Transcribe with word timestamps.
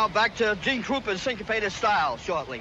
now 0.00 0.08
back 0.08 0.34
to 0.34 0.56
Gene 0.62 0.82
Krupa's 0.82 1.20
syncopated 1.20 1.70
style 1.72 2.16
shortly. 2.16 2.58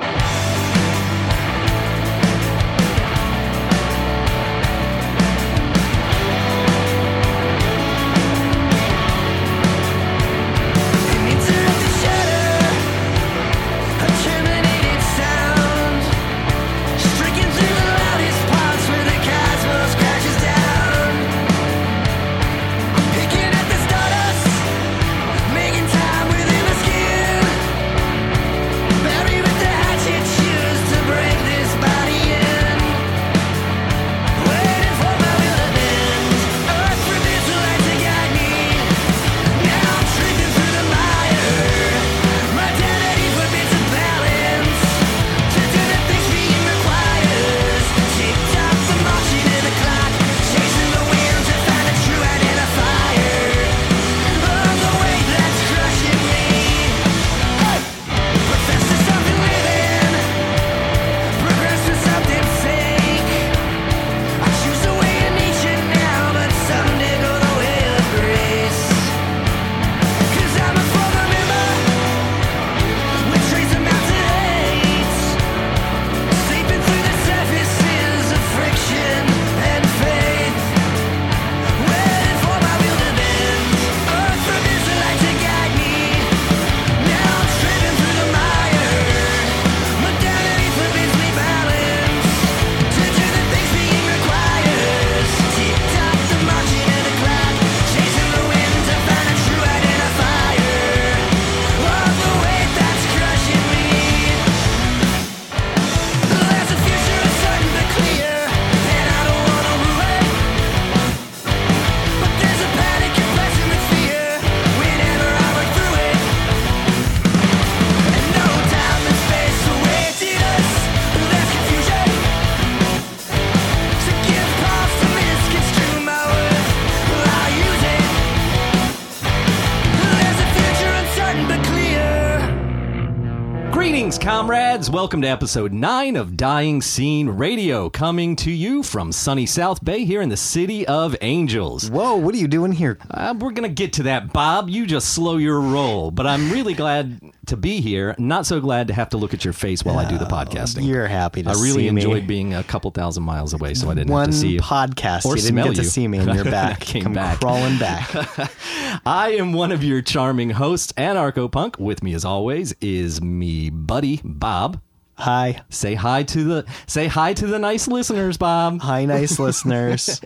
Comrades. 134.79 134.89
Welcome 134.89 135.21
to 135.23 135.27
episode 135.27 135.73
9 135.73 136.15
of 136.15 136.37
Dying 136.37 136.81
Scene 136.81 137.29
Radio, 137.29 137.89
coming 137.89 138.35
to 138.37 138.51
you 138.51 138.81
from 138.83 139.11
sunny 139.11 139.45
South 139.45 139.83
Bay 139.83 140.05
here 140.05 140.21
in 140.21 140.29
the 140.29 140.37
city 140.37 140.87
of 140.87 141.15
Angels. 141.21 141.89
Whoa, 141.89 142.15
what 142.15 142.33
are 142.33 142.37
you 142.37 142.47
doing 142.47 142.71
here? 142.71 142.97
Uh, 143.11 143.33
we're 143.37 143.51
going 143.51 143.67
to 143.69 143.73
get 143.73 143.93
to 143.93 144.03
that, 144.03 144.31
Bob. 144.31 144.69
You 144.69 144.85
just 144.85 145.13
slow 145.13 145.37
your 145.37 145.59
roll. 145.59 146.11
But 146.11 146.27
I'm 146.27 146.51
really 146.51 146.73
glad 146.73 147.19
to 147.49 147.57
be 147.57 147.81
here. 147.81 148.15
Not 148.17 148.45
so 148.45 148.59
glad 148.59 148.87
to 148.87 148.93
have 148.93 149.09
to 149.09 149.17
look 149.17 149.33
at 149.33 149.43
your 149.43 149.53
face 149.53 149.83
while 149.83 149.97
I 149.99 150.09
do 150.09 150.17
the 150.17 150.25
oh, 150.25 150.29
podcasting. 150.29 150.87
You're 150.87 151.07
happy 151.07 151.43
to 151.43 151.49
I 151.49 151.53
really 151.53 151.83
see 151.87 151.91
me. 151.91 152.01
enjoyed 152.01 152.25
being 152.27 152.53
a 152.53 152.63
couple 152.63 152.89
thousand 152.91 153.23
miles 153.23 153.53
away, 153.53 153.73
so 153.73 153.89
I 153.89 153.93
didn't 153.93 154.11
One 154.11 154.25
have 154.25 154.31
to 154.33 154.37
see 154.39 154.49
you. 154.49 154.59
podcast. 154.61 155.25
Or 155.25 155.35
you 155.35 155.41
didn't 155.41 155.53
smell 155.55 155.65
get 155.67 155.75
to 155.75 155.81
you. 155.83 155.87
see 155.89 156.07
me, 156.07 156.17
and 156.19 156.33
you're 156.33 156.43
back. 156.51 156.79
Came 156.79 157.03
Come 157.03 157.13
back. 157.13 157.39
crawling 157.39 157.77
back. 157.77 158.09
I 159.05 159.33
am 159.33 159.53
one 159.53 159.71
of 159.71 159.83
your 159.83 160.01
charming 160.01 160.51
hosts, 160.51 160.91
Anarcho 160.93 161.51
Punk. 161.51 161.77
With 161.79 162.01
me, 162.03 162.13
as 162.13 162.25
always, 162.25 162.73
is 162.81 163.21
me 163.21 163.69
buddy 163.69 164.21
Bob. 164.23 164.81
Hi, 165.19 165.61
Say 165.69 165.95
hi 165.95 166.23
to 166.23 166.43
the 166.45 166.65
say 166.87 167.07
hi 167.07 167.33
to 167.33 167.45
the 167.45 167.59
nice 167.59 167.89
listeners, 167.89 168.37
Bob. 168.37 168.79
hi, 168.79 169.03
nice 169.03 169.37
listeners. 169.47 170.21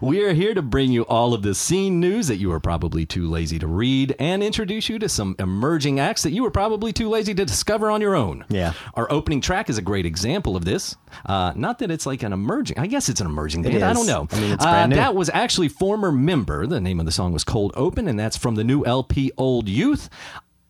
We 0.00 0.22
are 0.24 0.32
here 0.32 0.54
to 0.54 0.62
bring 0.62 0.90
you 0.92 1.02
all 1.02 1.34
of 1.34 1.42
the 1.42 1.54
scene 1.54 2.00
news 2.00 2.28
that 2.28 2.36
you 2.36 2.48
were 2.48 2.58
probably 2.58 3.04
too 3.04 3.28
lazy 3.28 3.58
to 3.58 3.66
read 3.66 4.16
and 4.18 4.42
introduce 4.42 4.88
you 4.88 4.98
to 5.00 5.10
some 5.10 5.36
emerging 5.38 6.00
acts 6.00 6.22
that 6.22 6.30
you 6.30 6.42
were 6.42 6.50
probably 6.50 6.90
too 6.90 7.10
lazy 7.10 7.34
to 7.34 7.44
discover 7.44 7.90
on 7.90 8.00
your 8.00 8.16
own. 8.16 8.46
Yeah. 8.48 8.72
Our 8.94 9.12
opening 9.12 9.42
track 9.42 9.68
is 9.68 9.76
a 9.76 9.82
great 9.82 10.06
example 10.06 10.56
of 10.56 10.64
this. 10.64 10.96
Uh, 11.26 11.52
not 11.54 11.78
that 11.80 11.90
it's 11.90 12.06
like 12.06 12.22
an 12.22 12.32
emerging, 12.32 12.78
I 12.78 12.86
guess 12.86 13.10
it's 13.10 13.20
an 13.20 13.26
emerging 13.26 13.62
band. 13.62 13.82
I 13.84 13.92
don't 13.92 14.06
know. 14.06 14.26
I 14.32 14.40
mean, 14.40 14.52
it's 14.52 14.64
Uh, 14.64 14.86
new. 14.86 14.96
That 14.96 15.14
was 15.14 15.28
actually 15.34 15.68
former 15.68 16.10
member. 16.10 16.66
The 16.66 16.80
name 16.80 16.98
of 16.98 17.04
the 17.04 17.12
song 17.12 17.34
was 17.34 17.44
Cold 17.44 17.72
Open, 17.76 18.08
and 18.08 18.18
that's 18.18 18.38
from 18.38 18.54
the 18.54 18.64
new 18.64 18.86
LP 18.86 19.32
Old 19.36 19.68
Youth. 19.68 20.08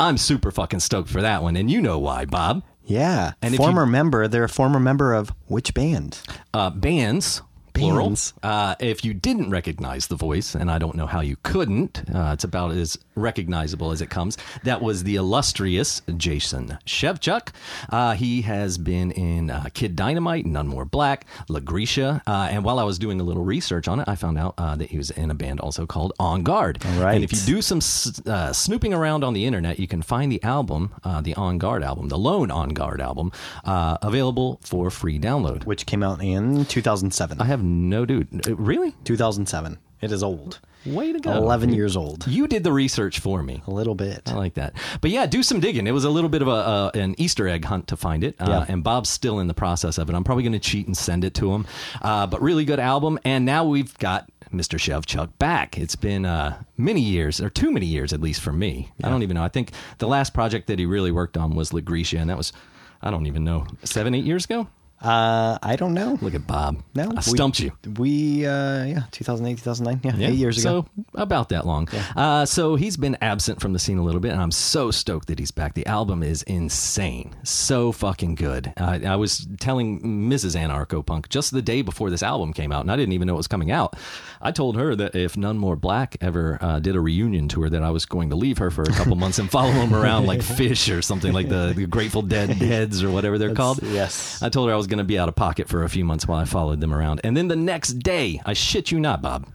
I'm 0.01 0.17
super 0.19 0.51
fucking 0.51 0.81
stoked 0.81 1.09
for 1.11 1.23
that 1.23 1.43
one, 1.43 1.55
and 1.57 1.71
you 1.71 1.81
know 1.81 1.99
why, 2.01 2.25
Bob. 2.25 2.65
Yeah, 2.91 3.35
And 3.41 3.55
former 3.55 3.85
you- 3.85 3.93
member. 3.93 4.27
They're 4.27 4.45
a 4.45 4.49
former 4.49 4.81
member 4.81 5.15
of 5.15 5.31
which 5.47 5.75
band? 5.75 6.19
uh, 6.53 6.71
bands. 6.71 7.41
Plural. 7.75 8.15
Uh, 8.43 8.75
if 8.81 9.05
you 9.05 9.15
didn't 9.15 9.51
recognize 9.51 10.07
the 10.09 10.17
voice, 10.17 10.55
and 10.55 10.71
I 10.71 10.79
don't 10.79 10.95
know 10.95 11.07
how 11.07 11.21
you 11.21 11.37
couldn't, 11.43 12.03
uh, 12.15 12.31
it's 12.33 12.45
about 12.45 12.73
as 12.73 12.99
recognizable 13.15 13.91
as 13.93 14.01
it 14.01 14.11
comes. 14.11 14.37
That 14.65 14.81
was 14.83 15.05
the 15.05 15.17
illustrious 15.17 16.03
Jason 16.17 16.79
Shevchuk. 16.87 17.49
Uh, 17.91 18.15
he 18.15 18.43
has 18.43 18.79
been 18.79 19.11
in 19.13 19.51
uh, 19.51 19.67
Kid 19.75 19.95
Dynamite, 19.97 20.47
None 20.47 20.67
More 20.69 20.85
Black, 20.85 21.27
LaGrecia, 21.49 22.23
uh, 22.27 22.49
and 22.51 22.65
while 22.65 22.79
I 22.79 22.85
was 22.85 22.99
doing 22.99 23.21
a 23.21 23.25
little 23.25 23.45
research 23.45 23.89
on 23.89 24.01
it, 24.01 24.09
I 24.09 24.15
found 24.15 24.39
out 24.39 24.55
uh, 24.59 24.77
that 24.77 24.91
he 24.91 24.97
was 24.97 25.11
in 25.11 25.31
a 25.31 25.35
band 25.35 25.61
also 25.61 25.87
called 25.87 26.13
On 26.19 26.43
Guard. 26.43 26.79
All 26.85 27.03
right. 27.03 27.15
And 27.17 27.25
if 27.25 27.33
you 27.33 27.39
do 27.41 27.63
some 27.63 27.79
s- 27.79 28.21
uh, 28.27 28.53
snooping 28.53 28.95
around 28.95 29.25
on 29.25 29.35
the 29.35 29.45
internet, 29.45 29.79
you 29.79 29.87
can 29.87 30.03
find 30.03 30.31
the 30.33 30.43
album, 30.43 30.93
uh, 31.05 31.21
the 31.21 31.35
On 31.35 31.59
Guard 31.59 31.83
album, 31.83 32.09
the 32.09 32.19
lone 32.19 32.51
On 32.51 32.71
Guard 32.71 33.01
album, 33.01 33.33
uh, 33.65 33.99
available 34.03 34.61
for 34.63 34.91
free 34.91 35.19
download. 35.19 35.65
Which 35.65 35.87
came 35.87 36.03
out 36.03 36.23
in 36.23 36.65
2007. 36.65 37.41
I 37.41 37.45
have 37.45 37.60
no 37.63 38.05
dude. 38.05 38.49
Uh, 38.49 38.57
Really? 38.57 38.95
2007. 39.05 39.79
It 40.01 40.13
is 40.13 40.23
old. 40.23 40.61
Way 40.87 41.13
to 41.13 41.21
go. 41.21 41.33
11 41.33 41.75
years 41.75 41.95
old. 41.95 42.27
You 42.27 42.49
did 42.49 42.65
the 42.65 42.73
research 42.73 43.19
for 43.19 43.43
me. 43.43 43.63
A 43.67 43.71
little 43.71 43.95
bit. 43.95 44.23
I 44.27 44.33
like 44.35 44.55
that. 44.55 44.73
But 45.03 45.11
yeah, 45.11 45.27
do 45.27 45.43
some 45.43 45.61
digging. 45.61 45.87
It 45.87 45.91
was 45.93 46.05
a 46.05 46.11
little 46.11 46.31
bit 46.31 46.41
of 46.41 46.49
a 46.49 46.53
uh, 46.53 46.91
an 46.95 47.15
Easter 47.19 47.47
egg 47.47 47.67
hunt 47.67 47.89
to 47.89 47.97
find 47.99 48.25
it. 48.25 48.35
Uh, 48.41 48.47
Yeah. 48.49 48.65
And 48.67 48.83
Bob's 48.83 49.11
still 49.11 49.41
in 49.41 49.47
the 49.47 49.53
process 49.55 49.99
of 49.99 50.09
it. 50.09 50.15
I'm 50.15 50.25
probably 50.25 50.43
going 50.43 50.55
to 50.55 50.59
cheat 50.59 50.87
and 50.87 50.97
send 50.97 51.23
it 51.23 51.35
to 51.35 51.53
him. 51.53 51.67
Uh, 52.01 52.27
but 52.27 52.41
really 52.41 52.65
good 52.65 52.81
album. 52.81 53.19
And 53.27 53.45
now 53.45 53.65
we've 53.67 53.97
got 53.99 54.31
Mr. 54.55 54.79
Shevchuk 54.79 55.37
back. 55.39 55.77
It's 55.77 55.97
been 55.97 56.25
uh, 56.25 56.63
many 56.79 57.03
years, 57.03 57.43
or 57.43 57.51
too 57.51 57.71
many 57.71 57.85
years 57.87 58.15
at 58.15 58.23
least 58.23 58.41
for 58.41 58.53
me. 58.53 58.91
I 59.05 59.11
don't 59.11 59.23
even 59.23 59.35
know. 59.35 59.45
I 59.45 59.49
think 59.49 59.73
the 59.99 60.09
last 60.09 60.33
project 60.33 60.67
that 60.69 60.79
he 60.79 60.87
really 60.87 61.13
worked 61.13 61.37
on 61.37 61.55
was 61.55 61.75
La 61.75 61.81
and 61.81 62.31
that 62.31 62.39
was, 62.39 62.55
I 63.03 63.11
don't 63.11 63.27
even 63.27 63.45
know, 63.45 63.67
seven, 63.85 64.15
eight 64.15 64.25
years 64.25 64.47
ago? 64.47 64.67
Uh, 65.03 65.59
I 65.63 65.77
don't 65.77 65.95
know. 65.95 66.19
Look 66.21 66.35
at 66.35 66.47
Bob. 66.47 66.83
No, 66.95 67.05
I 67.05 67.15
we- 67.15 67.23
stumped 67.23 67.61
you. 67.61 67.73
We, 67.99 68.45
uh, 68.47 68.85
yeah, 68.85 69.03
2008, 69.13 69.59
2009. 69.59 70.21
Yeah, 70.21 70.29
eight 70.29 70.35
years 70.35 70.59
ago. 70.59 70.87
So 70.95 71.05
about 71.15 71.49
that 71.51 71.67
long. 71.67 71.89
Uh, 72.17 72.45
so 72.45 72.77
he's 72.77 72.97
been 72.97 73.17
absent 73.23 73.61
from 73.61 73.73
the 73.73 73.79
scene 73.79 73.99
a 73.99 74.03
little 74.05 74.21
bit, 74.21 74.33
and 74.33 74.41
I'm 74.43 74.51
so 74.51 74.91
stoked 74.91 75.29
that 75.29 75.39
he's 75.39 75.51
back. 75.51 75.75
The 75.75 75.87
album 75.87 76.23
is 76.23 76.43
insane, 76.43 77.35
so 77.45 77.93
fucking 77.93 78.35
good. 78.35 78.73
Uh, 78.77 78.99
I 79.07 79.17
was 79.17 79.47
telling 79.59 80.01
Mrs. 80.31 80.55
Anarcho 80.59 81.05
Punk 81.05 81.29
just 81.31 81.51
the 81.53 81.63
day 81.63 81.83
before 81.83 82.11
this 82.11 82.23
album 82.23 82.53
came 82.53 82.71
out, 82.73 82.83
and 82.83 82.93
I 82.93 82.97
didn't 82.97 83.13
even 83.15 83.27
know 83.27 83.35
it 83.35 83.39
was 83.39 83.49
coming 83.49 83.71
out. 83.71 83.97
I 84.43 84.51
told 84.53 84.77
her 84.77 84.95
that 84.97 85.15
if 85.15 85.37
None 85.37 85.57
More 85.59 85.77
Black 85.77 86.17
ever 86.21 86.59
uh, 86.61 86.79
did 86.81 86.95
a 86.97 87.01
reunion 87.01 87.49
tour, 87.49 87.71
that 87.71 87.83
I 87.83 87.91
was 87.91 88.05
going 88.07 88.31
to 88.31 88.37
leave 88.37 88.59
her 88.59 88.71
for 88.71 88.83
a 88.83 88.93
couple 88.93 89.17
months 89.17 89.39
and 89.39 89.51
follow 89.51 89.71
him 89.71 89.95
around 89.95 90.27
like 90.27 90.43
fish 90.61 90.89
or 90.91 91.01
something 91.03 91.33
like 91.33 91.49
the, 91.49 91.73
the 91.75 91.87
Grateful 91.87 92.23
Dead 92.23 92.51
heads 92.51 93.03
or 93.03 93.11
whatever 93.11 93.39
they're 93.39 93.55
called. 93.55 93.83
yes. 93.83 94.43
I 94.43 94.49
told 94.49 94.69
her 94.69 94.75
I 94.75 94.77
was 94.77 94.87
going 94.91 94.99
to 94.99 95.05
be 95.05 95.19
out 95.19 95.29
of 95.29 95.35
pocket 95.37 95.69
for 95.69 95.83
a 95.85 95.89
few 95.89 96.05
months 96.05 96.29
while 96.29 96.39
I 96.39 96.45
followed 96.45 96.81
them 96.81 96.93
around. 96.93 97.23
And 97.25 97.37
then 97.37 97.49
the 97.49 97.57
next 97.57 97.95
day, 97.95 98.41
I 98.45 98.53
shit 98.53 98.91
you 98.91 99.01
not, 99.01 99.23
Bob, 99.23 99.47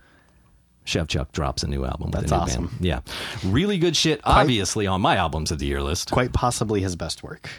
Shevchuk 0.86 1.32
drops 1.32 1.64
a 1.64 1.68
new 1.68 1.86
album. 1.86 2.12
With 2.12 2.22
That's 2.22 2.32
a 2.32 2.36
new 2.36 2.42
awesome. 2.42 2.66
Band. 2.68 2.86
Yeah, 2.86 3.00
really 3.44 3.78
good 3.78 3.96
shit. 3.96 4.22
Obviously 4.24 4.88
on 4.88 5.02
my 5.02 5.16
albums 5.18 5.52
of 5.52 5.60
the 5.60 5.66
year 5.66 5.82
list. 5.82 6.12
Quite 6.12 6.34
possibly 6.34 6.82
his 6.82 6.96
best 6.96 7.24
work. 7.24 7.50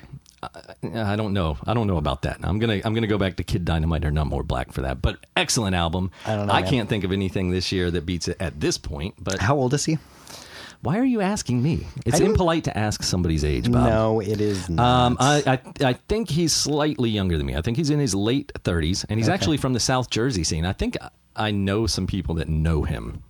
Uh, 0.43 0.49
I 0.95 1.17
don't 1.17 1.33
know. 1.33 1.57
I 1.67 1.75
don't 1.75 1.87
know 1.87 1.97
about 1.97 2.23
that. 2.23 2.39
I'm 2.43 2.59
gonna 2.59 2.81
I'm 2.85 2.95
gonna 2.95 3.07
go 3.07 3.19
back 3.19 3.37
to 3.37 3.45
Kid 3.45 3.65
Dynamite 3.65 4.05
or 4.05 4.11
None 4.11 4.29
More 4.29 4.43
Black 4.43 4.73
for 4.73 4.83
that. 4.83 5.01
But 5.03 5.25
excellent 5.37 5.75
album. 5.75 6.11
I 6.27 6.37
don't 6.37 6.47
know, 6.47 6.53
I 6.53 6.63
can't 6.63 6.89
think 6.89 7.05
of 7.05 7.13
anything 7.13 7.51
this 7.51 7.73
year 7.73 7.91
that 7.91 8.07
beats 8.07 8.29
it 8.29 8.37
at 8.39 8.61
this 8.61 8.79
point. 8.79 9.15
But 9.19 9.41
How 9.41 9.57
old 9.57 9.75
is 9.75 9.85
he? 9.85 9.99
Why 10.83 10.99
are 10.99 11.05
you 11.05 11.21
asking 11.21 11.63
me? 11.63 11.87
It's 12.05 12.21
impolite 12.21 12.65
to 12.65 12.77
ask 12.77 13.03
somebody's 13.03 13.45
age, 13.45 13.71
Bob. 13.71 13.89
No, 13.89 14.21
it 14.21 14.41
is 14.41 14.69
not. 14.69 14.85
Um, 14.85 15.17
I, 15.21 15.43
I 15.81 15.89
I 15.89 15.93
think 16.09 16.31
he's 16.31 16.53
slightly 16.53 17.11
younger 17.11 17.37
than 17.37 17.47
me. 17.47 17.57
I 17.57 17.63
think 17.63 17.77
he's 17.77 17.91
in 17.91 17.99
his 17.99 18.15
late 18.15 18.53
30s, 18.63 19.05
and 19.09 19.19
he's 19.19 19.29
actually 19.29 19.57
from 19.57 19.73
the 19.73 19.81
South 19.81 20.11
Jersey 20.11 20.45
scene. 20.45 20.65
I 20.65 20.73
think 20.73 20.97
I 21.35 21.51
know 21.51 21.87
some 21.87 22.07
people 22.07 22.35
that 22.37 22.49
know 22.49 22.83
him. 22.85 23.23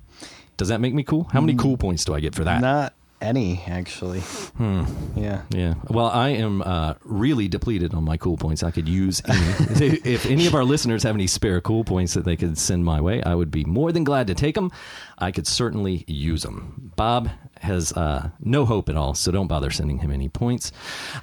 Does 0.56 0.68
that 0.68 0.80
make 0.80 0.94
me 0.94 1.02
cool? 1.02 1.24
How 1.32 1.40
many 1.40 1.54
Mm. 1.54 1.58
cool 1.58 1.76
points 1.76 2.04
do 2.04 2.14
I 2.14 2.20
get 2.20 2.34
for 2.34 2.44
that? 2.44 2.60
not 2.60 2.92
any, 3.20 3.62
actually. 3.66 4.20
Hmm. 4.20 4.84
Yeah. 5.16 5.42
Yeah. 5.50 5.74
Well, 5.88 6.06
I 6.06 6.30
am 6.30 6.60
uh, 6.62 6.94
really 7.02 7.48
depleted 7.48 7.94
on 7.94 8.04
my 8.04 8.18
cool 8.18 8.36
points. 8.36 8.62
I 8.62 8.70
could 8.70 8.86
use 8.88 9.22
any. 9.26 9.40
if 10.04 10.26
any 10.26 10.46
of 10.46 10.54
our 10.54 10.64
listeners 10.64 11.02
have 11.02 11.14
any 11.14 11.26
spare 11.26 11.60
cool 11.62 11.82
points 11.82 12.12
that 12.14 12.24
they 12.26 12.36
could 12.36 12.58
send 12.58 12.84
my 12.84 13.00
way, 13.00 13.22
I 13.22 13.34
would 13.34 13.50
be 13.50 13.64
more 13.64 13.90
than 13.90 14.04
glad 14.04 14.26
to 14.26 14.34
take 14.34 14.54
them. 14.54 14.70
I 15.18 15.30
could 15.32 15.46
certainly 15.46 16.04
use 16.06 16.42
them. 16.42 16.92
Bob 16.96 17.30
has 17.60 17.92
uh, 17.92 18.30
no 18.40 18.66
hope 18.66 18.88
at 18.88 18.96
all, 18.96 19.14
so 19.14 19.32
don't 19.32 19.46
bother 19.46 19.70
sending 19.70 19.98
him 19.98 20.10
any 20.10 20.28
points. 20.28 20.72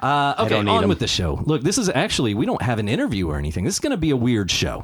Uh, 0.02 0.34
okay, 0.40 0.56
on 0.56 0.68
'em. 0.84 0.90
with 0.90 1.00
the 1.00 1.08
show. 1.08 1.42
Look, 1.46 1.62
this 1.62 1.78
is 1.78 1.90
actually 1.90 2.34
we 2.34 2.46
don't 2.46 2.62
have 2.62 2.80
an 2.80 2.88
interview 2.90 3.30
or 3.30 3.38
anything. 3.38 3.64
This 3.66 3.76
is 3.76 3.80
going 3.80 3.92
to 3.92 3.98
be 3.98 4.10
a 4.10 4.18
weird 4.18 4.50
show. 4.50 4.84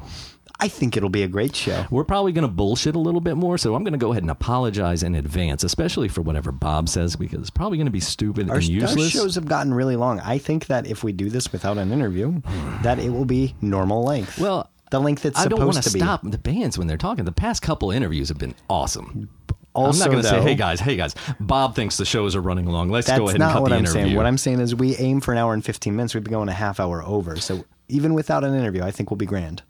I 0.62 0.68
think 0.68 0.94
it'll 0.96 1.08
be 1.08 1.22
a 1.22 1.28
great 1.28 1.56
show. 1.56 1.86
We're 1.90 2.04
probably 2.04 2.32
going 2.32 2.46
to 2.46 2.52
bullshit 2.52 2.94
a 2.94 2.98
little 2.98 3.22
bit 3.22 3.34
more, 3.36 3.56
so 3.56 3.74
I'm 3.74 3.82
going 3.82 3.94
to 3.94 3.98
go 3.98 4.10
ahead 4.10 4.22
and 4.22 4.30
apologize 4.30 5.02
in 5.02 5.14
advance, 5.14 5.64
especially 5.64 6.08
for 6.08 6.20
whatever 6.20 6.52
Bob 6.52 6.86
says, 6.88 7.16
because 7.16 7.40
it's 7.40 7.48
probably 7.50 7.78
going 7.78 7.86
to 7.86 7.90
be 7.90 7.98
stupid 8.00 8.50
Our, 8.50 8.56
and 8.56 8.64
our 8.64 8.70
useless. 8.70 9.10
shows 9.10 9.34
have 9.36 9.46
gotten 9.46 9.72
really 9.72 9.96
long. 9.96 10.20
I 10.20 10.36
think 10.36 10.66
that 10.66 10.86
if 10.86 11.02
we 11.02 11.12
do 11.12 11.30
this 11.30 11.50
without 11.50 11.78
an 11.78 11.92
interview, 11.92 12.42
that 12.82 12.98
it 12.98 13.08
will 13.08 13.24
be 13.24 13.54
normal 13.62 14.04
length. 14.04 14.38
Well, 14.38 14.68
the 14.90 15.00
length 15.00 15.24
it's 15.24 15.38
I 15.38 15.46
don't 15.48 15.60
want 15.64 15.82
to 15.82 15.92
be. 15.92 15.98
stop 16.00 16.20
the 16.24 16.38
bands 16.38 16.76
when 16.76 16.86
they're 16.86 16.96
talking. 16.96 17.24
The 17.24 17.32
past 17.32 17.62
couple 17.62 17.90
interviews 17.90 18.28
have 18.28 18.38
been 18.38 18.54
awesome. 18.68 19.28
Also, 19.72 20.04
I'm 20.04 20.08
not 20.08 20.12
going 20.12 20.22
to 20.24 20.28
say, 20.28 20.42
"Hey 20.42 20.54
guys, 20.56 20.80
hey 20.80 20.96
guys." 20.96 21.14
Bob 21.38 21.76
thinks 21.76 21.96
the 21.96 22.04
shows 22.04 22.34
are 22.34 22.40
running 22.40 22.66
along. 22.66 22.90
Let's 22.90 23.06
go 23.08 23.28
ahead 23.28 23.40
and 23.40 23.52
cut 23.52 23.62
what 23.62 23.68
the 23.68 23.76
I'm 23.76 23.80
interview. 23.84 24.02
saying. 24.02 24.16
What 24.16 24.26
I'm 24.26 24.36
saying 24.38 24.58
is 24.60 24.74
we 24.74 24.96
aim 24.96 25.20
for 25.20 25.30
an 25.32 25.38
hour 25.38 25.54
and 25.54 25.64
15 25.64 25.94
minutes. 25.94 26.12
We've 26.14 26.24
been 26.24 26.32
going 26.32 26.48
a 26.48 26.52
half 26.52 26.80
hour 26.80 27.04
over. 27.04 27.36
So 27.36 27.64
even 27.88 28.14
without 28.14 28.42
an 28.42 28.52
interview, 28.54 28.82
I 28.82 28.90
think 28.90 29.10
we'll 29.10 29.16
be 29.18 29.26
grand. 29.26 29.62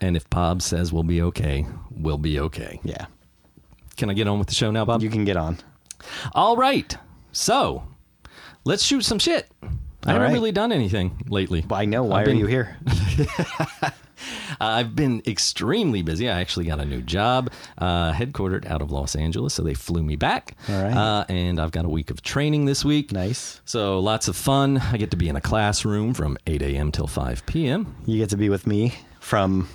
and 0.00 0.16
if 0.16 0.28
Bob 0.30 0.62
says 0.62 0.92
we'll 0.92 1.02
be 1.02 1.22
okay, 1.22 1.66
we'll 1.90 2.18
be 2.18 2.38
okay. 2.38 2.78
Yeah. 2.84 3.06
Can 3.96 4.10
I 4.10 4.12
get 4.14 4.28
on 4.28 4.38
with 4.38 4.46
the 4.48 4.54
show 4.54 4.70
now, 4.70 4.84
Bob? 4.84 5.02
You 5.02 5.10
can 5.10 5.24
get 5.24 5.36
on. 5.36 5.58
All 6.32 6.56
right. 6.56 6.96
So 7.32 7.82
let's 8.64 8.84
shoot 8.84 9.04
some 9.04 9.18
shit. 9.18 9.50
I 10.04 10.12
haven't 10.12 10.22
right. 10.22 10.32
really 10.34 10.52
done 10.52 10.70
anything 10.70 11.20
lately. 11.28 11.64
Well, 11.68 11.80
I 11.80 11.84
know. 11.84 12.04
Why 12.04 12.20
I've 12.20 12.22
are 12.22 12.30
been- 12.30 12.38
you 12.38 12.46
here? 12.46 12.76
I've 14.60 14.94
been 14.96 15.22
extremely 15.26 16.02
busy. 16.02 16.28
I 16.28 16.40
actually 16.40 16.66
got 16.66 16.80
a 16.80 16.84
new 16.84 17.02
job, 17.02 17.50
uh, 17.78 18.12
headquartered 18.12 18.66
out 18.66 18.82
of 18.82 18.90
Los 18.90 19.14
Angeles, 19.16 19.54
so 19.54 19.62
they 19.62 19.74
flew 19.74 20.02
me 20.02 20.16
back. 20.16 20.56
All 20.68 20.82
right. 20.82 20.94
Uh, 20.96 21.24
and 21.28 21.60
I've 21.60 21.72
got 21.72 21.84
a 21.84 21.88
week 21.88 22.10
of 22.10 22.22
training 22.22 22.64
this 22.66 22.84
week. 22.84 23.12
Nice. 23.12 23.60
So 23.64 23.98
lots 24.00 24.28
of 24.28 24.36
fun. 24.36 24.78
I 24.78 24.96
get 24.96 25.10
to 25.12 25.16
be 25.16 25.28
in 25.28 25.36
a 25.36 25.40
classroom 25.40 26.14
from 26.14 26.36
8 26.46 26.62
a.m. 26.62 26.92
till 26.92 27.06
5 27.06 27.44
p.m. 27.46 27.94
You 28.06 28.18
get 28.18 28.30
to 28.30 28.36
be 28.36 28.48
with 28.48 28.66
me 28.66 28.94
from 29.20 29.68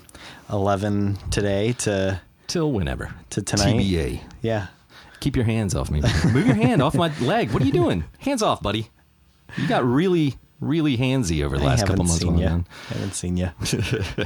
11 0.51 1.17
today 1.29 1.73
to, 1.73 2.21
till 2.47 2.71
whenever. 2.71 3.13
To 3.31 3.41
tonight? 3.41 3.75
TBA. 3.75 4.21
yeah. 4.41 4.67
Keep 5.19 5.35
your 5.35 5.45
hands 5.45 5.75
off 5.75 5.91
me. 5.91 6.01
Move 6.33 6.47
your 6.47 6.55
hand 6.55 6.81
off 6.81 6.95
my 6.95 7.15
leg. 7.19 7.51
What 7.51 7.61
are 7.61 7.65
you 7.65 7.71
doing? 7.71 8.05
Hands 8.19 8.41
off, 8.41 8.63
buddy. 8.63 8.89
You 9.55 9.67
got 9.67 9.85
really, 9.85 10.35
really 10.61 10.95
handsy 10.97 11.43
over 11.43 11.57
the 11.57 11.65
last 11.65 11.85
couple 11.85 12.05
months. 12.05 12.21
seen. 12.21 12.35
I'm 12.41 12.65
haven't 12.89 13.13
seen 13.15 13.35
you. 13.35 13.49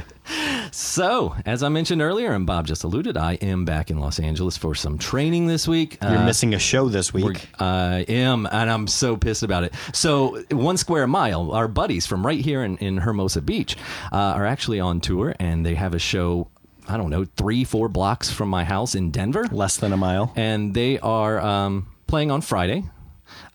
So, 0.72 1.34
as 1.46 1.62
I 1.62 1.68
mentioned 1.68 2.02
earlier, 2.02 2.32
and 2.32 2.44
Bob 2.44 2.66
just 2.66 2.82
alluded, 2.84 3.16
I 3.16 3.34
am 3.34 3.64
back 3.64 3.88
in 3.90 3.98
Los 3.98 4.18
Angeles 4.18 4.56
for 4.56 4.74
some 4.74 4.98
training 4.98 5.46
this 5.46 5.66
week. 5.68 5.96
You're 6.02 6.18
Uh, 6.18 6.24
missing 6.26 6.54
a 6.54 6.58
show 6.58 6.88
this 6.88 7.14
week. 7.14 7.48
I 7.60 8.04
am, 8.08 8.46
and 8.50 8.68
I'm 8.70 8.86
so 8.88 9.16
pissed 9.16 9.42
about 9.44 9.62
it. 9.64 9.72
So, 9.92 10.42
One 10.50 10.76
Square 10.76 11.06
Mile, 11.06 11.52
our 11.52 11.68
buddies 11.68 12.04
from 12.06 12.26
right 12.26 12.40
here 12.40 12.62
in, 12.64 12.76
in 12.78 12.98
Hermosa 12.98 13.40
Beach, 13.42 13.76
uh, 14.12 14.16
are 14.16 14.44
actually 14.44 14.80
on 14.80 15.00
tour, 15.00 15.34
and 15.38 15.64
they 15.64 15.76
have 15.76 15.94
a 15.94 15.98
show. 16.00 16.48
I 16.88 16.96
don't 16.96 17.10
know, 17.10 17.24
three, 17.36 17.64
four 17.64 17.88
blocks 17.88 18.30
from 18.30 18.48
my 18.48 18.64
house 18.64 18.94
in 18.94 19.10
Denver, 19.12 19.46
Less 19.50 19.76
than 19.76 19.92
a 19.92 19.96
mile. 19.96 20.32
and 20.36 20.74
they 20.74 20.98
are 20.98 21.40
um, 21.40 21.86
playing 22.06 22.30
on 22.30 22.40
Friday. 22.42 22.84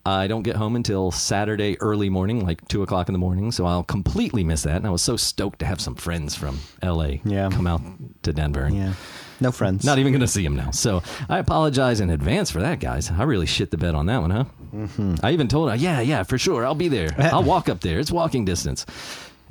I 0.05 0.27
don't 0.27 0.41
get 0.43 0.55
home 0.55 0.75
until 0.75 1.11
Saturday 1.11 1.79
early 1.79 2.09
morning, 2.09 2.45
like 2.45 2.67
two 2.67 2.81
o'clock 2.83 3.07
in 3.09 3.13
the 3.13 3.19
morning, 3.19 3.51
so 3.51 3.65
I'll 3.65 3.83
completely 3.83 4.43
miss 4.43 4.63
that. 4.63 4.77
And 4.77 4.87
I 4.87 4.89
was 4.89 5.01
so 5.01 5.15
stoked 5.17 5.59
to 5.59 5.65
have 5.65 5.79
some 5.79 5.95
friends 5.95 6.35
from 6.35 6.59
LA 6.83 7.17
Yeah. 7.23 7.49
come 7.51 7.67
out 7.67 7.81
to 8.23 8.33
Denver. 8.33 8.69
Yeah. 8.71 8.93
No 9.39 9.51
friends. 9.51 9.83
not 9.83 9.97
even 9.97 10.11
going 10.11 10.21
to 10.21 10.27
see 10.27 10.45
him 10.45 10.55
now. 10.55 10.69
So 10.69 11.01
I 11.27 11.39
apologize 11.39 11.99
in 11.99 12.11
advance 12.11 12.51
for 12.51 12.61
that, 12.61 12.79
guys. 12.79 13.09
I 13.09 13.23
really 13.23 13.47
shit 13.47 13.71
the 13.71 13.77
bed 13.77 13.95
on 13.95 14.05
that 14.05 14.21
one, 14.21 14.29
huh? 14.29 14.45
Mm-hmm. 14.73 15.15
I 15.23 15.31
even 15.31 15.47
told 15.47 15.69
her, 15.71 15.75
yeah, 15.75 15.99
yeah, 15.99 16.21
for 16.23 16.37
sure, 16.37 16.63
I'll 16.63 16.75
be 16.75 16.87
there. 16.89 17.09
I'll 17.17 17.43
walk 17.43 17.67
up 17.67 17.79
there. 17.81 17.99
It's 17.99 18.11
walking 18.11 18.45
distance. 18.45 18.85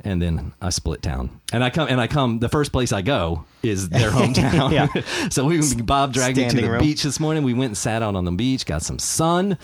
And 0.03 0.19
then 0.19 0.53
I 0.59 0.71
split 0.71 1.03
town, 1.03 1.41
and 1.53 1.63
I 1.63 1.69
come, 1.69 1.87
and 1.87 2.01
I 2.01 2.07
come. 2.07 2.39
The 2.39 2.49
first 2.49 2.71
place 2.71 2.91
I 2.91 3.03
go 3.03 3.45
is 3.61 3.89
their 3.89 4.09
hometown. 4.11 4.71
Yeah. 4.71 4.87
so 5.29 5.45
we, 5.45 5.61
Bob 5.83 6.11
dragged 6.11 6.37
me 6.37 6.49
to 6.49 6.55
the 6.55 6.71
room. 6.71 6.79
beach 6.79 7.03
this 7.03 7.19
morning. 7.19 7.43
We 7.43 7.53
went 7.53 7.69
and 7.69 7.77
sat 7.77 8.01
out 8.01 8.15
on 8.15 8.25
the 8.25 8.31
beach, 8.31 8.65
got 8.65 8.81
some 8.81 8.97
sun. 8.97 9.59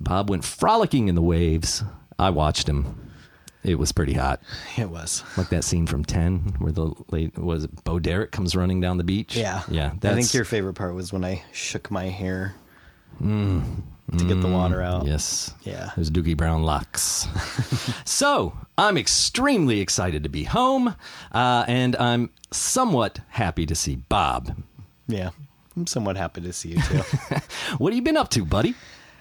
Bob 0.00 0.30
went 0.30 0.44
frolicking 0.44 1.08
in 1.08 1.14
the 1.14 1.20
waves. 1.22 1.84
I 2.18 2.30
watched 2.30 2.68
him. 2.68 3.12
It 3.64 3.78
was 3.78 3.92
pretty 3.92 4.14
hot, 4.14 4.40
It 4.76 4.90
was. 4.90 5.22
like 5.36 5.50
that 5.50 5.62
scene 5.62 5.86
from 5.86 6.04
Ten, 6.04 6.54
where 6.58 6.72
the 6.72 6.92
late 7.10 7.38
was 7.38 7.64
it 7.64 7.84
Bo 7.84 8.00
Derek 8.00 8.32
comes 8.32 8.56
running 8.56 8.80
down 8.80 8.96
the 8.96 9.04
beach. 9.04 9.36
Yeah. 9.36 9.62
yeah. 9.68 9.92
I 10.02 10.14
think 10.14 10.34
your 10.34 10.44
favorite 10.44 10.74
part 10.74 10.94
was 10.94 11.12
when 11.12 11.24
I 11.24 11.44
shook 11.52 11.88
my 11.90 12.06
hair 12.06 12.54
mm. 13.22 13.82
To 14.18 14.24
get 14.24 14.40
the 14.40 14.48
water 14.48 14.82
out. 14.82 15.04
Mm. 15.04 15.08
Yes. 15.08 15.54
Yeah. 15.62 15.90
Those 15.96 16.10
Doogie 16.10 16.36
Brown 16.36 16.62
locks. 16.62 17.26
so 18.04 18.56
I'm 18.76 18.96
extremely 18.96 19.80
excited 19.80 20.22
to 20.22 20.28
be 20.28 20.44
home, 20.44 20.94
uh, 21.32 21.64
and 21.66 21.96
I'm 21.96 22.30
somewhat 22.50 23.20
happy 23.28 23.66
to 23.66 23.74
see 23.74 23.96
Bob. 23.96 24.56
Yeah. 25.08 25.30
I'm 25.76 25.86
somewhat 25.86 26.16
happy 26.16 26.40
to 26.42 26.52
see 26.52 26.70
you 26.70 26.82
too. 26.82 27.02
What 27.78 27.92
have 27.92 27.96
you 27.96 28.02
been 28.02 28.16
up 28.16 28.28
to, 28.30 28.44
buddy? 28.44 28.74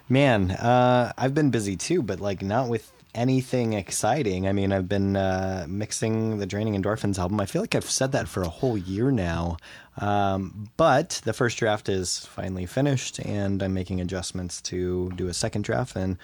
Man, 0.09 0.51
uh, 0.51 1.13
I've 1.17 1.33
been 1.33 1.51
busy 1.51 1.77
too, 1.77 2.01
but 2.01 2.19
like 2.19 2.41
not 2.41 2.67
with 2.67 2.91
anything 3.13 3.73
exciting. 3.73 4.47
I 4.47 4.53
mean, 4.53 4.71
I've 4.71 4.87
been 4.87 5.15
uh, 5.15 5.65
mixing 5.67 6.37
the 6.37 6.45
Draining 6.45 6.81
Endorphins 6.81 7.19
album. 7.19 7.39
I 7.39 7.45
feel 7.45 7.61
like 7.61 7.75
I've 7.75 7.89
said 7.89 8.11
that 8.13 8.27
for 8.27 8.41
a 8.43 8.49
whole 8.49 8.77
year 8.77 9.11
now. 9.11 9.57
Um, 9.97 10.69
but 10.77 11.21
the 11.25 11.33
first 11.33 11.57
draft 11.57 11.89
is 11.89 12.25
finally 12.25 12.65
finished, 12.65 13.19
and 13.19 13.61
I'm 13.61 13.73
making 13.73 13.99
adjustments 13.99 14.61
to 14.63 15.11
do 15.15 15.27
a 15.27 15.33
second 15.33 15.63
draft, 15.63 15.95
and 15.95 16.17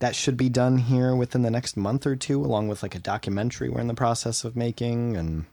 that 0.00 0.16
should 0.16 0.36
be 0.36 0.48
done 0.48 0.78
here 0.78 1.14
within 1.14 1.42
the 1.42 1.50
next 1.50 1.76
month 1.76 2.06
or 2.06 2.16
two, 2.16 2.44
along 2.44 2.68
with 2.68 2.82
like 2.82 2.96
a 2.96 2.98
documentary 2.98 3.68
we're 3.68 3.80
in 3.80 3.86
the 3.86 3.94
process 3.94 4.44
of 4.44 4.56
making 4.56 5.16
and 5.16 5.44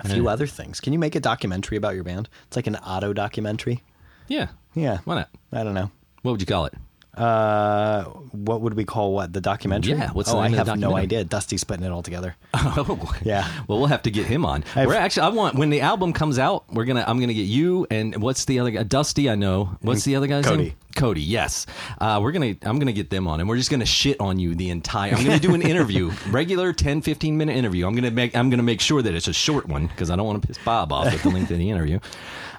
a 0.00 0.08
few 0.08 0.28
other 0.28 0.46
things. 0.46 0.80
Can 0.80 0.92
you 0.92 0.98
make 0.98 1.14
a 1.14 1.20
documentary 1.20 1.76
about 1.76 1.94
your 1.94 2.04
band? 2.04 2.28
It's 2.46 2.56
like 2.56 2.66
an 2.66 2.76
auto 2.76 3.12
documentary. 3.12 3.82
Yeah. 4.26 4.48
Yeah. 4.74 4.98
Why 5.04 5.16
not? 5.16 5.30
I 5.52 5.62
don't 5.64 5.74
know. 5.74 5.90
What 6.22 6.32
would 6.32 6.40
you 6.40 6.46
call 6.46 6.66
it? 6.66 6.74
Uh, 7.18 8.04
what 8.32 8.60
would 8.60 8.74
we 8.74 8.84
call 8.84 9.12
what 9.12 9.32
the 9.32 9.40
documentary? 9.40 9.92
Yeah, 9.94 10.10
what's 10.12 10.30
the 10.30 10.36
oh, 10.36 10.40
I 10.40 10.48
have 10.50 10.78
no 10.78 10.96
idea. 10.96 11.24
Dusty's 11.24 11.64
putting 11.64 11.84
it 11.84 11.90
all 11.90 12.02
together. 12.02 12.36
Oh, 12.54 13.14
Yeah. 13.24 13.46
Well, 13.66 13.78
we'll 13.78 13.88
have 13.88 14.02
to 14.02 14.10
get 14.10 14.26
him 14.26 14.44
on. 14.44 14.64
I've- 14.76 14.86
we're 14.86 14.94
actually. 14.94 15.22
I 15.26 15.28
want 15.30 15.56
when 15.56 15.70
the 15.70 15.80
album 15.80 16.12
comes 16.12 16.38
out. 16.38 16.64
We're 16.72 16.84
gonna. 16.84 17.04
I'm 17.06 17.18
gonna 17.20 17.34
get 17.34 17.42
you 17.46 17.86
and 17.90 18.20
what's 18.22 18.44
the 18.44 18.60
other 18.60 18.70
guy? 18.70 18.82
Dusty. 18.84 19.28
I 19.28 19.34
know. 19.34 19.76
What's 19.80 20.04
the 20.04 20.16
other 20.16 20.26
guy's 20.26 20.44
Cody. 20.44 20.62
name? 20.64 20.72
Cody. 20.96 21.22
Yes. 21.22 21.66
Uh, 22.00 22.18
we're 22.22 22.32
gonna. 22.32 22.54
I'm 22.62 22.78
gonna 22.78 22.92
get 22.92 23.10
them 23.10 23.26
on, 23.26 23.40
and 23.40 23.48
we're 23.48 23.56
just 23.56 23.70
gonna 23.70 23.86
shit 23.86 24.20
on 24.20 24.38
you 24.38 24.54
the 24.54 24.70
entire. 24.70 25.14
I'm 25.14 25.24
gonna 25.24 25.38
do 25.38 25.54
an 25.54 25.62
interview, 25.62 26.10
regular 26.30 26.72
10, 26.72 27.02
15 27.02 27.36
minute 27.36 27.56
interview. 27.56 27.86
I'm 27.86 27.94
gonna 27.94 28.10
make. 28.10 28.36
I'm 28.36 28.50
gonna 28.50 28.62
make 28.62 28.80
sure 28.80 29.02
that 29.02 29.14
it's 29.14 29.28
a 29.28 29.32
short 29.32 29.66
one 29.66 29.86
because 29.86 30.10
I 30.10 30.16
don't 30.16 30.26
want 30.26 30.40
to 30.42 30.46
piss 30.48 30.58
Bob 30.64 30.92
off 30.92 31.12
with 31.12 31.22
the 31.22 31.30
length 31.30 31.50
of 31.50 31.58
the 31.58 31.70
interview. 31.70 31.98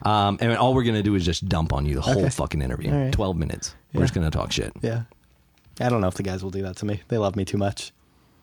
Um, 0.04 0.38
and 0.42 0.56
all 0.58 0.74
we're 0.74 0.84
gonna 0.84 1.04
do 1.04 1.16
is 1.16 1.26
just 1.26 1.48
dump 1.48 1.74
on 1.74 1.86
you 1.86 1.96
the 1.96 2.02
whole 2.02 2.18
Okay. 2.20 2.30
fucking 2.30 2.62
interview. 2.62 2.92
Right. 2.92 3.12
Twelve 3.12 3.38
minutes. 3.38 3.76
We're 3.94 4.02
just 4.02 4.14
gonna 4.14 4.32
talk 4.32 4.52
shit. 4.52 4.72
Yeah. 4.82 5.04
I 5.80 5.90
don't 5.90 6.02
know 6.02 6.08
if 6.08 6.16
the 6.16 6.24
guys 6.24 6.44
will 6.44 6.52
do 6.52 6.62
that 6.64 6.76
to 6.78 6.86
me. 6.86 7.02
They 7.08 7.18
love 7.18 7.36
me 7.36 7.46
too 7.46 7.58
much. 7.58 7.92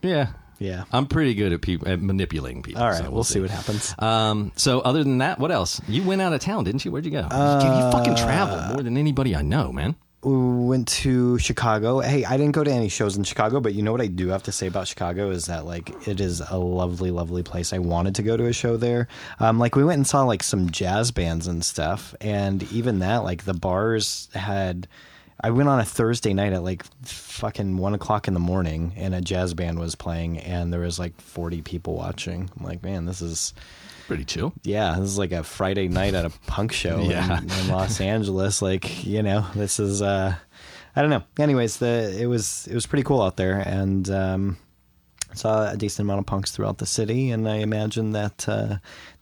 Yeah. 0.03 0.29
Yeah. 0.59 0.85
I'm 0.91 1.07
pretty 1.07 1.35
good 1.35 1.53
at 1.53 1.61
people 1.61 1.87
at 1.89 2.01
manipulating 2.01 2.63
people. 2.63 2.83
All 2.83 2.89
right, 2.89 2.97
so 3.05 3.11
we'll, 3.11 3.25
see. 3.25 3.41
what 3.41 3.51
happens. 3.51 3.95
Um, 3.99 4.53
so 4.57 4.81
other 4.81 5.05
than 5.05 5.19
that, 5.19 5.39
what 5.39 5.51
else? 5.53 5.83
You 5.87 6.03
went 6.03 6.23
out 6.23 6.33
of 6.33 6.41
town, 6.41 6.65
didn't 6.65 6.83
you? 6.85 6.91
Where'd 6.91 7.05
you 7.05 7.11
go? 7.11 7.19
you, 7.21 7.25
you 7.27 7.91
fucking 7.93 8.17
travel 8.17 8.73
more 8.73 8.83
than 8.83 8.97
anybody 8.97 9.37
I 9.37 9.43
know, 9.43 9.71
man. 9.71 9.97
We 10.23 10.67
went 10.67 10.89
to 10.89 11.39
Chicago. 11.39 12.01
Hey, 12.01 12.25
I 12.25 12.37
didn't 12.37 12.53
go 12.53 12.65
to 12.65 12.71
any 12.71 12.89
shows 12.89 13.17
in 13.17 13.25
Chicago, 13.25 13.61
but 13.61 13.75
you 13.75 13.83
know 13.83 13.93
what 13.93 14.01
I 14.01 14.07
do 14.07 14.29
have 14.29 14.43
to 14.45 14.53
say 14.53 14.67
about 14.67 14.89
Chicago 14.89 15.31
is 15.31 15.47
that 15.47 15.67
like 15.67 16.09
it 16.09 16.21
is 16.21 16.41
a 16.41 16.59
lovely, 16.59 17.11
lovely 17.11 17.43
place. 17.43 17.73
I 17.73 17.79
wanted 17.79 18.15
to 18.17 18.23
go 18.23 18.37
to 18.37 18.47
a 18.47 18.53
show 18.53 18.77
there. 18.77 19.09
Um, 19.39 19.59
like 19.59 19.77
we 19.77 19.85
went 19.85 19.99
and 19.99 20.07
saw 20.07 20.25
like 20.25 20.43
some 20.43 20.71
jazz 20.71 21.11
bands 21.11 21.47
and 21.47 21.65
stuff, 21.65 22.15
and 22.21 22.63
even 22.73 23.01
that, 23.01 23.19
like 23.19 23.45
the 23.45 23.55
bars 23.55 24.29
had. 24.35 24.89
I 25.39 25.51
went 25.51 25.69
on 25.69 25.79
a 25.79 25.85
Thursday 25.85 26.33
night 26.33 26.55
at 26.55 26.63
like 26.63 26.83
fucking 27.05 27.77
one 27.77 27.93
o'clock 27.93 28.27
in 28.27 28.33
the 28.33 28.41
morning, 28.41 28.95
and 28.97 29.15
a 29.15 29.21
jazz 29.21 29.53
band 29.53 29.79
was 29.79 29.95
playing, 29.95 30.39
and 30.39 30.73
there 30.73 30.81
was 30.81 30.99
like 30.99 31.21
forty 31.21 31.61
people 31.61 31.95
watching. 31.95 32.51
I'm 32.59 32.65
like, 32.65 32.83
man, 32.83 33.05
this 33.05 33.21
is 33.21 33.53
Pretty 34.07 34.25
chill. 34.25 34.53
yeah, 34.63 34.95
this 34.99 35.09
is 35.11 35.19
like 35.19 35.33
a 35.33 35.43
Friday 35.43 35.89
night 35.89 36.15
at 36.15 36.25
a 36.25 36.31
punk 36.47 36.73
show 36.73 37.01
Yeah. 37.01 37.39
in, 37.41 37.51
in 37.51 37.69
Los 37.69 38.01
Angeles. 38.01 38.63
Like, 38.63 39.05
you 39.05 39.23
know, 39.23 39.47
this 39.55 39.81
is 39.81 40.01
uh 40.03 40.35
I 40.95 41.01
don't 41.03 41.11
know. 41.11 41.25
Anyways, 41.39 41.79
the 41.79 42.17
it 42.19 42.27
was 42.27 42.67
it 42.71 42.75
was 42.75 42.87
pretty 42.87 43.03
cool 43.03 43.21
out 43.21 43.37
there 43.37 43.59
and 43.59 44.09
um 44.11 44.57
saw 45.35 45.71
a 45.71 45.77
decent 45.77 46.07
amount 46.07 46.21
of 46.21 46.27
punks 46.27 46.51
throughout 46.53 46.79
the 46.79 46.87
city 46.87 47.31
and 47.31 47.49
I 47.49 47.57
imagine 47.57 48.13
that 48.13 48.49
uh 48.49 48.77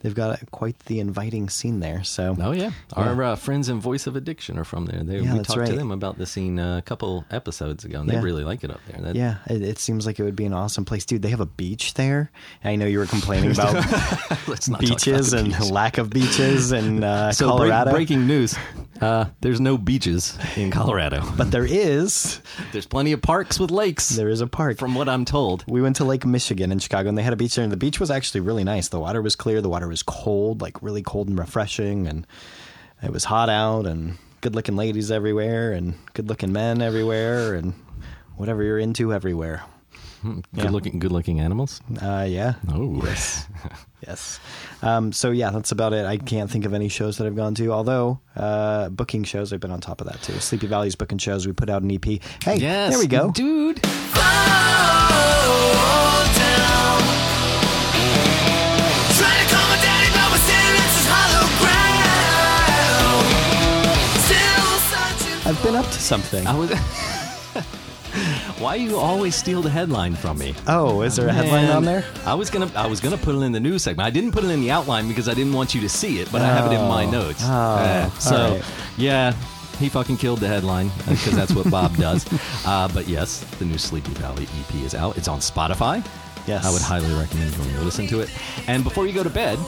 they've 0.05 0.15
got 0.15 0.39
quite 0.53 0.79
the 0.81 1.01
inviting 1.01 1.49
scene 1.49 1.81
there. 1.81 2.05
So 2.05 2.37
Oh 2.39 2.53
yeah, 2.53 2.71
our 2.93 3.21
uh, 3.25 3.35
friends 3.37 3.69
in 3.71 3.81
Voice 3.81 4.07
of 4.07 4.15
Addiction 4.17 4.59
are 4.59 4.65
from 4.65 4.85
there. 4.87 5.03
They, 5.03 5.19
Yeah, 5.21 5.33
we 5.33 5.41
talked 5.43 5.67
to 5.67 5.73
them 5.75 5.91
about 5.91 6.19
the 6.19 6.27
scene 6.27 6.59
uh, 6.61 6.77
a 6.79 6.83
couple 6.83 7.25
episodes 7.31 7.85
ago, 7.85 8.01
and 8.01 8.09
they 8.09 8.19
really 8.21 8.45
like 8.45 8.63
it 8.63 8.71
up 8.71 8.81
there. 8.87 9.01
That, 9.03 9.17
yeah, 9.17 9.39
it, 9.49 9.63
it 9.63 9.79
seems 9.79 10.05
like 10.07 10.21
it 10.21 10.23
would 10.25 10.37
be 10.37 10.45
an 10.45 10.53
awesome 10.53 10.85
place, 10.85 11.05
dude. 11.07 11.23
They 11.23 11.31
have 11.31 11.41
a 11.41 11.47
beach 11.47 11.95
there. 11.95 12.31
I 12.63 12.77
know 12.77 12.87
you 12.87 12.99
were 12.99 13.07
complaining 13.07 13.51
about 13.57 13.75
let's 14.47 14.69
not 14.69 14.81
talk 14.81 14.89
about 14.91 14.99
beaches 15.05 15.33
and 15.33 15.49
beach. 15.49 15.61
lack 15.71 15.97
of 15.99 16.11
beaches 16.11 16.71
in 16.73 17.03
uh, 17.03 17.33
So 17.33 17.47
break- 17.49 17.71
Colorado. 17.71 17.91
breaking 17.93 18.27
news: 18.27 18.55
uh, 19.01 19.25
there's 19.41 19.61
no 19.61 19.79
beaches 19.79 20.39
in 20.57 20.71
Colorado. 20.71 21.23
but 21.37 21.51
there 21.51 21.65
is 21.67 22.41
There's 22.73 22.87
plenty 22.87 23.13
of 23.13 23.23
parks 23.23 23.59
with 23.59 23.71
lakes. 23.71 24.11
there 24.11 24.29
is 24.29 24.41
a 24.43 24.47
park. 24.47 24.79
from 24.79 24.95
what 24.95 25.09
I'm 25.09 25.25
told. 25.25 25.65
We 25.67 25.81
went 25.81 25.97
to 25.97 26.05
Lake 26.05 26.27
Michigan 26.27 26.71
in 26.71 26.79
Chicago, 26.79 27.09
and 27.09 27.17
they 27.17 27.23
had 27.23 27.33
a 27.33 27.37
beach 27.37 27.55
there. 27.55 27.63
And 27.65 27.73
the 27.73 27.77
beach 27.77 27.99
was 28.01 28.11
actually 28.11 28.41
really 28.41 28.65
nice. 28.65 28.89
The 28.89 29.01
water 29.01 29.23
was 29.23 29.35
clear. 29.37 29.61
The 29.63 29.69
water 29.69 29.89
was 29.89 29.94
cold, 30.03 30.61
like 30.61 30.83
really 30.83 31.03
cold 31.03 31.29
and 31.29 31.39
refreshing. 31.39 32.07
And 32.09 32.27
it 33.03 33.11
was 33.13 33.25
hot 33.25 33.49
out, 33.49 33.87
and 33.87 34.17
good-looking 34.41 34.77
ladies 34.77 35.11
everywhere, 35.11 35.73
and 35.73 35.95
good-looking 36.15 36.53
men 36.53 36.83
everywhere, 36.83 37.55
and 37.55 37.75
whatever 38.37 38.63
you're 38.63 38.79
into 38.79 39.13
everywhere. 39.13 39.63
Good 40.55 40.71
looking, 40.71 40.99
good 41.01 41.13
looking 41.13 41.39
animals. 41.41 41.83
Uh, 42.01 42.25
yeah. 42.27 42.55
Oh, 42.73 43.03
Yes. 43.05 43.47
yes. 44.07 44.41
Um, 44.81 45.13
so 45.13 45.31
yeah, 45.33 45.51
that's 45.51 45.71
about 45.71 45.93
it. 45.93 46.07
I 46.07 46.17
can't 46.17 46.51
think 46.51 46.65
of 46.65 46.73
any 46.73 46.89
shows 46.89 47.19
that 47.19 47.27
I've 47.27 47.37
gone 47.37 47.55
to. 47.57 47.71
Although 47.71 48.21
uh, 48.35 48.89
booking 48.89 49.25
shows, 49.25 49.53
I've 49.53 49.61
been 49.61 49.71
on 49.71 49.83
top 49.83 50.01
of 50.01 50.07
that 50.07 50.23
too. 50.23 50.33
Sleepy 50.41 50.67
Valley's 50.67 50.95
booking 50.95 51.19
shows. 51.19 51.47
We 51.47 51.53
put 51.53 51.69
out 51.69 51.83
an 51.83 51.91
EP. 51.91 52.05
Hey, 52.43 52.57
yes. 52.57 52.89
there 52.93 52.99
we 52.99 53.07
go. 53.07 53.33
dude. 53.33 53.83
Trying 53.83 54.45
been 65.65 65.75
up 65.77 65.87
to 65.87 65.93
something. 66.01 66.47
I 66.47 66.57
was. 66.57 66.71
Why 68.61 68.77
you 68.77 68.97
always 68.97 69.35
steal 69.35 69.61
the 69.63 69.71
headline 69.71 70.15
from 70.15 70.39
me? 70.39 70.55
Oh, 70.69 71.03
is 71.03 71.17
there 71.17 71.27
a 71.29 71.33
headline 71.33 71.65
Man, 71.67 71.77
on 71.77 71.85
there? 71.85 72.05
I 72.25 72.35
was 72.35 72.49
gonna, 72.49 72.71
I 72.77 72.87
was 72.87 73.01
gonna 73.01 73.17
put 73.17 73.35
it 73.35 73.39
in 73.41 73.51
the 73.51 73.59
news 73.61 73.83
segment. 73.83 74.07
I 74.07 74.11
didn't 74.11 74.31
put 74.33 74.45
it 74.45 74.51
in 74.51 74.61
the 74.61 74.71
outline 74.71 75.09
because 75.09 75.29
I 75.29 75.35
didn't 75.35 75.53
want 75.53 75.75
you 75.75 75.81
to 75.81 75.89
see 75.89 76.21
it, 76.21 76.31
but 76.31 76.41
I 76.41 76.47
have 76.47 76.71
it 76.71 76.75
in 76.75 76.81
my 76.89 77.05
Oh. 77.07 77.11
notes. 77.11 77.43
Oh, 77.45 77.51
Uh, 77.51 78.11
so, 78.21 78.61
yeah, 78.97 79.33
he 79.81 79.89
fucking 79.89 80.17
killed 80.19 80.39
the 80.39 80.47
headline 80.47 80.91
because 81.09 81.35
that's 81.35 81.53
what 81.55 81.69
Bob 81.71 81.97
does. 81.97 82.25
Uh, 82.67 82.89
but 82.95 83.07
yes, 83.09 83.41
the 83.59 83.65
new 83.65 83.77
Sleepy 83.79 84.13
Valley 84.13 84.47
EP 84.61 84.75
is 84.77 84.95
out. 84.95 85.19
It's 85.19 85.29
on 85.29 85.41
Spotify. 85.41 86.03
Yes. 86.47 86.65
I 86.65 86.71
would 86.71 86.81
highly 86.83 87.13
recommend 87.15 87.55
going 87.57 87.71
to 87.75 87.81
listen 87.83 88.07
to 88.09 88.21
it. 88.21 88.31
And 88.69 88.83
before 88.85 89.07
you 89.07 89.13
go 89.13 89.23
to 89.23 89.29
bed, 89.31 89.59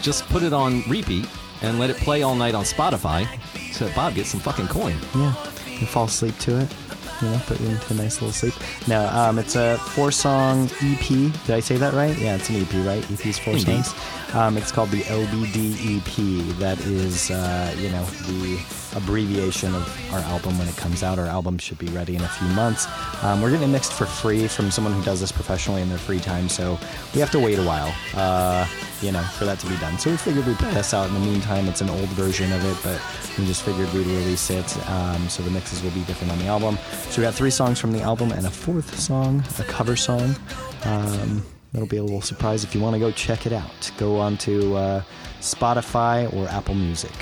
just 0.00 0.24
put 0.28 0.42
it 0.42 0.52
on 0.54 0.82
repeat 0.88 1.26
and 1.62 1.78
let 1.78 1.90
it 1.90 1.96
play 1.96 2.22
all 2.22 2.34
night 2.34 2.54
on 2.54 2.64
Spotify, 2.64 3.26
so 3.72 3.86
that 3.86 3.94
Bob 3.94 4.14
gets 4.14 4.30
some 4.30 4.40
fucking 4.40 4.68
coin. 4.68 4.96
Yeah, 5.14 5.34
you 5.68 5.86
fall 5.86 6.04
asleep 6.04 6.36
to 6.40 6.60
it. 6.60 6.74
You 7.22 7.28
know, 7.30 7.40
put 7.46 7.58
you 7.60 7.68
into 7.68 7.94
a 7.94 7.96
nice 7.96 8.20
little 8.20 8.32
sleep. 8.32 8.52
No, 8.88 9.06
um, 9.08 9.38
it's 9.38 9.56
a 9.56 9.78
four-song 9.78 10.68
EP. 10.82 11.06
Did 11.08 11.50
I 11.50 11.60
say 11.60 11.76
that 11.78 11.94
right? 11.94 12.16
Yeah, 12.18 12.34
it's 12.36 12.50
an 12.50 12.56
EP, 12.56 12.72
right? 12.86 13.02
EP's 13.10 13.38
four 13.38 13.54
songs. 13.58 13.94
Um, 14.34 14.58
it's 14.58 14.72
called 14.72 14.90
the 14.90 15.02
LBDEP. 15.02 16.58
That 16.58 16.78
is, 16.80 17.30
uh, 17.30 17.74
you 17.78 17.88
know, 17.90 18.04
the 18.04 18.58
abbreviation 18.96 19.74
of 19.74 20.12
our 20.12 20.20
album 20.20 20.58
when 20.58 20.68
it 20.68 20.76
comes 20.76 21.02
out. 21.02 21.18
Our 21.18 21.26
album 21.26 21.58
should 21.58 21.78
be 21.78 21.86
ready 21.88 22.16
in 22.16 22.22
a 22.22 22.28
few 22.28 22.48
months. 22.48 22.86
Um, 23.22 23.40
we're 23.40 23.50
getting 23.50 23.68
it 23.68 23.72
mixed 23.72 23.92
for 23.92 24.06
free 24.06 24.48
from 24.48 24.70
someone 24.70 24.92
who 24.94 25.02
does 25.02 25.20
this 25.20 25.30
professionally 25.30 25.82
in 25.82 25.88
their 25.88 25.98
free 25.98 26.18
time, 26.18 26.48
so 26.48 26.78
we 27.14 27.20
have 27.20 27.30
to 27.32 27.38
wait 27.38 27.58
a 27.58 27.62
while, 27.62 27.94
uh, 28.14 28.66
you 29.00 29.12
know, 29.12 29.22
for 29.22 29.44
that 29.44 29.58
to 29.60 29.66
be 29.66 29.76
done. 29.76 29.98
So 29.98 30.10
we 30.10 30.16
figured 30.16 30.46
we'd 30.46 30.58
put 30.58 30.72
this 30.74 30.92
out 30.92 31.08
in 31.08 31.14
the 31.14 31.20
meantime. 31.20 31.68
It's 31.68 31.80
an 31.80 31.90
old 31.90 32.08
version 32.10 32.52
of 32.52 32.64
it, 32.64 32.76
but 32.82 33.00
we 33.38 33.46
just 33.46 33.62
figured 33.62 33.92
we'd 33.92 34.06
release 34.06 34.50
it. 34.50 34.88
Um, 34.88 35.28
so 35.28 35.42
the 35.42 35.50
mixes 35.50 35.82
will 35.82 35.90
be 35.92 36.02
different 36.04 36.32
on 36.32 36.38
the 36.38 36.46
album. 36.46 36.78
So 37.10 37.20
we 37.20 37.26
got 37.26 37.34
three 37.34 37.50
songs 37.50 37.78
from 37.78 37.92
the 37.92 38.00
album 38.00 38.32
and 38.32 38.46
a 38.46 38.50
fourth 38.50 38.98
song, 38.98 39.44
a 39.58 39.64
cover 39.64 39.96
song. 39.96 40.36
Um, 40.84 41.42
that'll 41.76 41.86
be 41.88 41.98
a 41.98 42.02
little 42.02 42.22
surprise 42.22 42.64
if 42.64 42.74
you 42.74 42.80
want 42.80 42.94
to 42.94 42.98
go 43.00 43.10
check 43.10 43.44
it 43.46 43.52
out. 43.52 43.90
Go 43.98 44.18
on 44.18 44.38
to 44.38 44.74
uh, 44.76 45.02
Spotify 45.40 46.32
or 46.34 46.48
Apple 46.48 46.74
Music. 46.74 47.12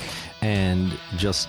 and 0.42 0.96
just 1.16 1.48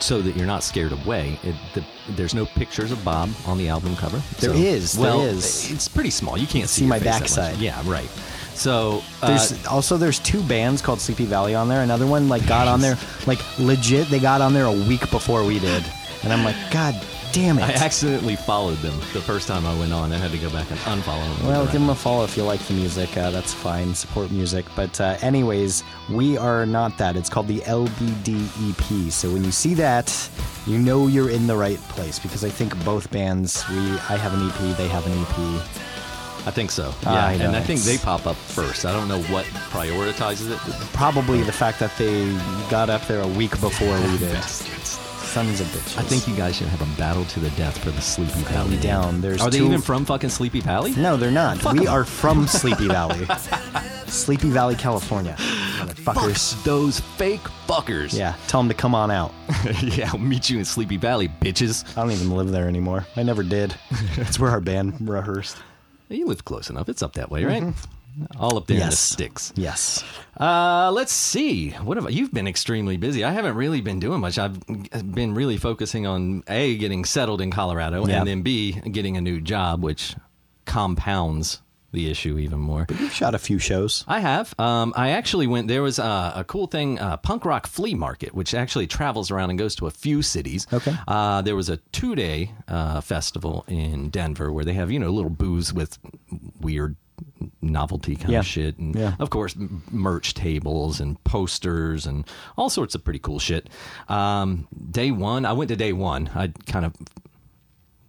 so 0.00 0.22
that 0.22 0.34
you're 0.36 0.46
not 0.46 0.62
scared 0.62 0.92
away, 0.92 1.38
it, 1.42 1.54
the, 1.74 1.84
there's 2.10 2.34
no 2.34 2.46
pictures 2.46 2.90
of 2.92 3.04
Bob 3.04 3.28
on 3.46 3.58
the 3.58 3.68
album 3.68 3.94
cover. 3.96 4.18
There 4.40 4.50
So- 4.50 4.56
is, 4.56 4.92
there 4.94 5.02
Well, 5.04 5.20
is. 5.22 5.70
it's 5.70 5.88
pretty 5.88 6.10
small. 6.10 6.38
You 6.38 6.46
can't 6.46 6.68
see, 6.68 6.82
see 6.82 6.86
my 6.86 6.98
face 6.98 7.04
that 7.04 7.12
much. 7.20 7.20
backside. 7.36 7.56
Yeah, 7.58 7.82
right. 7.84 8.08
So 8.54 9.02
uh, 9.22 9.28
There's 9.28 9.66
also 9.66 9.96
there's 9.96 10.18
two 10.18 10.42
bands 10.42 10.80
called 10.82 11.00
Sleepy 11.00 11.26
Valley 11.26 11.54
on 11.54 11.68
there. 11.68 11.82
Another 11.82 12.06
one 12.08 12.28
like 12.28 12.44
got 12.46 12.66
on 12.66 12.80
there 12.80 12.96
like 13.26 13.38
legit. 13.60 14.08
They 14.08 14.18
got 14.18 14.40
on 14.40 14.52
there 14.52 14.64
a 14.64 14.72
week 14.72 15.08
before 15.12 15.44
we 15.44 15.58
did, 15.60 15.84
and 16.24 16.32
I'm 16.32 16.42
like, 16.44 16.56
God 16.72 16.94
damn 17.32 17.58
it! 17.58 17.62
I 17.62 17.72
accidentally 17.84 18.36
followed 18.36 18.78
them 18.78 18.98
the 19.12 19.20
first 19.20 19.48
time 19.48 19.66
I 19.66 19.78
went 19.78 19.92
on. 19.92 20.12
I 20.12 20.16
had 20.16 20.30
to 20.32 20.38
go 20.38 20.50
back 20.50 20.70
and 20.70 20.78
unfollow 20.80 21.38
them. 21.38 21.46
Well, 21.46 21.64
give 21.64 21.74
them 21.74 21.90
a 21.90 21.94
follow 21.94 22.24
if 22.24 22.36
you 22.36 22.44
like 22.44 22.60
the 22.60 22.74
music. 22.74 23.16
Uh, 23.16 23.30
that's 23.30 23.52
fine. 23.54 23.94
Support 23.94 24.30
music. 24.30 24.64
But, 24.76 25.00
uh, 25.00 25.16
anyways, 25.22 25.84
we 26.10 26.36
are 26.36 26.66
not 26.66 26.98
that. 26.98 27.16
It's 27.16 27.28
called 27.28 27.48
the 27.48 27.60
LBD 27.60 28.48
EP. 28.70 29.12
So 29.12 29.30
when 29.32 29.44
you 29.44 29.52
see 29.52 29.74
that, 29.74 30.30
you 30.66 30.78
know 30.78 31.06
you're 31.06 31.30
in 31.30 31.46
the 31.46 31.56
right 31.56 31.78
place 31.90 32.18
because 32.18 32.44
I 32.44 32.48
think 32.50 32.72
both 32.84 33.10
bands, 33.10 33.64
we 33.68 33.76
I 33.76 34.16
have 34.16 34.34
an 34.34 34.48
EP, 34.48 34.76
they 34.76 34.88
have 34.88 35.06
an 35.06 35.12
EP. 35.12 35.62
I 36.46 36.50
think 36.50 36.70
so. 36.70 36.94
I 37.04 37.32
Yeah, 37.32 37.38
know, 37.38 37.44
and 37.48 37.56
I 37.56 37.60
think 37.60 37.80
they 37.80 37.98
pop 37.98 38.26
up 38.26 38.36
first. 38.36 38.86
I 38.86 38.92
don't 38.92 39.08
know 39.08 39.20
what 39.32 39.44
prioritizes 39.70 40.50
it. 40.50 40.58
Probably 40.94 41.42
the 41.42 41.52
fact 41.52 41.78
that 41.80 41.94
they 41.98 42.32
got 42.70 42.88
up 42.88 43.06
there 43.06 43.20
a 43.20 43.26
week 43.28 43.60
before 43.60 43.94
we 44.00 44.18
did. 44.18 44.38
Sons 45.38 45.60
of 45.60 45.68
bitches. 45.68 45.96
I 45.96 46.02
think 46.02 46.26
you 46.26 46.34
guys 46.34 46.56
should 46.56 46.66
have 46.66 46.82
a 46.82 46.98
battle 46.98 47.24
to 47.26 47.38
the 47.38 47.50
death 47.50 47.78
for 47.78 47.92
the 47.92 48.00
Sleepy 48.00 48.40
Valley. 48.52 48.76
down. 48.78 49.20
There's 49.20 49.40
Are 49.40 49.48
they 49.48 49.58
two- 49.58 49.66
even 49.66 49.80
from 49.80 50.04
fucking 50.04 50.30
Sleepy 50.30 50.60
Valley? 50.60 50.92
No, 50.96 51.16
they're 51.16 51.30
not. 51.30 51.58
Fuck 51.58 51.74
we 51.74 51.86
are 51.86 52.02
from 52.04 52.48
Sleepy 52.48 52.88
Valley. 52.88 53.24
Sleepy 54.08 54.50
Valley, 54.50 54.74
California. 54.74 55.36
Fuck 55.36 56.16
those 56.64 56.98
fake 57.16 57.42
fuckers. 57.68 58.18
Yeah, 58.18 58.34
tell 58.48 58.58
them 58.60 58.68
to 58.68 58.74
come 58.74 58.96
on 58.96 59.12
out. 59.12 59.32
yeah, 59.80 60.10
I'll 60.12 60.18
meet 60.18 60.50
you 60.50 60.58
in 60.58 60.64
Sleepy 60.64 60.96
Valley, 60.96 61.28
bitches. 61.28 61.84
I 61.96 62.02
don't 62.02 62.10
even 62.10 62.32
live 62.32 62.50
there 62.50 62.66
anymore. 62.66 63.06
I 63.14 63.22
never 63.22 63.44
did. 63.44 63.72
That's 64.16 64.40
where 64.40 64.50
our 64.50 64.60
band 64.60 65.08
rehearsed. 65.08 65.56
You 66.10 66.24
live 66.24 66.42
close 66.46 66.70
enough. 66.70 66.88
It's 66.88 67.02
up 67.02 67.12
that 67.12 67.30
way, 67.30 67.44
right? 67.44 67.62
Mm-hmm. 67.62 67.97
All 68.38 68.56
up 68.56 68.66
there 68.66 68.80
in 68.80 68.86
the. 68.90 68.96
Sticks. 68.96 69.52
Yes. 69.56 70.04
Uh, 70.38 70.90
let's 70.92 71.12
see. 71.12 71.70
What 71.70 71.96
have 71.96 72.06
I, 72.06 72.10
you've 72.10 72.32
been 72.32 72.46
extremely 72.48 72.96
busy? 72.96 73.24
I 73.24 73.32
haven't 73.32 73.54
really 73.56 73.80
been 73.80 74.00
doing 74.00 74.20
much. 74.20 74.38
I've 74.38 74.58
been 74.66 75.34
really 75.34 75.56
focusing 75.56 76.06
on 76.06 76.42
a 76.48 76.76
getting 76.78 77.04
settled 77.04 77.40
in 77.40 77.50
Colorado, 77.50 78.06
Yeah. 78.06 78.18
and 78.20 78.28
then 78.28 78.42
b 78.42 78.72
getting 78.72 79.16
a 79.16 79.20
new 79.20 79.40
job, 79.40 79.82
which 79.82 80.14
compounds 80.64 81.60
the 81.90 82.10
issue 82.10 82.36
even 82.38 82.58
more. 82.60 82.84
But 82.86 83.00
You've 83.00 83.14
shot 83.14 83.34
a 83.34 83.38
few 83.38 83.58
shows. 83.58 84.04
I 84.06 84.20
have. 84.20 84.54
Um, 84.58 84.92
I 84.94 85.10
actually 85.10 85.46
went. 85.46 85.68
There 85.68 85.82
was 85.82 85.98
uh, 85.98 86.32
a 86.36 86.44
cool 86.44 86.66
thing, 86.66 86.98
uh, 86.98 87.16
punk 87.16 87.44
rock 87.46 87.66
flea 87.66 87.94
market, 87.94 88.34
which 88.34 88.52
actually 88.52 88.86
travels 88.86 89.30
around 89.30 89.50
and 89.50 89.58
goes 89.58 89.74
to 89.76 89.86
a 89.86 89.90
few 89.90 90.20
cities. 90.20 90.66
Okay. 90.72 90.94
Uh, 91.08 91.40
there 91.40 91.56
was 91.56 91.70
a 91.70 91.78
two 91.92 92.14
day 92.14 92.52
uh, 92.68 93.00
festival 93.00 93.64
in 93.68 94.10
Denver 94.10 94.52
where 94.52 94.64
they 94.66 94.74
have 94.74 94.90
you 94.90 94.98
know 94.98 95.10
little 95.10 95.30
booths 95.30 95.72
with 95.72 95.98
weird 96.60 96.96
novelty 97.62 98.16
kind 98.16 98.30
Yeah. 98.30 98.38
of 98.40 98.46
shit, 98.46 98.78
and 98.78 98.94
Yeah. 98.94 99.14
of 99.18 99.30
course 99.30 99.54
merch 99.90 100.34
tables 100.34 101.00
and 101.00 101.22
posters 101.24 102.06
and 102.06 102.24
all 102.56 102.70
sorts 102.70 102.94
of 102.94 103.04
pretty 103.04 103.18
cool 103.18 103.38
shit. 103.38 103.68
Um, 104.08 104.66
day 104.90 105.10
one, 105.10 105.44
I 105.44 105.52
went 105.52 105.68
to 105.68 105.76
day 105.76 105.92
one. 105.92 106.30
I 106.34 106.48
kind 106.66 106.84
of 106.84 106.94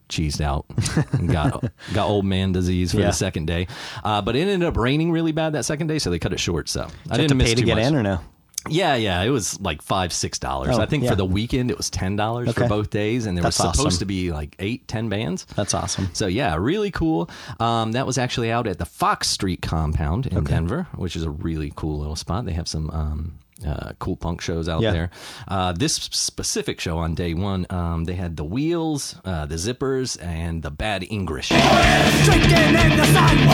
cheesed 0.10 0.42
out 0.42 0.66
and 1.14 1.30
got 1.30 1.64
got 1.94 2.08
old 2.10 2.26
man 2.26 2.52
disease 2.52 2.92
for 2.92 3.00
Yeah. 3.00 3.08
the 3.08 3.14
second 3.14 3.46
day. 3.46 3.68
Uh, 4.04 4.22
but 4.22 4.36
it 4.36 4.42
ended 4.48 4.68
up 4.68 4.76
raining 4.78 5.12
really 5.12 5.32
bad 5.32 5.54
that 5.54 5.66
second 5.66 5.88
day, 5.88 6.00
so 6.00 6.10
they 6.10 6.18
cut 6.20 6.34
it 6.34 6.40
short. 6.40 6.68
So 6.68 6.82
I 6.82 6.86
Did 6.86 6.92
have 6.92 7.18
didn't 7.18 7.30
to 7.30 7.36
miss 7.36 7.50
pay 7.50 7.56
to 7.56 7.62
get 7.64 7.76
much. 7.78 7.86
in 7.86 7.96
or 7.96 8.04
no? 8.04 8.20
Yeah, 8.68 8.96
yeah, 8.96 9.22
it 9.24 9.30
was 9.30 9.60
like 9.62 9.82
five, 9.82 10.12
six 10.12 10.38
dollars. 10.38 10.78
Oh, 10.78 10.82
I 10.82 10.86
think 10.86 11.04
yeah. 11.04 11.12
for 11.12 11.16
the 11.16 11.26
weekend 11.26 11.72
it 11.72 11.78
was 11.78 11.90
ten 11.90 12.16
dollars 12.18 12.52
for 12.54 12.68
both 12.68 12.90
days, 12.90 13.26
and 13.26 13.38
there 13.38 13.44
That's 13.44 13.58
was 13.58 13.72
supposed 13.72 13.88
awesome. 13.88 14.00
to 14.00 14.06
be 14.06 14.32
like 14.32 14.56
eight, 14.60 14.88
ten 14.88 15.08
bands. 15.08 15.46
That's 15.56 15.74
awesome. 15.74 16.10
So 16.14 16.28
yeah, 16.28 16.56
really 16.58 16.92
cool. 16.92 17.30
Um, 17.60 17.94
that 17.94 18.06
was 18.06 18.18
actually 18.18 18.52
out 18.52 18.68
at 18.68 18.78
the 18.78 18.86
Fox 18.86 19.28
Street 19.30 19.62
compound 19.62 20.28
in 20.28 20.44
Denver, 20.44 20.88
which 20.96 21.16
is 21.16 21.24
a 21.24 21.30
really 21.30 21.72
cool 21.76 22.00
little 22.00 22.18
spot. 22.18 22.46
They 22.46 22.52
have 22.54 22.68
some 22.68 22.90
um, 22.92 23.34
uh, 23.66 23.94
cool 24.00 24.18
punk 24.18 24.42
shows 24.42 24.68
out 24.68 24.82
Yeah. 24.82 24.92
there. 24.92 25.10
Uh, 25.48 25.72
this 25.72 25.94
specific 25.96 26.80
show 26.82 26.98
on 26.98 27.16
day 27.16 27.34
one, 27.34 27.66
um, 27.70 28.04
they 28.06 28.16
had 28.16 28.36
the 28.38 28.44
Wheels, 28.44 29.16
uh, 29.24 29.46
the 29.46 29.56
Zippers, 29.56 30.22
and 30.22 30.62
the 30.64 30.72
Bad 30.72 31.06
English. 31.10 31.48
Drinking 31.50 32.52
in 32.52 32.98
the 32.98 33.06
sun, 33.06 33.46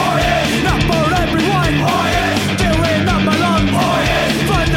not 0.64 0.82
for 0.84 1.14
everyone. 1.14 1.76
Doing 2.58 3.08
up 3.08 3.22
alone, 3.22 3.68
further 4.48 4.75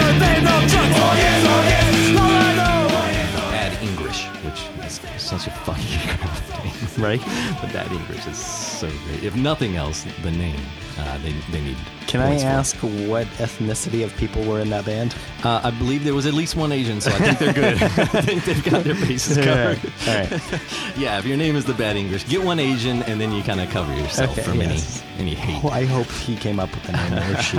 right? 6.99 7.21
The 7.21 7.71
Bad 7.73 7.91
English 7.93 8.27
is 8.27 8.37
so 8.39 8.89
great. 9.07 9.23
If 9.25 9.37
nothing 9.37 9.77
else, 9.77 10.05
the 10.23 10.31
name 10.31 10.61
uh, 10.99 11.19
they 11.19 11.33
they 11.53 11.61
need. 11.61 11.77
Can 12.07 12.21
I 12.21 12.41
ask 12.41 12.75
what 12.77 13.27
ethnicity 13.37 14.03
of 14.03 14.17
people 14.17 14.43
were 14.45 14.61
in 14.61 14.71
that 14.71 14.85
band? 14.87 15.15
Uh, 15.45 15.61
I 15.63 15.71
believe 15.71 16.05
there 16.05 16.15
was 16.15 16.27
at 16.27 16.33
least 16.35 16.57
one 16.57 16.73
Asian, 16.73 17.01
so 17.01 17.11
I 17.11 17.19
think 17.19 17.39
they're 17.39 17.53
good. 17.53 17.83
I 17.83 18.21
think 18.23 18.45
they've 18.45 18.65
got 18.65 18.85
their 18.85 18.95
bases 18.95 19.37
covered. 19.37 19.79
All 20.07 20.15
right. 20.15 20.41
Yeah, 20.97 21.19
if 21.19 21.27
your 21.27 21.37
name 21.37 21.55
is 21.55 21.65
the 21.65 21.75
Bad 21.75 21.97
English, 21.97 22.27
get 22.29 22.43
one 22.43 22.59
Asian, 22.59 23.03
and 23.05 23.21
then 23.21 23.31
you 23.33 23.43
kind 23.43 23.61
of 23.61 23.69
cover 23.71 23.95
yourself 23.95 24.33
Okay, 24.33 24.43
from 24.43 24.61
yes. 24.61 25.03
any 25.19 25.31
any 25.31 25.35
hate. 25.35 25.63
Well, 25.63 25.73
I 25.73 25.85
hope 25.85 26.09
he 26.09 26.35
came 26.37 26.59
up 26.59 26.71
with 26.71 26.83
the 26.85 26.93
name 26.93 27.13
or 27.37 27.43
she. 27.43 27.59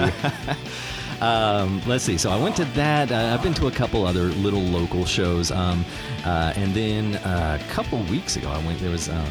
Um, 1.22 1.82
let's 1.86 2.04
see. 2.04 2.18
So 2.18 2.30
I 2.32 2.38
went 2.42 2.56
to 2.58 2.66
that. 2.66 3.12
Uh, 3.12 3.34
I've 3.34 3.44
been 3.44 3.54
to 3.56 3.68
a 3.68 3.72
couple 3.72 4.06
other 4.06 4.26
little 4.26 4.62
local 4.62 5.06
shows, 5.06 5.52
um, 5.52 5.84
uh, 6.26 6.54
and 6.56 6.74
then 6.74 7.16
uh, 7.18 7.60
a 7.62 7.72
couple 7.72 8.00
weeks 8.04 8.36
ago, 8.38 8.50
I 8.50 8.64
went. 8.66 8.80
There 8.80 8.92
was. 8.92 9.10
Um, 9.10 9.26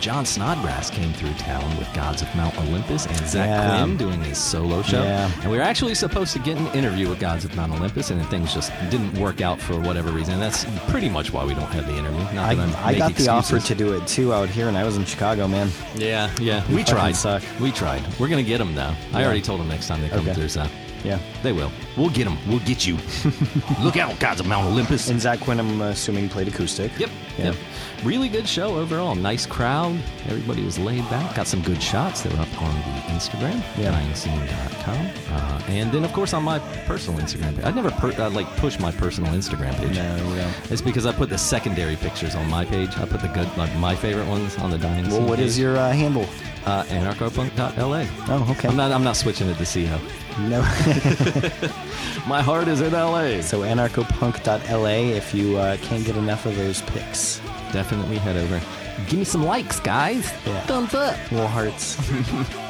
Jon 0.00 0.24
Snodgrass 0.24 0.90
came 0.90 1.12
through 1.12 1.32
town 1.34 1.76
with 1.76 1.92
Gods 1.92 2.22
of 2.22 2.32
Mount 2.36 2.56
Olympus 2.60 3.06
and 3.06 3.16
Zach 3.26 3.48
Yeah. 3.48 3.82
Quinn 3.82 3.96
doing 3.96 4.22
his 4.22 4.38
solo 4.38 4.80
show. 4.80 5.02
Yeah. 5.02 5.28
And 5.42 5.50
we 5.50 5.56
were 5.56 5.64
actually 5.64 5.96
supposed 5.96 6.32
to 6.34 6.38
get 6.38 6.56
an 6.56 6.68
interview 6.68 7.08
with 7.08 7.18
Gods 7.18 7.44
of 7.44 7.56
Mount 7.56 7.72
Olympus, 7.72 8.10
and 8.12 8.20
then 8.20 8.28
things 8.28 8.54
just 8.54 8.70
didn't 8.90 9.12
work 9.18 9.40
out 9.40 9.58
for 9.60 9.76
whatever 9.80 10.12
reason. 10.12 10.34
And 10.34 10.42
That's 10.42 10.64
pretty 10.88 11.08
much 11.08 11.32
why 11.32 11.44
we 11.44 11.52
don't 11.52 11.66
have 11.72 11.88
the 11.88 11.96
interview. 11.96 12.20
Not 12.32 12.36
I, 12.50 12.54
that 12.54 12.76
I'm 12.78 12.86
I 12.86 12.94
got 12.96 13.16
the 13.16 13.26
offer 13.28 13.58
to 13.58 13.74
do 13.74 13.92
it 13.96 14.06
too 14.06 14.32
out 14.32 14.48
here, 14.48 14.68
and 14.68 14.78
I 14.78 14.84
was 14.84 14.96
in 14.96 15.04
Chicago, 15.04 15.48
man. 15.48 15.68
Yeah, 15.96 16.30
yeah. 16.40 16.62
We 16.72 16.84
tried. 16.84 17.16
suck. 17.16 17.42
We 17.60 17.72
tried. 17.72 18.00
We're 18.20 18.28
gonna 18.28 18.44
get 18.44 18.58
them 18.58 18.76
though. 18.76 18.94
I 19.12 19.24
already 19.24 19.42
told 19.42 19.58
them 19.58 19.66
next 19.66 19.88
time 19.88 20.00
they 20.00 20.10
come 20.10 20.20
Okay. 20.20 20.34
through. 20.34 20.48
So 20.50 20.64
Yeah. 21.04 21.18
they 21.42 21.52
will. 21.52 21.70
We'll 21.96 22.10
get 22.10 22.24
them. 22.24 22.38
We'll 22.48 22.58
get 22.60 22.86
you. 22.86 22.96
Look 23.82 23.96
out, 23.96 24.18
Gods 24.20 24.40
of 24.40 24.46
Mount 24.46 24.66
Olympus. 24.66 25.08
And 25.10 25.20
Zach 25.20 25.40
Quinn, 25.40 25.58
I'm 25.60 25.80
assuming, 25.80 26.28
played 26.28 26.48
acoustic. 26.48 26.90
Yep. 26.98 27.10
Yeah. 27.38 27.44
Yep. 27.46 27.56
Really 28.04 28.28
good 28.28 28.46
show 28.48 28.76
overall. 28.76 29.14
Nice 29.14 29.46
crowd. 29.46 29.98
Everybody 30.26 30.64
was 30.64 30.78
laid 30.78 31.08
back. 31.10 31.34
Got 31.34 31.46
some 31.48 31.62
good 31.62 31.82
shots. 31.82 32.22
They 32.22 32.30
were 32.34 32.40
up 32.40 32.62
on 32.62 32.74
the 32.74 33.00
Instagram, 33.14 33.62
Yeah. 33.76 33.92
dyingscene.com. 33.92 35.10
Uh, 35.30 35.62
and 35.68 35.90
then, 35.92 36.04
of 36.04 36.12
course, 36.12 36.32
on 36.32 36.42
my 36.44 36.58
personal 36.86 37.20
Instagram 37.20 37.56
page. 37.56 37.64
I 37.64 37.70
never 37.72 37.90
per- 37.90 38.12
uh, 38.22 38.30
like 38.30 38.46
push 38.56 38.78
my 38.78 38.92
personal 38.92 39.32
Instagram 39.32 39.74
page. 39.78 39.96
No, 39.96 40.16
don't. 40.18 40.70
It's 40.72 40.82
because 40.82 41.06
I 41.06 41.12
put 41.12 41.28
the 41.30 41.38
secondary 41.38 41.96
pictures 41.96 42.34
on 42.34 42.48
my 42.48 42.64
page. 42.64 42.96
I 42.98 43.04
put 43.06 43.20
the 43.20 43.28
good, 43.28 43.48
like 43.56 43.74
my 43.76 43.94
favorite 43.96 44.28
ones 44.28 44.56
on 44.58 44.70
the 44.70 44.78
Dying 44.78 45.08
Well, 45.10 45.22
what 45.22 45.38
is 45.40 45.54
page. 45.54 45.62
your 45.62 45.76
uh, 45.76 45.90
handle? 45.92 46.26
uh, 46.66 46.82
anarchopunk.la? 46.84 48.06
Oh, 48.28 48.50
okay. 48.52 48.68
I'm 48.68 48.76
not. 48.76 48.92
I'm 48.92 49.04
not 49.04 49.16
switching 49.16 49.48
it 49.48 49.56
to 49.58 49.64
CO. 49.64 49.98
No. 50.40 50.60
My 52.26 52.42
heart 52.42 52.68
is 52.68 52.80
in 52.80 52.92
LA. 52.92 53.40
so 53.40 53.60
anarchopunk.la 53.60 54.88
if 55.16 55.34
you 55.34 55.56
uh, 55.56 55.76
can't 55.78 56.04
get 56.04 56.16
enough 56.16 56.46
of 56.46 56.56
those 56.56 56.82
pics. 56.82 57.40
Definitely 57.72 58.18
head 58.18 58.36
over. 58.36 58.60
Give 59.08 59.18
me 59.18 59.24
some 59.24 59.44
likes, 59.44 59.80
guys. 59.80 60.32
Yeah. 60.46 60.60
Thumbs 60.62 60.94
up. 60.94 61.16
Little 61.32 61.48
hearts. 61.48 61.96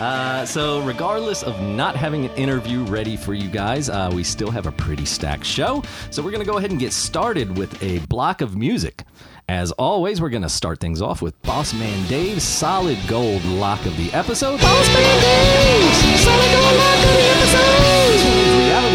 Uh, 0.00 0.46
so, 0.46 0.80
regardless 0.82 1.42
of 1.42 1.60
not 1.60 1.96
having 1.96 2.24
an 2.26 2.30
interview 2.36 2.84
ready 2.84 3.16
for 3.16 3.34
you 3.34 3.48
guys, 3.48 3.88
uh, 3.88 4.08
we 4.14 4.22
still 4.22 4.50
have 4.50 4.66
a 4.66 4.70
pretty 4.70 5.04
stacked 5.04 5.44
show. 5.44 5.82
So, 6.10 6.22
we're 6.22 6.30
going 6.30 6.44
to 6.44 6.48
go 6.48 6.58
ahead 6.58 6.70
and 6.70 6.78
get 6.78 6.92
started 6.92 7.58
with 7.58 7.82
a 7.82 7.98
block 8.06 8.40
of 8.40 8.54
music. 8.56 9.02
As 9.48 9.72
always, 9.72 10.20
we're 10.20 10.28
going 10.28 10.42
to 10.42 10.48
start 10.50 10.78
things 10.78 11.00
off 11.00 11.22
with 11.22 11.40
Boss 11.40 11.72
Man 11.72 12.06
Dave's 12.06 12.42
solid 12.42 12.98
gold 13.08 13.42
lock 13.46 13.86
of 13.86 13.96
the 13.96 14.12
episode. 14.12 14.60
Boss 14.60 14.88
Man 14.88 15.20
Dave's 15.22 16.20
solid 16.20 16.52
gold 16.52 16.76
lock 16.76 16.98
of 16.98 17.12
the 17.14 17.22
episode. 17.32 18.87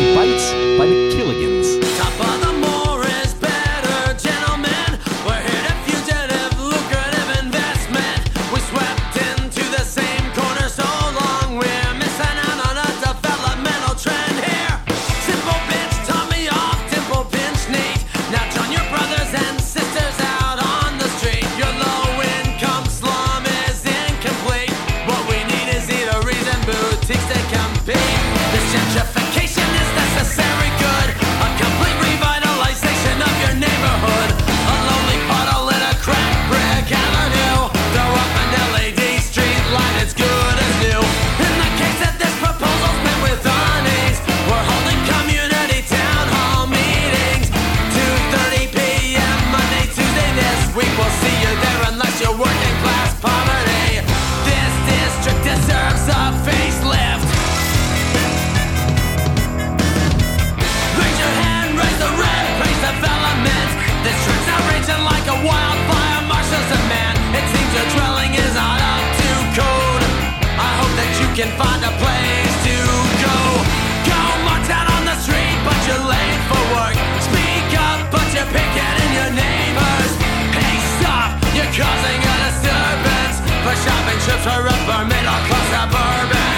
Shopping 84.43 84.65
trips 84.65 84.83
for 84.85 84.91
upper 84.91 86.33
middle 86.33 86.52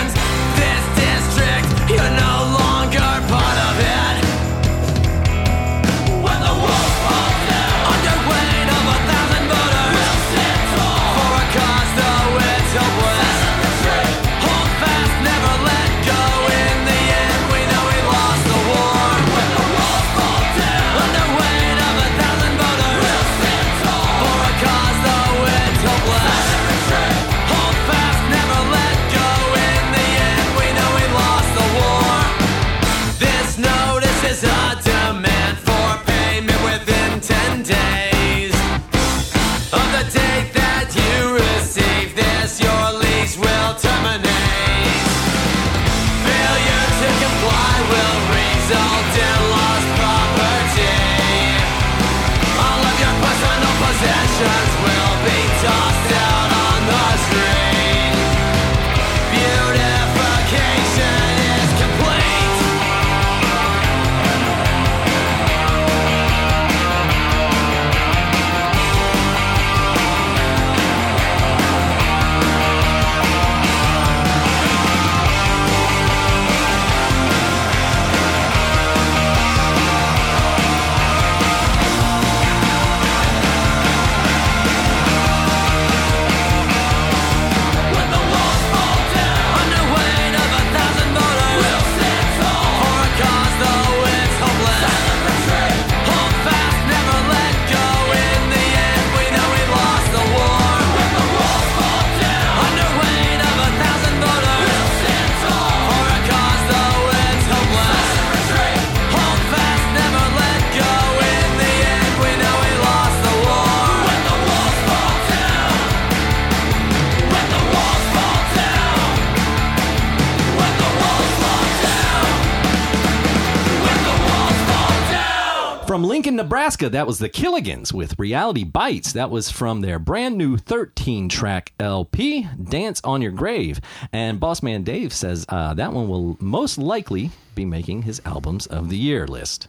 Alaska, 126.39 126.89
that 126.89 127.07
was 127.07 127.19
the 127.19 127.29
Killigans 127.29 127.93
with 127.93 128.19
Reality 128.19 128.63
Bites. 128.63 129.13
That 129.13 129.29
was 129.29 129.49
from 129.49 129.81
their 129.81 129.99
brand 129.99 130.37
new 130.37 130.57
13 130.57 131.29
track 131.29 131.73
LP, 131.79 132.47
Dance 132.61 133.01
on 133.03 133.21
Your 133.21 133.31
Grave. 133.31 133.79
And 134.11 134.39
Boss 134.39 134.63
Man 134.63 134.83
Dave 134.83 135.13
says 135.13 135.45
uh, 135.49 135.73
that 135.75 135.93
one 135.93 136.07
will 136.07 136.37
most 136.39 136.77
likely 136.77 137.31
be 137.53 137.65
making 137.65 138.01
his 138.01 138.21
albums 138.25 138.67
of 138.67 138.89
the 138.89 138.97
year 138.97 139.27
list. 139.27 139.67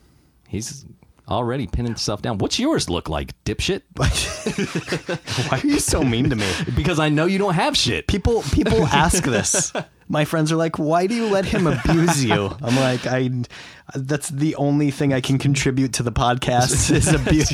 He's 0.48 0.84
already 1.28 1.66
pinning 1.66 1.96
stuff 1.96 2.22
down. 2.22 2.38
What's 2.38 2.58
yours 2.58 2.88
look 2.88 3.08
like, 3.08 3.32
dipshit? 3.44 3.82
Why 5.50 5.58
are 5.58 5.66
you 5.66 5.78
so 5.78 6.02
mean 6.02 6.30
to 6.30 6.36
me? 6.36 6.50
because 6.76 6.98
I 6.98 7.08
know 7.08 7.26
you 7.26 7.38
don't 7.38 7.54
have 7.54 7.76
shit. 7.76 8.06
People 8.06 8.42
people 8.52 8.86
ask 8.86 9.24
this. 9.24 9.72
My 10.08 10.24
friends 10.24 10.52
are 10.52 10.56
like, 10.56 10.78
"Why 10.78 11.06
do 11.06 11.14
you 11.14 11.26
let 11.26 11.44
him 11.44 11.66
abuse 11.66 12.24
you?" 12.24 12.54
I'm 12.62 12.76
like, 12.76 13.06
"I 13.06 13.30
that's 13.94 14.28
the 14.28 14.54
only 14.56 14.90
thing 14.90 15.12
I 15.12 15.20
can 15.20 15.38
contribute 15.38 15.92
to 15.94 16.02
the 16.02 16.12
podcast 16.12 16.90
is 16.94 17.08
abuse." 17.12 17.50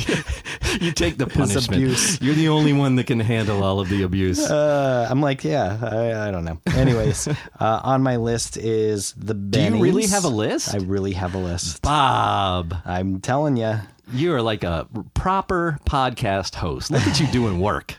You 0.81 0.91
take 0.91 1.17
the 1.17 1.27
punishment. 1.39 1.67
abuse. 1.81 2.21
You're 2.21 2.35
the 2.35 2.49
only 2.49 2.73
one 2.73 2.95
that 2.95 3.05
can 3.07 3.19
handle 3.19 3.63
all 3.63 3.79
of 3.79 3.89
the 3.89 4.01
abuse. 4.03 4.39
Uh, 4.39 5.07
I'm 5.09 5.21
like, 5.21 5.43
yeah, 5.43 5.77
I, 5.81 6.27
I 6.27 6.31
don't 6.31 6.45
know. 6.45 6.59
Anyways, 6.75 7.27
uh, 7.27 7.35
on 7.83 8.01
my 8.03 8.15
list 8.17 8.57
is 8.57 9.13
the 9.13 9.33
Do 9.33 9.61
you 9.61 9.81
really 9.81 10.07
have 10.07 10.23
a 10.25 10.29
list? 10.29 10.73
I 10.73 10.77
really 10.79 11.13
have 11.13 11.35
a 11.35 11.39
list. 11.39 11.81
Bob, 11.83 12.75
I'm 12.85 13.19
telling 13.21 13.57
you. 13.57 13.75
you 14.11 14.33
are 14.33 14.41
like 14.41 14.63
a 14.63 14.87
proper 15.13 15.77
podcast 15.85 16.55
host. 16.55 16.89
Look 16.91 17.05
at 17.07 17.19
you 17.19 17.27
doing 17.27 17.59
work. 17.59 17.95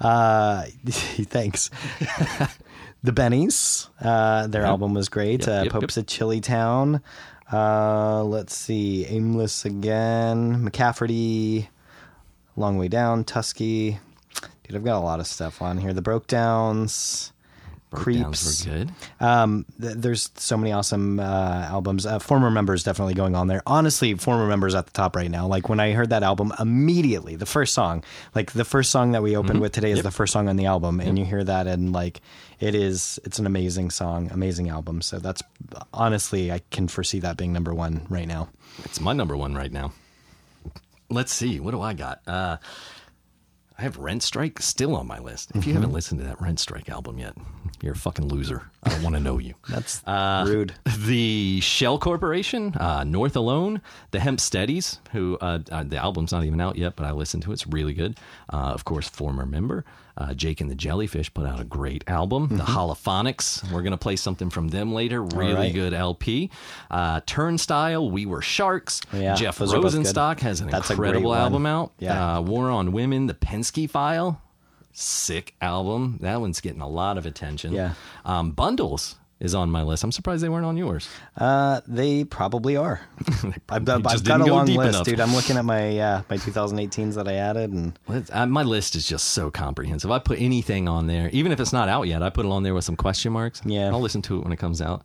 Uh, 0.00 0.64
thanks. 0.86 1.70
The 3.06 3.12
Bennies. 3.12 3.86
Uh, 4.00 4.48
their 4.48 4.64
album 4.64 4.92
was 4.92 5.08
great. 5.08 5.46
Yep, 5.46 5.48
uh, 5.48 5.62
yep, 5.62 5.72
Popes 5.72 5.96
of 5.96 6.06
Chillitown. 6.06 7.00
Uh, 7.52 8.24
let's 8.24 8.52
see. 8.52 9.06
Aimless 9.06 9.64
again. 9.64 10.68
McCafferty. 10.68 11.68
Long 12.56 12.78
Way 12.78 12.88
Down. 12.88 13.22
Tusky. 13.22 14.00
Dude, 14.64 14.76
I've 14.76 14.82
got 14.82 14.98
a 14.98 15.04
lot 15.04 15.20
of 15.20 15.28
stuff 15.28 15.62
on 15.62 15.78
here. 15.78 15.92
The 15.92 16.02
Broke 16.02 16.26
Downs. 16.26 17.32
Breakdowns 17.90 18.42
Creeps. 18.42 18.66
were 18.66 18.72
good. 18.72 18.92
Um, 19.20 19.66
th- 19.80 19.94
there's 19.94 20.30
so 20.34 20.56
many 20.56 20.72
awesome 20.72 21.20
uh, 21.20 21.68
albums. 21.70 22.06
Uh, 22.06 22.18
former 22.18 22.50
members 22.50 22.82
definitely 22.82 23.14
going 23.14 23.36
on 23.36 23.46
there. 23.46 23.62
Honestly, 23.66 24.14
former 24.14 24.48
members 24.48 24.74
at 24.74 24.86
the 24.86 24.92
top 24.92 25.14
right 25.14 25.30
now. 25.30 25.46
Like 25.46 25.68
when 25.68 25.78
I 25.78 25.92
heard 25.92 26.10
that 26.10 26.24
album, 26.24 26.52
immediately 26.58 27.36
the 27.36 27.46
first 27.46 27.72
song, 27.72 28.02
like 28.34 28.50
the 28.50 28.64
first 28.64 28.90
song 28.90 29.12
that 29.12 29.22
we 29.22 29.36
opened 29.36 29.60
with 29.60 29.70
today, 29.70 29.92
is 29.92 30.02
the 30.02 30.10
first 30.10 30.32
song 30.32 30.48
on 30.48 30.56
the 30.56 30.66
album, 30.66 30.98
and 30.98 31.16
you 31.16 31.24
hear 31.24 31.44
that, 31.44 31.68
and 31.68 31.92
like 31.92 32.20
it 32.60 32.74
is, 32.74 33.18
it's 33.24 33.38
an 33.38 33.46
amazing 33.46 33.90
song, 33.90 34.30
amazing 34.32 34.68
album. 34.68 35.02
So 35.02 35.18
that's 35.18 35.42
honestly, 35.92 36.50
I 36.52 36.60
can 36.70 36.88
foresee 36.88 37.20
that 37.20 37.36
being 37.36 37.52
number 37.52 37.74
one 37.74 38.06
right 38.08 38.26
now. 38.28 38.48
It's 38.84 39.00
my 39.00 39.12
number 39.12 39.36
one 39.36 39.54
right 39.54 39.72
now. 39.72 39.92
Let's 41.10 41.32
see. 41.32 41.60
What 41.60 41.70
do 41.70 41.80
I 41.80 41.92
got? 41.94 42.20
Uh, 42.26 42.56
I 43.78 43.82
have 43.82 43.98
Rent 43.98 44.22
Strike 44.22 44.60
still 44.62 44.96
on 44.96 45.06
my 45.06 45.18
list. 45.18 45.50
If 45.54 45.66
you 45.66 45.74
haven't 45.74 45.92
listened 45.92 46.20
to 46.20 46.26
that 46.26 46.40
Rent 46.40 46.58
Strike 46.58 46.88
album 46.88 47.18
yet, 47.18 47.34
you're 47.82 47.92
a 47.92 47.96
fucking 47.96 48.26
loser. 48.26 48.62
I 48.82 48.88
don't 48.88 49.02
want 49.02 49.16
to 49.16 49.20
know 49.20 49.36
you. 49.38 49.52
That's 49.68 50.02
Uh, 50.06 50.46
rude. 50.48 50.72
The 50.86 51.60
Shell 51.60 51.98
Corporation, 51.98 52.74
uh, 52.76 53.04
North 53.04 53.36
Alone, 53.36 53.82
the 54.12 54.18
Hemp 54.20 54.40
Steadies, 54.40 54.98
who 55.12 55.36
uh, 55.42 55.58
uh, 55.70 55.84
the 55.84 55.98
album's 55.98 56.32
not 56.32 56.44
even 56.44 56.58
out 56.60 56.76
yet, 56.76 56.96
but 56.96 57.04
I 57.04 57.12
listened 57.12 57.42
to 57.42 57.50
it. 57.50 57.54
It's 57.54 57.66
really 57.66 57.92
good. 57.92 58.18
Uh, 58.50 58.56
of 58.72 58.86
course, 58.86 59.08
former 59.10 59.44
member 59.44 59.84
uh, 60.16 60.34
Jake 60.34 60.60
and 60.60 60.70
the 60.70 60.74
Jellyfish 60.74 61.32
put 61.32 61.46
out 61.46 61.60
a 61.60 61.64
great 61.64 62.04
album. 62.06 62.48
The 62.48 62.64
Holophonics, 62.64 63.70
we're 63.70 63.82
going 63.82 63.92
to 63.92 63.98
play 63.98 64.16
something 64.16 64.50
from 64.50 64.68
them 64.68 64.92
later. 64.92 65.22
Really 65.22 65.54
right. 65.54 65.74
good 65.74 65.92
LP. 65.92 66.50
Uh, 66.90 67.20
Turnstile, 67.26 68.10
We 68.10 68.26
Were 68.26 68.42
Sharks. 68.42 69.00
Yeah, 69.12 69.34
Jeff 69.34 69.58
those 69.58 69.72
are 69.72 69.80
both 69.80 69.92
good. 69.92 70.04
Rosenstock 70.06 70.40
has 70.40 70.60
an 70.60 70.70
That's 70.70 70.90
incredible 70.90 71.34
album 71.34 71.66
out. 71.66 71.92
Yeah. 71.98 72.38
Uh, 72.38 72.40
War 72.40 72.70
on 72.70 72.92
Women, 72.92 73.26
The 73.26 73.34
Penske 73.34 73.88
File. 73.88 74.40
Sick 74.92 75.54
album. 75.60 76.18
That 76.22 76.40
one's 76.40 76.60
getting 76.60 76.80
a 76.80 76.88
lot 76.88 77.18
of 77.18 77.26
attention. 77.26 77.74
Yeah. 77.74 77.92
Um, 78.24 78.52
Bundles 78.52 79.16
is 79.38 79.54
on 79.54 79.70
my 79.70 79.82
list. 79.82 80.02
I'm 80.02 80.12
surprised 80.12 80.42
they 80.42 80.48
weren't 80.48 80.64
on 80.64 80.76
yours. 80.76 81.08
Uh, 81.36 81.80
they 81.86 82.24
probably 82.24 82.76
are. 82.76 83.00
I've, 83.68 83.86
I've 83.88 84.24
got 84.24 84.40
a 84.40 84.44
go 84.44 84.54
long 84.54 84.66
list, 84.66 84.88
enough. 84.88 85.04
dude. 85.04 85.20
I'm 85.20 85.34
looking 85.34 85.56
at 85.56 85.64
my 85.64 85.98
uh, 85.98 86.22
my 86.30 86.36
2018s 86.38 87.14
that 87.14 87.28
I 87.28 87.34
added, 87.34 87.72
and 87.72 87.98
uh, 88.32 88.46
my 88.46 88.62
list 88.62 88.96
is 88.96 89.06
just 89.06 89.28
so 89.28 89.50
comprehensive. 89.50 90.10
I 90.10 90.18
put 90.18 90.40
anything 90.40 90.88
on 90.88 91.06
there, 91.06 91.28
even 91.32 91.52
if 91.52 91.60
it's 91.60 91.72
not 91.72 91.88
out 91.88 92.04
yet. 92.04 92.22
I 92.22 92.30
put 92.30 92.46
it 92.46 92.50
on 92.50 92.62
there 92.62 92.74
with 92.74 92.84
some 92.84 92.96
question 92.96 93.32
marks. 93.32 93.60
Yeah. 93.64 93.90
I'll 93.90 94.00
listen 94.00 94.22
to 94.22 94.38
it 94.38 94.44
when 94.44 94.52
it 94.52 94.58
comes 94.58 94.80
out. 94.80 95.04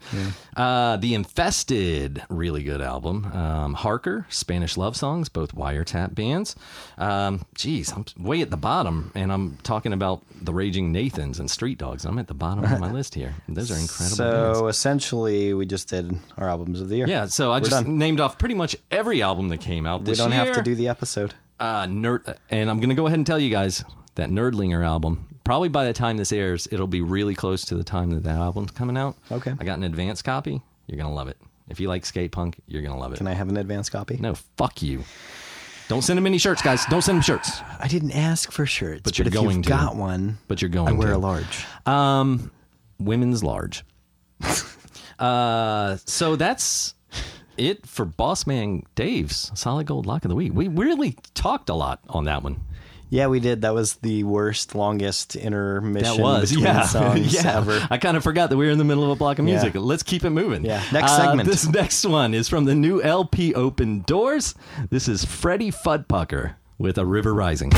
Uh, 0.55 0.97
the 0.97 1.13
Infested, 1.13 2.23
really 2.29 2.63
good 2.63 2.81
album. 2.81 3.25
Um, 3.33 3.73
Harker, 3.73 4.25
Spanish 4.29 4.77
love 4.77 4.95
songs, 4.95 5.27
both 5.29 5.55
wiretap 5.55 6.15
bands. 6.15 6.55
Um, 6.97 7.45
geez, 7.55 7.91
I'm 7.91 8.05
way 8.17 8.41
at 8.41 8.49
the 8.49 8.57
bottom, 8.57 9.11
and 9.15 9.31
I'm 9.31 9.57
talking 9.63 9.91
about 9.93 10.21
the 10.41 10.53
Raging 10.53 10.91
Nathans 10.91 11.39
and 11.39 11.49
Street 11.49 11.77
Dogs. 11.77 12.05
I'm 12.05 12.17
at 12.19 12.27
the 12.27 12.33
bottom 12.33 12.63
of 12.63 12.79
my 12.79 12.91
list 12.99 13.15
here. 13.15 13.33
Those 13.49 13.71
are 13.71 13.77
incredible. 13.77 14.15
So 14.21 14.67
essentially, 14.67 15.53
we 15.53 15.65
just 15.65 15.89
did 15.89 16.15
our 16.37 16.47
albums 16.49 16.81
of 16.81 16.89
the 16.89 16.97
year. 16.97 17.07
Yeah, 17.07 17.25
so 17.25 17.51
I 17.51 17.55
We're 17.57 17.69
just 17.69 17.71
done. 17.83 17.97
named 17.97 18.19
off 18.19 18.37
pretty 18.37 18.55
much 18.55 18.75
every 18.89 19.21
album 19.21 19.49
that 19.49 19.59
came 19.59 19.85
out 19.85 20.05
this 20.05 20.17
We 20.19 20.23
don't 20.25 20.31
year. 20.31 20.45
have 20.45 20.55
to 20.55 20.61
do 20.61 20.75
the 20.75 20.87
episode. 20.87 21.33
uh, 21.59 21.85
nerd, 21.85 22.35
and 22.49 22.69
I'm 22.69 22.79
gonna 22.79 22.95
go 22.95 23.07
ahead 23.07 23.19
and 23.19 23.25
tell 23.25 23.39
you 23.39 23.49
guys 23.49 23.83
that 24.15 24.29
Nerdlinger 24.29 24.85
album. 24.85 25.27
Probably 25.43 25.69
by 25.69 25.85
the 25.85 25.93
time 25.93 26.17
this 26.17 26.31
airs, 26.31 26.67
it'll 26.71 26.85
be 26.87 27.01
really 27.01 27.33
close 27.35 27.65
to 27.65 27.75
the 27.75 27.83
time 27.83 28.11
that 28.11 28.23
that 28.23 28.35
album's 28.37 28.71
coming 28.71 28.95
out. 28.97 29.15
Okay. 29.31 29.53
I 29.59 29.63
got 29.63 29.77
an 29.77 29.83
advance 29.83 30.21
copy. 30.21 30.61
You're 30.87 30.97
gonna 30.97 31.13
love 31.13 31.27
it. 31.27 31.37
If 31.69 31.79
you 31.79 31.87
like 31.87 32.05
skate 32.05 32.31
punk, 32.31 32.59
you're 32.67 32.81
gonna 32.81 32.97
love 32.99 33.13
it. 33.13 33.17
Can 33.17 33.27
I 33.27 33.33
have 33.33 33.49
an 33.49 33.57
advance 33.57 33.89
copy? 33.89 34.17
No, 34.19 34.35
fuck 34.57 34.81
you. 34.81 35.03
Don't 35.87 36.01
send 36.03 36.17
him 36.17 36.25
any 36.25 36.37
shirts, 36.37 36.61
guys. 36.61 36.85
Don't 36.85 37.01
send 37.01 37.17
him 37.17 37.21
shirts. 37.21 37.61
I 37.79 37.87
didn't 37.87 38.11
ask 38.13 38.51
for 38.51 38.65
shirts, 38.65 39.01
But 39.03 39.17
you're 39.19 39.27
if 39.27 39.33
going 39.33 39.57
you've 39.57 39.63
to. 39.63 39.69
got 39.69 39.95
one, 39.97 40.37
But 40.47 40.61
you're 40.61 40.69
going 40.69 40.87
I 40.89 40.91
wear 40.97 41.09
to. 41.09 41.15
a 41.15 41.17
large. 41.17 41.65
Um, 41.85 42.49
women's 42.99 43.43
large. 43.43 43.83
uh, 45.19 45.97
so 46.05 46.35
that's 46.35 46.93
it 47.57 47.85
for 47.85 48.05
Boss 48.05 48.47
Man 48.47 48.83
Dave's 48.95 49.51
Solid 49.55 49.87
Gold 49.87 50.05
Lock 50.05 50.25
of 50.25 50.29
the 50.29 50.35
Week. 50.35 50.51
We 50.53 50.67
really 50.67 51.17
talked 51.33 51.69
a 51.69 51.73
lot 51.75 51.99
on 52.09 52.25
that 52.25 52.43
one. 52.43 52.59
Yeah, 53.09 53.27
we 53.27 53.41
did. 53.41 53.63
That 53.63 53.73
was 53.73 53.95
the 53.95 54.23
worst, 54.23 54.73
longest 54.73 55.35
intermission 55.35 56.15
That 56.15 56.17
was 56.23 56.49
between 56.51 56.65
yeah, 56.65 56.81
songs 56.85 57.33
yeah. 57.33 57.57
ever. 57.57 57.85
I 57.91 57.97
kind 57.97 58.15
of 58.15 58.23
forgot 58.23 58.49
that 58.51 58.55
we 58.57 58.65
were 58.65 58.71
in 58.71 58.77
the 58.77 58.85
middle 58.85 59.03
of 59.03 59.09
a 59.09 59.15
block 59.17 59.37
of 59.37 59.45
Yeah. 59.45 59.55
music. 59.55 59.73
Let's 59.75 60.01
keep 60.01 60.23
it 60.23 60.29
moving. 60.29 60.63
Yeah. 60.63 60.81
Next 60.93 61.11
Uh, 61.11 61.17
segment. 61.27 61.49
This 61.49 61.67
next 61.69 62.05
one 62.05 62.33
is 62.33 62.47
from 62.47 62.63
the 62.63 62.73
new 62.73 63.01
LP 63.03 63.53
Open 63.53 63.99
Doors. 64.03 64.55
This 64.89 65.09
is 65.09 65.25
Freddie 65.25 65.71
Fuddpucker 65.71 66.53
with 66.77 66.97
A 66.97 67.05
River 67.05 67.33
Rising. 67.33 67.71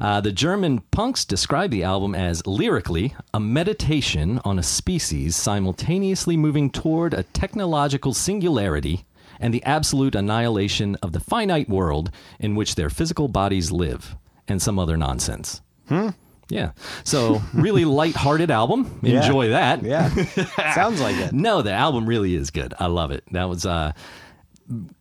Uh, 0.00 0.20
the 0.20 0.32
German 0.32 0.80
punks 0.90 1.24
describe 1.24 1.70
the 1.70 1.82
album 1.84 2.14
as 2.14 2.46
lyrically 2.46 3.14
a 3.32 3.40
meditation 3.40 4.40
on 4.44 4.58
a 4.58 4.62
species 4.62 5.36
simultaneously 5.36 6.36
moving 6.36 6.70
toward 6.70 7.14
a 7.14 7.22
technological 7.22 8.12
singularity 8.12 9.04
and 9.40 9.52
the 9.52 9.62
absolute 9.64 10.14
annihilation 10.14 10.96
of 11.02 11.12
the 11.12 11.20
finite 11.20 11.68
world 11.68 12.10
in 12.38 12.54
which 12.54 12.74
their 12.74 12.90
physical 12.90 13.28
bodies 13.28 13.70
live, 13.70 14.16
and 14.48 14.62
some 14.62 14.78
other 14.78 14.96
nonsense. 14.96 15.60
Hmm? 15.88 16.10
Yeah. 16.48 16.72
So, 17.04 17.42
really 17.52 17.84
light-hearted 18.00 18.50
album. 18.50 18.98
Yeah. 19.02 19.22
Enjoy 19.22 19.48
that. 19.48 19.82
Yeah, 19.82 20.08
sounds 20.74 21.00
like 21.00 21.16
it. 21.16 21.32
No, 21.32 21.60
the 21.62 21.72
album 21.72 22.06
really 22.06 22.34
is 22.34 22.50
good. 22.50 22.72
I 22.78 22.86
love 22.86 23.10
it. 23.10 23.24
That 23.32 23.48
was 23.48 23.66
uh 23.66 23.92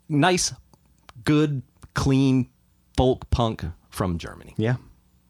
nice, 0.10 0.54
good, 1.24 1.62
clean 1.94 2.50
folk 2.98 3.30
punk 3.30 3.64
from 3.96 4.18
Germany. 4.18 4.54
Yeah, 4.58 4.76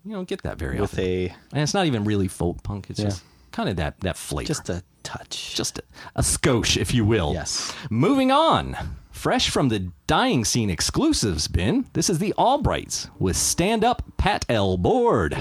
You 0.04 0.13
don't 0.13 0.28
get 0.28 0.41
that 0.43 0.58
very 0.58 0.80
with 0.82 0.93
often. 0.93 1.06
a 1.06 1.36
and 1.54 1.62
it's 1.62 1.73
not 1.73 1.86
even 1.86 2.04
really 2.04 2.28
folk 2.28 2.63
punk. 2.63 2.89
It's 2.89 2.99
Yeah. 2.99 3.06
just 3.10 3.23
kind 3.51 3.69
of 3.69 3.75
that 3.78 3.99
that 4.01 4.17
flavor. 4.17 4.47
just 4.47 4.69
a 4.69 4.82
touch. 5.04 5.54
just 5.56 5.78
a, 5.78 5.84
a 6.15 6.21
skosh, 6.21 6.75
if 6.78 6.93
you 6.93 7.06
will. 7.06 7.34
Yes. 7.34 7.73
Moving 7.89 8.32
on. 8.32 8.75
Fresh 9.12 9.49
from 9.49 9.69
the 9.69 9.91
dying 10.08 10.43
scene 10.43 10.69
exclusives 10.69 11.47
bin, 11.47 11.86
this 11.93 12.10
is 12.10 12.19
the 12.19 12.34
Albrights 12.38 13.10
with 13.19 13.38
Stand 13.38 13.84
Up 13.86 14.01
Pat 14.17 14.45
L. 14.49 14.78
Board. 14.78 15.34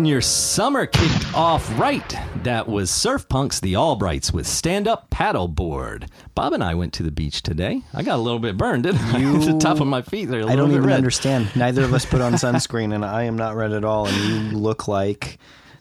Getting 0.00 0.12
your 0.12 0.22
summer 0.22 0.86
kicked 0.86 1.34
off 1.34 1.78
right. 1.78 2.16
That 2.42 2.66
was 2.66 2.90
Surf 2.90 3.28
Punks, 3.28 3.60
the 3.60 3.74
Albrights, 3.74 4.32
with 4.32 4.46
Stand 4.46 4.88
Up 4.88 5.10
Paddleboard. 5.10 6.08
Bob 6.34 6.54
and 6.54 6.64
I 6.64 6.74
went 6.74 6.94
to 6.94 7.02
the 7.02 7.10
beach 7.10 7.42
today. 7.42 7.82
I 7.92 8.02
got 8.02 8.14
a 8.14 8.22
little 8.22 8.38
bit 8.38 8.56
burned, 8.56 8.84
didn't 8.84 9.02
I? 9.02 9.18
You- 9.20 9.44
the 9.44 9.58
top 9.58 9.78
of 9.78 9.86
my 9.86 10.00
feet, 10.00 10.30
they're 10.30 10.40
a 10.40 10.46
I 10.46 10.56
don't 10.56 10.70
even 10.70 10.84
red. 10.84 10.96
understand. 10.96 11.54
Neither 11.54 11.84
of 11.84 11.92
us 11.92 12.06
put 12.06 12.22
on 12.22 12.32
sunscreen, 12.36 12.94
and 12.94 13.04
I 13.04 13.24
am 13.24 13.36
not 13.36 13.56
red 13.56 13.72
at 13.72 13.84
all. 13.84 14.06
And 14.06 14.16
you 14.52 14.56
look 14.56 14.88
like 14.88 15.36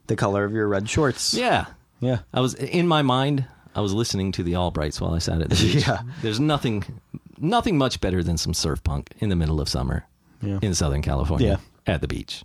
the 0.08 0.17
color 0.17 0.43
of 0.43 0.51
your 0.51 0.67
red 0.67 0.89
shorts. 0.89 1.34
Yeah. 1.34 1.67
yeah. 2.01 2.19
I 2.34 2.41
was 2.41 2.55
in 2.55 2.89
my 2.89 3.01
mind. 3.01 3.45
I 3.73 3.79
was 3.79 3.93
listening 3.93 4.34
to 4.34 4.43
the 4.43 4.51
Albrights 4.53 4.99
while 4.99 5.13
I 5.13 5.19
sat 5.19 5.39
at 5.39 5.49
the 5.49 5.55
beach. 5.55 5.88
Yeah. 5.88 6.01
There's 6.21 6.41
nothing, 6.41 6.84
nothing 7.38 7.77
much 7.77 8.01
better 8.01 8.21
than 8.21 8.36
some 8.36 8.53
surf 8.53 8.84
punk 8.84 9.13
in 9.19 9.29
the 9.29 9.38
middle 9.38 9.62
of 9.62 9.69
summer 9.69 10.05
Yeah. 10.41 10.60
in 10.62 10.73
Southern 10.75 11.03
California 11.03 11.62
Yeah. 11.88 11.93
at 11.93 12.01
the 12.01 12.08
beach. 12.10 12.43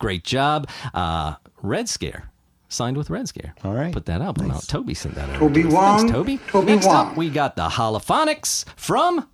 Great 0.00 0.24
job, 0.24 0.68
uh, 0.94 1.34
Red 1.62 1.88
Scare. 1.88 2.30
Signed 2.68 2.96
with 2.96 3.10
Red 3.10 3.28
Scare. 3.28 3.54
All 3.64 3.74
right. 3.74 3.92
Put 3.92 4.06
that 4.06 4.20
album 4.22 4.50
out. 4.50 4.66
Toby 4.66 4.94
sent 4.94 5.14
that 5.16 5.28
out. 5.28 5.36
Toby 5.36 5.64
Wong. 5.64 5.98
Thanks, 5.98 6.12
Toby. 6.12 6.38
Toby 6.48 6.66
Next 6.72 6.86
Wong. 6.86 7.10
up, 7.10 7.16
we 7.16 7.28
got 7.28 7.56
the 7.56 7.68
Holophonics 7.68 8.64
from 8.76 9.28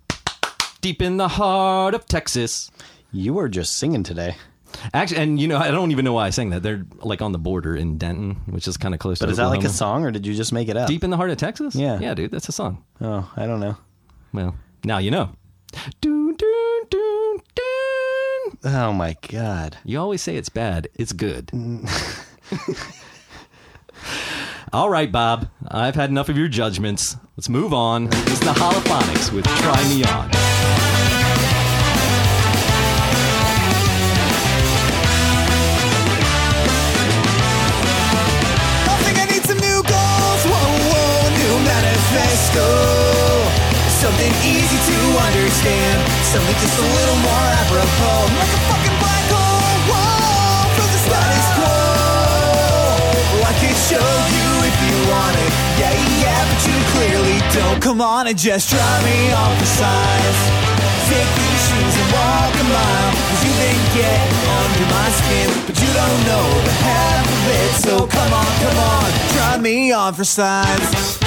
deep 0.81 1.01
in 1.01 1.17
the 1.17 1.27
heart 1.27 1.93
of 1.93 2.05
Texas. 2.05 2.69
You 3.11 3.37
are 3.39 3.47
just 3.47 3.77
singing 3.77 4.03
today. 4.03 4.35
Actually, 4.93 5.21
and 5.21 5.39
you 5.39 5.47
know, 5.47 5.57
I 5.57 5.71
don't 5.71 5.91
even 5.91 6.03
know 6.03 6.13
why 6.13 6.25
I 6.27 6.29
sang 6.31 6.49
that. 6.49 6.63
They're 6.63 6.83
like 7.01 7.21
on 7.21 7.31
the 7.31 7.37
border 7.39 7.75
in 7.75 7.97
Denton, 7.97 8.41
which 8.47 8.67
is 8.67 8.75
kind 8.75 8.93
of 8.93 8.99
close 8.99 9.19
to 9.19 9.23
But 9.23 9.27
to 9.27 9.31
is 9.31 9.37
that 9.37 9.47
like 9.47 9.63
a 9.63 9.69
song, 9.69 10.03
or 10.03 10.11
did 10.11 10.25
you 10.25 10.33
just 10.33 10.51
make 10.51 10.67
it 10.67 10.75
up? 10.75 10.87
Deep 10.87 11.03
in 11.03 11.11
the 11.11 11.17
heart 11.17 11.29
of 11.29 11.37
Texas? 11.37 11.75
Yeah. 11.75 11.99
Yeah, 11.99 12.13
dude, 12.15 12.31
that's 12.31 12.49
a 12.49 12.51
song. 12.51 12.83
Oh, 12.99 13.31
I 13.37 13.45
don't 13.45 13.59
know. 13.59 13.77
Well, 14.33 14.55
now 14.83 14.97
you 14.97 15.11
know. 15.11 15.29
Doo, 16.01 16.33
doo, 16.35 16.81
doo, 16.89 17.39
doo. 17.55 17.86
Oh 18.63 18.91
my 18.91 19.15
god. 19.29 19.77
You 19.85 19.99
always 19.99 20.21
say 20.21 20.35
it's 20.35 20.49
bad. 20.49 20.87
It's 20.95 21.13
good. 21.13 21.51
All 24.73 24.89
right, 24.89 25.11
Bob. 25.11 25.49
I've 25.67 25.95
had 25.95 26.09
enough 26.09 26.29
of 26.29 26.37
your 26.37 26.47
judgments. 26.47 27.15
Let's 27.35 27.49
move 27.49 27.73
on. 27.73 28.07
It's 28.07 28.39
the 28.39 28.53
Holophonics 28.53 29.31
with 29.31 29.45
Try 29.45 29.83
Me 29.89 30.03
On. 30.05 30.29
I 38.89 38.97
think 39.03 39.17
I 39.19 39.25
need 39.25 39.43
some 39.43 39.57
new 39.57 39.83
goals. 39.83 40.43
Whoa, 40.45 40.77
whoa, 40.89 41.29
new 41.37 41.65
manifesto. 41.65 43.06
Something 43.97 44.29
easy 44.45 44.77
to 44.77 44.97
understand. 45.25 45.97
Something 46.21 46.53
just 46.61 46.77
a 46.77 46.85
little 46.85 47.19
more 47.25 47.45
apropos. 47.65 48.29
Like 48.37 48.53
a 48.53 48.61
fucking 48.69 48.97
black 49.01 49.25
hole, 49.33 49.77
whoa, 49.89 50.69
from 50.77 50.85
the 50.93 51.01
status 51.01 51.47
quo. 51.57 51.73
Oh, 53.33 53.49
I 53.49 53.53
could 53.57 53.79
show 53.89 54.09
you 54.37 54.47
if 54.69 54.77
you 54.85 54.95
want 55.09 55.33
it. 55.41 55.51
Yeah, 55.81 55.97
yeah, 56.21 56.45
but 56.45 56.61
you 56.69 56.77
clearly 56.93 57.37
don't. 57.57 57.81
Come 57.81 57.99
on 57.99 58.27
and 58.27 58.37
just 58.37 58.69
try 58.69 58.93
me 59.01 59.33
off 59.33 59.57
the 59.57 59.65
sides. 59.65 60.39
Take 61.09 61.31
these 61.33 61.61
shoes 61.65 61.95
and 61.97 62.09
walk 62.13 62.53
a 62.53 62.65
mile. 62.69 63.11
Cause 63.17 63.41
you've 63.49 63.57
been 63.57 63.81
getting 63.97 64.33
under 64.61 64.85
my 64.93 65.09
skin. 65.09 65.49
But 65.65 65.75
you 65.81 65.89
don't 65.89 66.21
know 66.29 66.45
the 66.69 66.75
half 66.85 67.25
of 67.25 67.43
it. 67.49 67.71
So 67.81 67.93
come 68.05 68.29
on, 68.29 68.51
come 68.61 68.77
on, 68.77 69.09
try 69.33 69.57
me 69.57 69.91
on 69.91 70.13
for 70.13 70.23
size. 70.23 71.26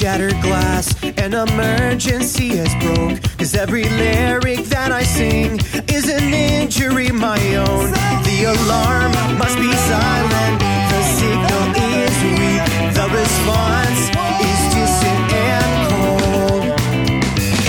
Shattered 0.00 0.40
glass, 0.40 0.96
an 1.18 1.34
emergency 1.34 2.56
has 2.56 2.74
broke. 2.76 3.20
Cause 3.36 3.54
every 3.54 3.84
lyric 3.84 4.64
that 4.72 4.92
I 4.92 5.02
sing 5.02 5.60
is 5.88 6.08
an 6.08 6.32
injury 6.32 7.12
my 7.12 7.36
own. 7.56 7.90
The 8.24 8.44
alarm 8.48 9.12
must 9.36 9.58
be 9.58 9.70
silent, 9.70 10.56
the 10.88 11.02
signal 11.04 11.64
is 12.00 12.16
weak, 12.40 12.64
the 12.96 13.08
response 13.12 14.00
is 14.40 14.60
distant 14.72 15.20
and 15.36 15.70
cold. 15.92 16.80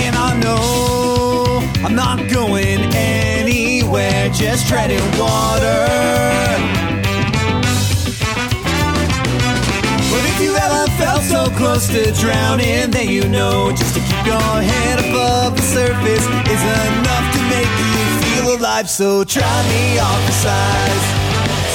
And 0.00 0.16
I 0.16 0.32
know 0.40 1.60
I'm 1.84 1.94
not 1.94 2.16
going 2.32 2.80
anywhere, 2.94 4.30
just 4.30 4.68
treading 4.68 5.04
water. 5.18 6.71
Close 11.56 11.88
to 11.88 12.12
drowning, 12.20 12.90
that 12.92 13.08
you 13.08 13.28
know 13.28 13.72
just 13.72 13.94
to 13.94 14.00
keep 14.00 14.24
your 14.26 14.52
head 14.62 14.98
above 15.00 15.56
the 15.56 15.62
surface 15.62 16.24
is 16.48 16.62
enough 16.62 17.26
to 17.34 17.40
make 17.50 17.72
you 17.80 17.94
feel 18.22 18.46
alive. 18.56 18.88
So 18.88 19.24
try 19.24 19.56
me 19.68 19.98
off 19.98 20.22
the 20.28 20.36
size. 20.44 21.06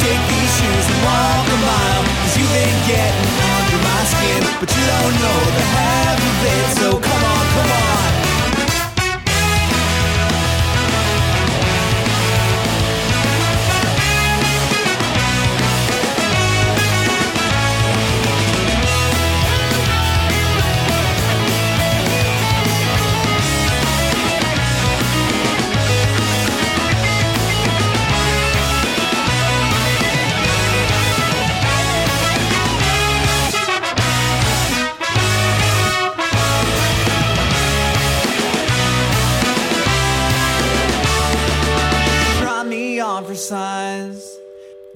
Take 0.02 0.24
these 0.30 0.54
shoes 0.58 0.86
and 0.88 1.00
walk 1.04 1.46
a 1.52 1.58
mile. 1.62 2.04
Cause 2.24 2.36
you've 2.38 2.54
been 2.54 2.80
getting 2.88 3.30
under 3.44 3.80
my 3.82 4.02
skin, 4.08 4.42
but 4.62 4.70
you 4.72 4.84
don't 4.88 5.16
know 5.20 5.40
the 5.58 5.66
half 5.76 6.20
of 6.22 6.38
it. 6.48 6.66
So 6.80 6.88
come 6.98 7.24
on, 7.24 7.44
come 7.54 7.72
on. 7.72 8.07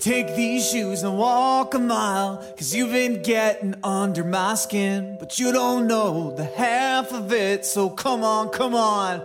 Take 0.01 0.35
these 0.35 0.67
shoes 0.67 1.03
and 1.03 1.15
walk 1.15 1.75
a 1.75 1.79
mile. 1.79 2.37
Cause 2.57 2.73
you've 2.73 2.91
been 2.91 3.21
getting 3.21 3.75
under 3.83 4.23
my 4.23 4.55
skin. 4.55 5.15
But 5.19 5.37
you 5.37 5.51
don't 5.51 5.85
know 5.85 6.31
the 6.31 6.43
half 6.43 7.13
of 7.13 7.31
it. 7.31 7.67
So 7.67 7.87
come 7.87 8.23
on, 8.23 8.49
come 8.49 8.73
on. 8.73 9.19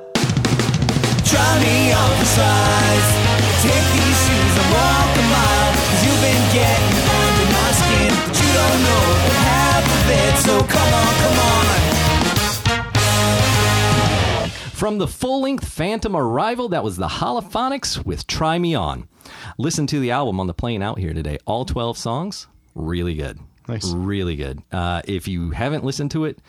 Try 1.24 1.60
me 1.64 1.92
on 1.94 2.10
for 2.18 2.24
size. 2.26 3.08
Take 3.64 3.86
these 3.96 4.18
shoes 4.26 4.54
and 4.60 4.68
walk 4.76 5.16
a 5.16 5.24
mile. 5.32 5.72
Cause 5.72 6.04
you've 6.04 6.20
been 6.20 6.44
getting 6.52 6.96
under 7.24 7.46
my 7.56 7.70
skin. 7.80 8.12
But 8.28 8.36
you 8.36 8.50
don't 8.60 8.80
know 8.84 9.04
the 9.32 9.38
half 9.48 9.84
of 9.96 10.10
it. 10.12 10.34
So 10.44 10.60
come 10.60 10.92
on, 10.92 11.14
come 11.24 11.38
on. 11.38 11.86
From 14.76 14.98
the 14.98 15.08
full 15.08 15.40
length 15.40 15.66
Phantom 15.66 16.14
Arrival, 16.14 16.68
that 16.68 16.84
was 16.84 16.98
the 16.98 17.08
Holophonics 17.08 18.04
with 18.04 18.26
Try 18.26 18.58
Me 18.58 18.74
On. 18.74 19.08
Listen 19.56 19.86
to 19.86 19.98
the 19.98 20.10
album 20.10 20.38
on 20.38 20.48
the 20.48 20.52
plane 20.52 20.82
out 20.82 20.98
here 20.98 21.14
today. 21.14 21.38
All 21.46 21.64
12 21.64 21.96
songs, 21.96 22.46
really 22.74 23.14
good. 23.14 23.38
Nice. 23.66 23.90
Really 23.94 24.36
good. 24.36 24.62
Uh, 24.70 25.00
if 25.06 25.28
you 25.28 25.52
haven't 25.52 25.82
listened 25.82 26.10
to 26.10 26.26
it, 26.26 26.40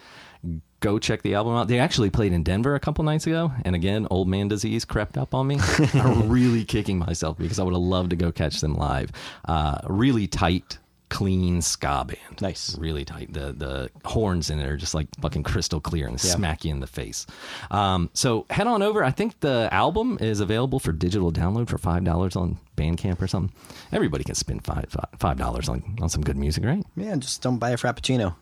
go 0.82 1.00
check 1.00 1.22
the 1.22 1.36
album 1.36 1.56
out. 1.56 1.70
They 1.70 1.80
actually 1.80 2.10
played 2.10 2.34
in 2.34 2.44
Denver 2.44 2.76
a 2.76 2.82
couple 2.82 3.06
nights 3.06 3.26
ago. 3.28 3.54
And 3.64 3.76
again, 3.76 4.08
old 4.12 4.28
man 4.28 4.50
disease 4.50 4.84
crept 4.84 5.18
up 5.18 5.34
on 5.34 5.48
me. 5.48 5.60
I'm 5.94 6.28
really 6.28 6.66
kicking 6.66 7.00
myself 7.00 7.38
because 7.38 7.60
I 7.60 7.64
would 7.64 7.74
have 7.74 7.82
loved 7.82 8.10
to 8.10 8.18
go 8.18 8.34
catch 8.34 8.60
them 8.60 8.76
live. 8.76 9.10
Uh, 9.46 9.78
really 9.86 10.28
tight, 10.28 10.80
clean 11.10 11.62
ska 11.62 12.04
band. 12.06 12.42
Nice. 12.42 12.78
Really 12.78 13.06
tight. 13.06 13.32
The 13.34 13.54
the 13.54 13.90
horns 14.06 14.50
in 14.50 14.60
it 14.60 14.66
are 14.68 14.76
just 14.78 14.94
like 14.94 15.08
fucking 15.22 15.44
crystal 15.44 15.80
clear 15.80 16.08
and 16.08 16.22
Yeah. 16.22 16.32
smack 16.36 16.66
you 16.66 16.72
in 16.72 16.80
the 16.82 16.88
face. 16.88 17.26
Um, 17.72 18.10
so 18.14 18.46
head 18.50 18.68
on 18.68 18.82
over. 18.82 19.04
I 19.04 19.12
think 19.12 19.40
the 19.40 19.70
album 19.72 20.18
is 20.20 20.40
available 20.40 20.80
for 20.80 20.92
digital 20.92 21.32
download 21.32 21.70
for 21.70 21.78
five 21.78 22.04
dollars 22.04 22.36
on 22.36 22.58
Bandcamp 22.76 23.22
or 23.22 23.28
something. 23.28 23.56
Everybody 23.92 24.24
can 24.24 24.36
spend 24.36 24.64
five 24.66 24.96
five 25.18 25.38
dollars 25.38 25.70
on 25.70 25.98
on 26.02 26.10
some 26.10 26.22
good 26.24 26.38
music, 26.38 26.66
right? 26.66 26.84
Yeah, 26.96 27.16
just 27.16 27.42
don't 27.42 27.58
buy 27.58 27.70
a 27.72 27.78
frappuccino 27.78 28.36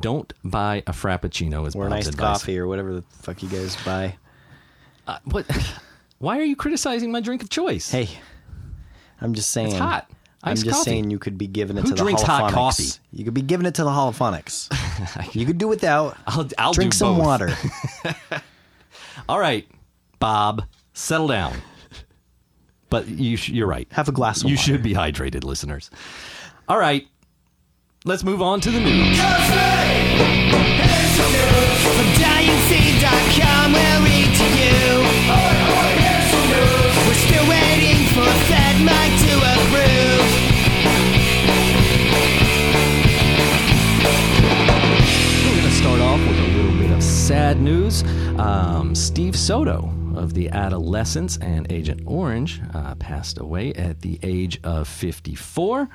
Don't 0.00 0.32
buy 0.42 0.82
a 0.86 0.92
frappuccino 0.92 1.66
as 1.66 1.74
or 1.76 1.84
an 1.84 1.90
Bob's 1.90 2.06
iced 2.06 2.14
advice. 2.14 2.38
coffee 2.40 2.58
or 2.58 2.66
whatever 2.66 2.94
the 2.94 3.02
fuck 3.22 3.42
you 3.42 3.48
guys 3.48 3.76
buy. 3.84 4.16
Uh, 5.06 5.18
what? 5.24 5.46
Why 6.18 6.38
are 6.38 6.44
you 6.44 6.56
criticizing 6.56 7.12
my 7.12 7.20
drink 7.20 7.42
of 7.42 7.50
choice? 7.50 7.90
Hey, 7.90 8.08
I'm 9.20 9.34
just 9.34 9.50
saying. 9.50 9.68
it's 9.68 9.76
hot. 9.78 10.10
I'm 10.46 10.56
just 10.56 10.68
coffee. 10.70 10.90
saying 10.90 11.10
you 11.10 11.18
could 11.18 11.38
be 11.38 11.46
giving 11.46 11.76
it 11.78 11.82
Who 11.82 11.88
to 11.88 11.94
the 11.94 12.02
drinks 12.02 12.22
hot 12.22 12.50
holophonics. 12.52 12.54
coffee? 12.54 13.00
You 13.12 13.24
could 13.24 13.34
be 13.34 13.42
giving 13.42 13.66
it 13.66 13.74
to 13.76 13.84
the 13.84 13.90
holophonics. 13.90 14.68
you 15.34 15.46
could 15.46 15.58
do 15.58 15.66
without. 15.68 16.16
I'll, 16.26 16.46
I'll 16.58 16.72
Drink 16.74 16.92
do 16.92 16.98
some 16.98 17.16
both. 17.16 17.24
water. 17.24 17.50
All 19.28 19.38
right, 19.40 19.66
Bob, 20.18 20.64
settle 20.92 21.28
down. 21.28 21.54
But 22.90 23.08
you 23.08 23.36
sh- 23.36 23.48
you're 23.48 23.66
right. 23.66 23.88
Have 23.92 24.08
a 24.08 24.12
glass 24.12 24.38
of 24.38 24.44
water. 24.44 24.50
You 24.50 24.56
water. 24.56 24.64
should 24.72 24.82
be 24.82 24.92
hydrated, 24.94 25.44
listeners. 25.44 25.90
All 26.68 26.78
right, 26.78 27.06
let's 28.04 28.22
move 28.22 28.40
on 28.42 28.60
to 28.60 28.70
the 28.70 28.80
news. 28.80 29.18
Sad 47.54 47.62
news. 47.62 48.02
Um, 48.38 48.94
Steve 48.96 49.36
Soto 49.36 49.92
of 50.16 50.34
the 50.34 50.48
Adolescents 50.50 51.36
and 51.38 51.70
Agent 51.70 52.00
Orange 52.04 52.60
uh, 52.72 52.94
passed 52.96 53.38
away 53.38 53.72
at 53.74 54.00
the 54.00 54.18
age 54.22 54.60
of 54.64 54.86
54. 54.88 55.88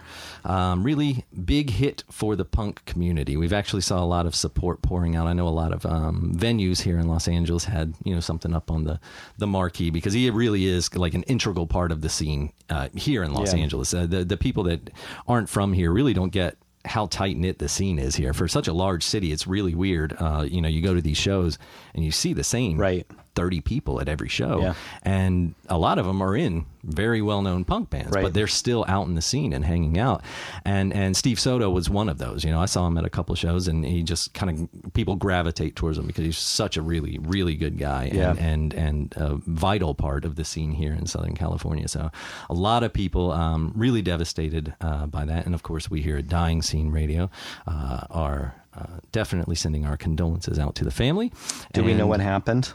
Um, 0.45 0.83
really 0.83 1.25
big 1.45 1.69
hit 1.69 2.03
for 2.09 2.35
the 2.37 2.45
punk 2.45 2.83
community. 2.85 3.35
We've 3.37 3.53
actually 3.53 3.81
saw 3.81 4.01
a 4.03 4.05
lot 4.05 4.25
of 4.25 4.35
support 4.35 4.81
pouring 4.81 5.15
out. 5.15 5.27
I 5.27 5.33
know 5.33 5.47
a 5.47 5.49
lot 5.49 5.73
of 5.73 5.85
um, 5.85 6.33
venues 6.35 6.81
here 6.81 6.97
in 6.97 7.07
Los 7.07 7.27
Angeles 7.27 7.65
had 7.65 7.93
you 8.03 8.13
know 8.13 8.21
something 8.21 8.53
up 8.53 8.71
on 8.71 8.83
the 8.85 8.99
the 9.37 9.47
marquee 9.47 9.89
because 9.89 10.13
he 10.13 10.29
really 10.29 10.65
is 10.65 10.93
like 10.95 11.13
an 11.13 11.23
integral 11.23 11.67
part 11.67 11.91
of 11.91 12.01
the 12.01 12.09
scene 12.09 12.51
uh, 12.69 12.87
here 12.95 13.23
in 13.23 13.33
Los 13.33 13.53
Yeah. 13.53 13.61
Angeles. 13.61 13.93
Uh, 13.93 14.05
the 14.05 14.23
the 14.23 14.37
people 14.37 14.63
that 14.63 14.89
aren't 15.27 15.49
from 15.49 15.73
here 15.73 15.91
really 15.91 16.13
don't 16.13 16.31
get 16.31 16.57
how 16.85 17.05
tight 17.07 17.35
knit 17.37 17.59
the 17.59 17.67
scene 17.69 17.99
is 17.99 18.15
here 18.15 18.33
for 18.33 18.47
such 18.47 18.67
a 18.67 18.73
large 18.73 19.03
city. 19.03 19.31
It's 19.31 19.45
really 19.47 19.75
weird. 19.75 20.13
Uh, 20.17 20.45
you 20.49 20.61
know, 20.61 20.69
you 20.69 20.81
go 20.81 20.93
to 20.93 21.01
these 21.01 21.17
shows 21.17 21.57
and 21.93 22.03
you 22.05 22.11
see 22.11 22.33
the 22.33 22.43
same 22.43 22.77
Right. 22.77 23.05
thirty 23.35 23.61
people 23.61 23.99
at 24.01 24.07
every 24.09 24.29
show, 24.29 24.61
Yeah. 24.61 24.73
and 25.03 25.55
a 25.67 25.77
lot 25.77 25.97
of 25.99 26.05
them 26.05 26.21
are 26.21 26.35
in 26.35 26.65
very 26.83 27.21
well 27.21 27.41
known 27.41 27.65
punk 27.65 27.89
bands, 27.89 28.11
Right. 28.11 28.23
but 28.23 28.33
they're 28.33 28.47
still 28.47 28.85
out 28.87 29.07
in 29.07 29.15
the 29.15 29.21
scene 29.21 29.53
and 29.53 29.65
hanging 29.65 29.97
out. 29.99 30.21
And 30.65 30.93
and 30.93 31.15
Steve 31.17 31.39
Soto 31.39 31.69
was 31.69 31.89
one 31.89 32.09
of 32.09 32.17
those. 32.17 32.43
You 32.43 32.51
know, 32.51 32.59
I 32.61 32.65
saw 32.65 32.87
him 32.87 32.97
at 32.97 33.05
a 33.05 33.09
couple 33.09 33.35
shows, 33.35 33.67
and 33.67 33.83
he 33.85 34.03
just 34.03 34.33
kind 34.33 34.49
of 34.69 34.93
people 34.93 35.15
gravitate 35.15 35.75
towards 35.75 35.97
him 35.97 36.07
because 36.07 36.25
he's 36.25 36.37
such 36.37 36.77
a 36.77 36.81
really 36.81 37.17
really 37.21 37.55
good 37.55 37.77
guy 37.77 38.09
Yeah. 38.13 38.31
and 38.31 38.39
and 38.39 38.73
and 38.73 39.13
a 39.17 39.35
vital 39.45 39.93
part 39.95 40.25
of 40.25 40.35
the 40.35 40.45
scene 40.45 40.71
here 40.73 40.93
in 40.93 41.05
Southern 41.05 41.35
California. 41.35 41.87
So 41.87 42.11
a 42.49 42.53
lot 42.53 42.83
of 42.83 42.93
people 42.93 43.31
um, 43.31 43.71
really 43.75 44.01
devastated 44.01 44.73
uh, 44.81 45.05
by 45.07 45.25
that, 45.25 45.45
and 45.45 45.53
of 45.55 45.63
course 45.63 45.89
we 45.89 46.01
here 46.01 46.17
at 46.17 46.27
Dying 46.27 46.61
Scene 46.61 46.91
Radio 46.91 47.29
uh, 47.67 48.01
are 48.09 48.55
uh, 48.73 48.99
definitely 49.11 49.55
sending 49.55 49.85
our 49.85 49.97
condolences 49.97 50.57
out 50.59 50.75
to 50.75 50.85
the 50.85 50.91
family. 50.91 51.31
Do 51.73 51.83
we 51.83 51.93
know 51.93 52.07
what 52.07 52.19
happened? 52.21 52.71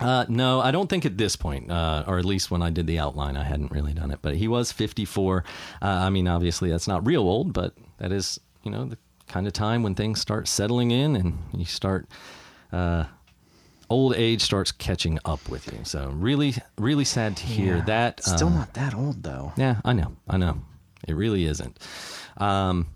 Uh, 0.00 0.24
no, 0.28 0.60
I 0.60 0.70
don't 0.70 0.88
think 0.88 1.06
at 1.06 1.16
this 1.16 1.36
point, 1.36 1.70
uh, 1.70 2.04
or 2.06 2.18
at 2.18 2.24
least 2.24 2.50
when 2.50 2.62
I 2.62 2.70
did 2.70 2.86
the 2.86 2.98
outline, 2.98 3.36
I 3.36 3.44
hadn't 3.44 3.70
really 3.72 3.92
done 3.94 4.10
it. 4.10 4.18
But 4.22 4.36
he 4.36 4.48
was 4.48 4.72
54. 4.72 5.44
Uh, 5.80 5.86
I 5.86 6.10
mean, 6.10 6.26
obviously, 6.28 6.70
that's 6.70 6.88
not 6.88 7.06
real 7.06 7.22
old, 7.22 7.52
but 7.52 7.74
that 7.98 8.10
is, 8.12 8.38
you 8.64 8.70
know, 8.70 8.84
the 8.86 8.98
kind 9.28 9.46
of 9.46 9.52
time 9.52 9.82
when 9.82 9.94
things 9.94 10.20
start 10.20 10.48
settling 10.48 10.90
in 10.90 11.16
and 11.16 11.38
you 11.56 11.64
start, 11.64 12.06
uh, 12.72 13.04
old 13.88 14.14
age 14.16 14.42
starts 14.42 14.72
catching 14.72 15.18
up 15.24 15.48
with 15.48 15.72
you. 15.72 15.78
So, 15.84 16.10
really, 16.10 16.54
really 16.78 17.04
sad 17.04 17.36
to 17.38 17.46
hear 17.46 17.76
Yeah. 17.76 17.84
that. 17.84 18.22
Still 18.24 18.48
Um, 18.48 18.54
not 18.54 18.74
that 18.74 18.94
old 18.94 19.22
though. 19.22 19.52
yeah, 19.56 19.80
I 19.84 19.92
know. 19.92 20.16
I 20.28 20.36
know. 20.38 20.60
It 21.06 21.14
really 21.14 21.44
isn't. 21.44 21.78
Um, 22.38 22.86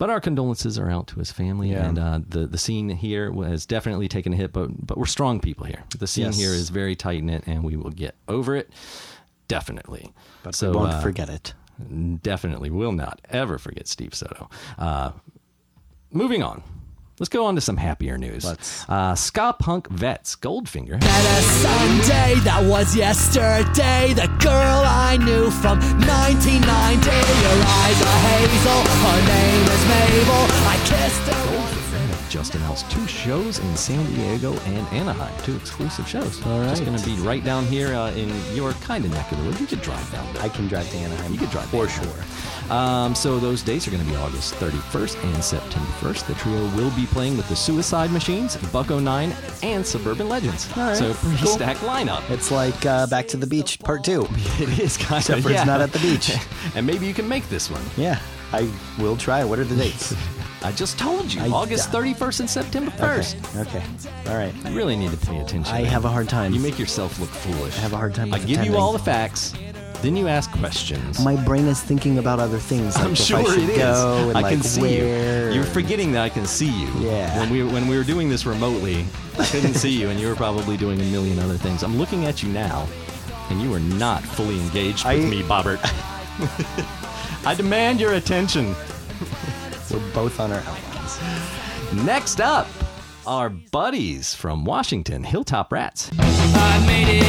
but 0.00 0.08
our 0.08 0.20
condolences 0.20 0.78
are 0.78 0.90
out 0.90 1.06
to 1.08 1.18
his 1.18 1.30
family, 1.30 1.70
Yeah. 1.72 1.86
and 1.86 1.98
uh, 1.98 2.20
the 2.26 2.46
the 2.46 2.56
scene 2.58 2.88
here 2.88 3.30
has 3.44 3.66
definitely 3.66 4.08
taken 4.08 4.32
a 4.32 4.36
hit. 4.36 4.50
But 4.52 4.84
but 4.86 4.96
we're 4.98 5.04
strong 5.06 5.38
people 5.40 5.66
here. 5.66 5.84
The 5.98 6.06
scene 6.06 6.24
Yes. 6.26 6.38
here 6.38 6.50
is 6.52 6.70
very 6.70 6.96
tight 6.96 7.22
knit, 7.22 7.44
and 7.46 7.62
we 7.62 7.76
will 7.76 7.90
get 7.90 8.14
over 8.26 8.56
it. 8.56 8.70
Definitely. 9.46 10.12
But 10.42 10.54
so 10.54 10.70
we 10.70 10.76
won't 10.78 10.94
uh, 10.94 11.00
forget 11.00 11.28
it. 11.28 11.54
Definitely 12.22 12.70
will 12.70 12.92
not 12.92 13.20
ever 13.30 13.58
forget 13.58 13.86
Steve 13.88 14.14
Soto. 14.14 14.48
Uh, 14.78 15.12
moving 16.10 16.42
on. 16.42 16.62
Let's 17.20 17.28
go 17.28 17.44
on 17.44 17.54
to 17.56 17.60
some 17.60 17.76
happier 17.76 18.16
news. 18.16 18.46
Let's. 18.46 18.88
Uh, 18.88 19.14
ska 19.14 19.52
punk 19.58 19.88
vets 19.90 20.36
Goldfinger 20.36 20.94
At 20.94 21.04
a 21.04 21.42
Sunday 21.60 22.40
that 22.44 22.64
was 22.64 22.96
yesterday, 22.96 24.14
the 24.14 24.26
girl 24.42 24.82
I 24.86 25.18
knew 25.18 25.50
from 25.50 25.78
1990. 26.00 26.64
Your 26.64 27.60
eyes 27.60 28.00
are 28.00 28.20
hazel, 28.24 28.80
her 29.04 29.20
name 29.28 29.64
is 29.68 29.82
Mabel. 29.92 30.46
I 30.64 30.76
kissed 30.86 31.28
her. 31.28 31.59
Just 32.30 32.54
announced 32.54 32.88
two 32.92 33.04
shows 33.08 33.58
in 33.58 33.76
San 33.76 34.06
Diego 34.14 34.52
and 34.60 34.86
Anaheim, 34.94 35.34
two 35.42 35.56
exclusive 35.56 36.06
shows. 36.08 36.40
All 36.46 36.62
Just 36.62 36.84
going 36.84 36.96
to 36.96 37.04
be 37.04 37.16
right 37.16 37.42
down 37.42 37.64
here 37.66 37.92
uh, 37.92 38.12
in 38.12 38.30
your 38.54 38.70
kind 38.74 39.04
of 39.04 39.10
neck 39.10 39.32
of 39.32 39.38
the 39.38 39.44
woods. 39.46 39.60
You 39.60 39.66
could 39.66 39.82
drive 39.82 40.12
down 40.12 40.32
there. 40.32 40.44
I 40.44 40.48
can 40.48 40.68
drive 40.68 40.88
to 40.90 40.96
Anaheim. 40.96 41.32
You 41.32 41.38
could 41.40 41.50
drive 41.50 41.68
for 41.70 41.88
sure. 41.88 42.72
Um, 42.72 43.16
so 43.16 43.40
those 43.40 43.62
dates 43.64 43.88
are 43.88 43.90
going 43.90 44.04
to 44.04 44.08
be 44.08 44.14
August 44.14 44.54
31st 44.54 45.24
and 45.24 45.42
September 45.42 45.90
1st. 45.98 46.26
The 46.28 46.34
trio 46.34 46.60
will 46.76 46.92
be 46.94 47.04
playing 47.06 47.36
with 47.36 47.48
the 47.48 47.56
Suicide 47.56 48.12
Machines, 48.12 48.56
Buck-O-Nine, 48.70 49.34
and 49.64 49.84
Suburban 49.84 50.28
Legends. 50.28 50.68
All 50.76 50.84
right. 50.84 50.96
So 50.96 51.12
pretty 51.14 51.36
Cool. 51.38 51.46
stacked 51.48 51.80
lineup. 51.80 52.30
It's 52.30 52.52
like 52.52 52.86
uh, 52.86 53.08
Back 53.08 53.26
to 53.28 53.38
the 53.38 53.46
Beach 53.48 53.80
Part 53.80 54.04
Two. 54.04 54.28
It 54.60 54.78
is 54.78 54.96
kind 54.96 55.18
Except 55.20 55.38
of 55.38 55.44
for 55.46 55.50
it's 55.50 55.66
not 55.66 55.80
at 55.80 55.92
the 55.92 55.98
beach. 55.98 56.30
and 56.76 56.86
maybe 56.86 57.08
you 57.08 57.14
can 57.14 57.26
make 57.28 57.48
this 57.48 57.68
one. 57.70 57.82
Yeah, 57.96 58.20
I 58.52 58.70
will 59.00 59.16
try. 59.16 59.42
What 59.42 59.58
are 59.58 59.64
the 59.64 59.74
dates? 59.74 60.14
I 60.62 60.72
just 60.72 60.98
told 60.98 61.32
you, 61.32 61.40
I- 61.42 61.48
August 61.48 61.90
31st 61.90 62.40
and 62.40 62.50
September 62.50 62.90
1st. 62.92 63.60
Okay. 63.66 63.78
okay. 63.78 64.30
All 64.30 64.36
right. 64.36 64.54
You 64.68 64.76
really 64.76 64.96
need 64.96 65.10
to 65.10 65.16
pay 65.16 65.38
attention. 65.38 65.74
I 65.74 65.84
have 65.84 66.04
a 66.04 66.08
hard 66.08 66.28
time. 66.28 66.52
You 66.52 66.60
make 66.60 66.78
yourself 66.78 67.18
look 67.18 67.30
foolish. 67.30 67.76
I 67.78 67.80
have 67.80 67.92
a 67.92 67.96
hard 67.96 68.14
time 68.14 68.32
I 68.34 68.38
give 68.38 68.64
you 68.64 68.76
all 68.76 68.92
the 68.92 68.98
facts, 68.98 69.54
then 70.02 70.16
you 70.16 70.28
ask 70.28 70.50
questions. 70.52 71.20
My 71.22 71.36
brain 71.44 71.66
is 71.66 71.80
thinking 71.80 72.18
about 72.18 72.40
other 72.40 72.58
things. 72.58 72.94
Like 72.96 73.04
I'm 73.04 73.14
sure 73.14 73.38
I 73.38 73.42
it 73.42 73.70
is. 73.70 73.78
go 73.78 74.28
and 74.28 74.38
I 74.38 74.40
like 74.42 74.52
can 74.54 74.62
see 74.62 74.80
where. 74.80 75.48
you. 75.48 75.54
You're 75.56 75.64
forgetting 75.64 76.12
that 76.12 76.22
I 76.22 76.28
can 76.28 76.46
see 76.46 76.70
you. 76.70 76.88
Yeah. 77.00 77.38
When 77.40 77.50
we 77.50 77.62
when 77.64 77.86
we 77.88 77.96
were 77.96 78.04
doing 78.04 78.28
this 78.30 78.44
remotely, 78.46 79.04
I 79.38 79.44
couldn't 79.46 79.74
see 79.74 79.90
you, 79.90 80.08
and 80.10 80.18
you 80.20 80.28
were 80.28 80.36
probably 80.36 80.76
doing 80.76 81.00
a 81.00 81.04
million 81.04 81.38
other 81.38 81.56
things. 81.58 81.82
I'm 81.82 81.96
looking 81.98 82.24
at 82.26 82.42
you 82.42 82.50
now, 82.50 82.86
and 83.50 83.60
you 83.60 83.72
are 83.74 83.80
not 83.80 84.22
fully 84.22 84.58
engaged 84.60 85.06
with 85.06 85.24
I- 85.24 85.28
me, 85.28 85.42
Bobbert. 85.42 85.80
I 87.46 87.54
demand 87.54 88.00
your 88.00 88.14
attention. 88.14 88.74
We're 89.90 90.12
both 90.14 90.38
on 90.38 90.52
our 90.52 90.60
outlines. 90.60 91.20
Next 92.04 92.40
up, 92.40 92.68
our 93.26 93.50
buddies 93.50 94.34
from 94.34 94.64
Washington, 94.64 95.24
Hilltop 95.24 95.72
Rats. 95.72 96.10
I 96.18 96.84
made 96.86 97.08
it. 97.08 97.24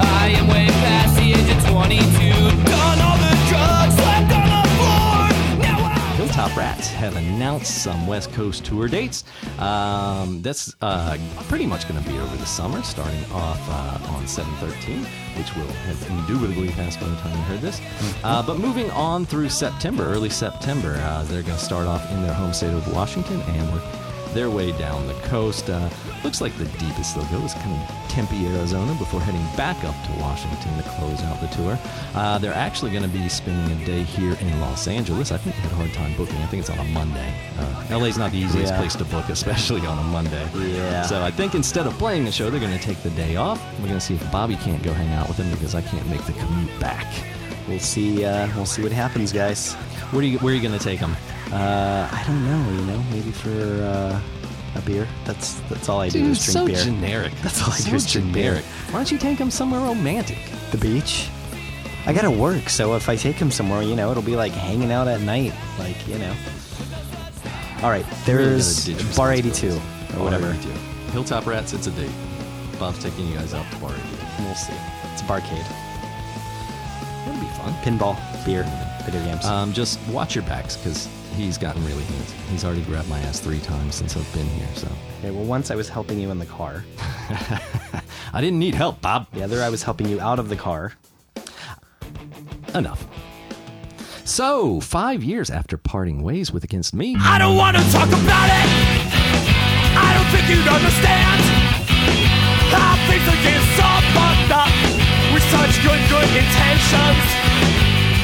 I 0.00 0.28
am 0.36 0.48
way 0.48 0.66
past 0.66 1.16
the 1.16 1.32
age 1.32 1.56
of 1.56 1.64
22. 1.70 2.64
Done 2.64 3.00
all 3.00 3.13
Hilltop 6.34 6.56
Rats 6.56 6.88
have 6.88 7.14
announced 7.14 7.84
some 7.84 8.08
West 8.08 8.32
Coast 8.32 8.64
tour 8.64 8.88
dates. 8.88 9.22
Um, 9.60 10.42
that's 10.42 10.74
uh, 10.80 11.16
pretty 11.42 11.64
much 11.64 11.88
going 11.88 12.02
to 12.02 12.10
be 12.10 12.18
over 12.18 12.36
the 12.36 12.44
summer, 12.44 12.82
starting 12.82 13.24
off 13.30 13.60
uh, 13.70 14.12
on 14.12 14.26
713, 14.26 15.04
which 15.38 15.54
will 15.54 15.72
have 15.72 16.10
indubitably 16.10 16.70
passed 16.70 16.98
by 16.98 17.06
the 17.06 17.14
time 17.18 17.36
you 17.36 17.42
heard 17.44 17.60
this. 17.60 17.80
Uh, 18.24 18.44
but 18.44 18.58
moving 18.58 18.90
on 18.90 19.24
through 19.24 19.48
September, 19.48 20.06
early 20.06 20.28
September, 20.28 20.96
uh, 21.04 21.22
they're 21.22 21.42
going 21.42 21.56
to 21.56 21.64
start 21.64 21.86
off 21.86 22.10
in 22.10 22.20
their 22.24 22.34
home 22.34 22.52
state 22.52 22.74
of 22.74 22.92
Washington 22.92 23.40
and 23.40 23.72
work 23.72 23.84
their 24.34 24.50
way 24.50 24.72
down 24.72 25.06
the 25.06 25.14
coast. 25.24 25.70
Uh, 25.70 25.88
looks 26.22 26.40
like 26.40 26.56
the 26.58 26.64
deepest 26.78 27.14
they'll 27.14 27.24
go 27.26 27.44
is 27.44 27.54
kind 27.54 27.72
of 27.80 28.08
Tempe, 28.10 28.46
Arizona, 28.46 28.92
before 28.94 29.20
heading 29.20 29.44
back 29.56 29.76
up 29.84 29.94
to 30.06 30.20
Washington 30.20 30.76
to 30.76 30.82
close 30.90 31.22
out 31.22 31.40
the 31.40 31.46
tour. 31.48 31.78
Uh, 32.14 32.38
they're 32.38 32.54
actually 32.54 32.90
going 32.90 33.02
to 33.02 33.08
be 33.08 33.28
spending 33.28 33.80
a 33.80 33.84
day 33.84 34.02
here 34.02 34.34
in 34.40 34.60
Los 34.60 34.86
Angeles. 34.86 35.32
I 35.32 35.36
think 35.38 35.56
they 35.56 35.62
had 35.62 35.72
a 35.72 35.74
hard 35.76 35.92
time 35.94 36.14
booking. 36.16 36.36
I 36.36 36.46
think 36.46 36.60
it's 36.60 36.70
on 36.70 36.78
a 36.78 36.84
Monday. 36.84 37.32
Uh, 37.58 37.98
LA's 37.98 38.18
not 38.18 38.30
the 38.32 38.38
easiest 38.38 38.72
Yeah. 38.72 38.78
place 38.78 38.94
to 38.96 39.04
book, 39.06 39.28
especially 39.30 39.86
on 39.86 39.98
a 39.98 40.02
Monday. 40.04 40.46
Yeah. 40.56 41.02
So 41.02 41.22
I 41.22 41.30
think 41.30 41.54
instead 41.54 41.86
of 41.86 41.92
playing 41.98 42.24
the 42.24 42.32
show, 42.32 42.50
they're 42.50 42.60
going 42.60 42.76
to 42.76 42.84
take 42.84 43.02
the 43.02 43.10
day 43.10 43.36
off. 43.36 43.60
We're 43.80 43.86
going 43.88 43.98
to 43.98 44.04
see 44.04 44.14
if 44.14 44.30
Bobby 44.32 44.56
can't 44.56 44.82
go 44.82 44.92
hang 44.92 45.12
out 45.14 45.28
with 45.28 45.36
them 45.36 45.50
because 45.50 45.74
I 45.74 45.82
can't 45.82 46.08
make 46.08 46.24
the 46.24 46.32
commute 46.34 46.80
back. 46.80 47.06
We'll 47.68 47.78
see. 47.78 48.24
Uh, 48.24 48.48
we'll 48.54 48.66
see 48.66 48.82
what 48.82 48.92
happens, 48.92 49.32
guys. 49.32 49.74
Where 50.12 50.22
are 50.22 50.24
you, 50.24 50.38
where 50.38 50.52
are 50.52 50.56
you 50.56 50.62
going 50.62 50.78
to 50.78 50.84
take 50.84 51.00
them? 51.00 51.16
Uh, 51.52 52.08
I 52.10 52.22
don't 52.26 52.44
know. 52.44 52.72
You 52.72 52.86
know, 52.86 53.04
maybe 53.10 53.30
for 53.30 53.50
uh, 53.50 54.20
a 54.76 54.82
beer. 54.82 55.08
That's 55.24 55.60
that's 55.68 55.88
all 55.88 56.00
I 56.00 56.08
do 56.08 56.24
is 56.24 56.44
drink 56.44 56.58
so 56.58 56.66
beer. 56.66 56.76
generic. 56.76 57.32
That's 57.42 57.62
all 57.62 57.72
I 57.72 57.76
so 57.76 57.90
do 57.90 57.96
is 57.96 58.10
drink 58.12 58.32
beer. 58.32 58.62
Why 58.90 58.92
don't 58.98 59.10
you 59.10 59.18
take 59.18 59.38
them 59.38 59.50
somewhere 59.50 59.80
romantic? 59.80 60.38
The 60.70 60.78
beach. 60.78 61.28
I 62.06 62.12
gotta 62.12 62.30
work, 62.30 62.68
so 62.68 62.94
if 62.96 63.08
I 63.08 63.16
take 63.16 63.36
him 63.36 63.50
somewhere, 63.50 63.82
you 63.82 63.96
know, 63.96 64.10
it'll 64.10 64.22
be 64.22 64.36
like 64.36 64.52
hanging 64.52 64.92
out 64.92 65.08
at 65.08 65.22
night, 65.22 65.54
like 65.78 66.06
you 66.06 66.18
know. 66.18 66.34
All 67.82 67.90
right, 67.90 68.04
there's 68.26 68.88
Bar 69.16 69.32
82 69.32 69.68
or 69.70 69.76
whatever. 70.24 70.50
82. 70.50 70.68
Hilltop 71.12 71.46
Rats, 71.46 71.72
it's 71.72 71.86
a 71.86 71.90
date. 71.92 72.10
Bob's 72.78 73.02
taking 73.02 73.26
you 73.28 73.34
guys 73.36 73.54
out 73.54 73.70
to 73.70 73.76
Bar 73.78 73.92
82. 73.92 74.42
We'll 74.42 74.54
see. 74.54 74.74
It's 75.12 75.22
a 75.22 75.24
barcade. 75.24 75.83
That'll 77.64 77.78
be 77.78 77.84
fun. 77.84 77.98
Pinball, 78.16 78.44
beer, 78.44 78.64
video 79.04 79.24
games. 79.24 79.44
Um, 79.46 79.72
just 79.72 79.98
watch 80.08 80.34
your 80.34 80.44
backs 80.44 80.76
because 80.76 81.08
he's 81.36 81.58
gotten 81.58 81.84
really 81.84 82.02
handsy. 82.02 82.34
He's 82.50 82.64
already 82.64 82.82
grabbed 82.82 83.08
my 83.08 83.18
ass 83.20 83.40
three 83.40 83.60
times 83.60 83.94
since 83.94 84.16
I've 84.16 84.32
been 84.32 84.46
here. 84.46 84.68
So 84.74 84.88
okay, 85.18 85.30
well, 85.30 85.44
once 85.44 85.70
I 85.70 85.74
was 85.74 85.88
helping 85.88 86.18
you 86.18 86.30
in 86.30 86.38
the 86.38 86.46
car. 86.46 86.84
I 88.32 88.40
didn't 88.40 88.58
need 88.58 88.74
help, 88.74 89.00
Bob. 89.00 89.26
The 89.32 89.42
other, 89.42 89.62
I 89.62 89.70
was 89.70 89.82
helping 89.82 90.08
you 90.08 90.20
out 90.20 90.38
of 90.38 90.48
the 90.48 90.56
car. 90.56 90.92
Enough. 92.74 93.06
So, 94.24 94.80
five 94.80 95.22
years 95.22 95.50
after 95.50 95.76
parting 95.76 96.22
ways 96.22 96.50
with 96.50 96.64
Against 96.64 96.94
Me, 96.94 97.14
I 97.18 97.38
don't 97.38 97.56
want 97.56 97.76
to 97.76 97.82
talk 97.92 98.08
about 98.08 98.48
it. 98.48 98.66
I 99.96 100.14
don't 100.16 100.26
think 100.32 100.48
you'd 100.48 100.66
understand 100.66 101.40
how 102.72 102.96
things 103.06 103.28
are 103.28 103.42
getting 103.44 104.33
such 105.54 105.74
good, 105.82 106.02
good 106.10 106.30
intentions. 106.34 107.26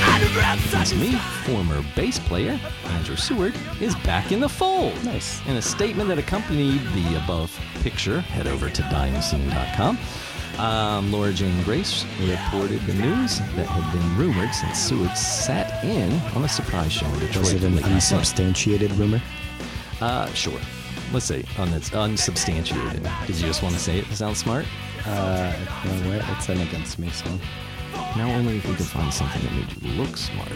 I'd 0.03 0.33
rather 0.37 0.61
Against 0.91 0.97
Me, 0.97 1.19
former 1.45 1.85
bass 1.95 2.19
player 2.19 2.59
Andrew 2.87 3.15
Seward 3.15 3.55
is 3.81 3.95
back 3.97 4.33
in 4.33 4.41
the 4.41 4.49
fold. 4.49 4.93
Nice. 5.05 5.41
In 5.47 5.57
a 5.57 5.63
statement 5.63 6.09
that 6.09 6.19
accompanied 6.19 6.81
the 6.95 7.23
above 7.23 7.57
picture, 7.83 8.21
head 8.21 8.47
over 8.47 8.71
to 8.71 8.83
dyingscene.com. 8.83 9.99
Um, 10.59 11.13
Laura 11.13 11.33
Jane 11.33 11.63
Grace 11.63 12.05
reported 12.23 12.81
the 12.87 12.95
news 12.95 13.39
that 13.39 13.67
had 13.67 13.93
been 13.93 14.17
rumored 14.17 14.53
since 14.53 14.79
Seward 14.79 15.17
sat 15.17 15.85
in 15.85 16.13
on 16.35 16.45
a 16.45 16.49
surprise 16.49 16.93
show 16.93 17.07
in 17.07 17.19
Detroit. 17.21 17.37
Was 17.45 17.55
it 17.55 17.63
an 17.65 17.77
late 17.77 17.85
last 17.85 18.11
unsubstantiated 18.13 18.91
rumor? 18.93 19.23
Uh, 20.01 20.27
sure. 20.33 20.59
Let's 21.13 21.27
say 21.27 21.45
un- 21.59 21.73
unsubstantiated. 21.93 23.09
Did 23.27 23.37
you 23.37 23.47
just 23.47 23.63
want 23.63 23.75
to 23.75 23.81
say 23.81 23.99
it 23.99 24.07
to 24.07 24.17
sound 24.17 24.37
smart? 24.37 24.65
Uh, 25.07 25.57
you 25.85 25.91
know 25.91 26.17
what? 26.17 26.29
It's 26.37 26.49
an 26.49 26.61
against 26.61 26.99
me 26.99 27.11
song. 27.11 27.41
Now 28.17 28.31
only 28.31 28.59
if 28.59 28.69
we 28.69 28.75
can 28.75 28.85
find 28.85 29.13
something 29.13 29.43
that 29.43 29.53
made 29.53 29.83
you 29.83 30.03
look 30.03 30.17
smart. 30.17 30.51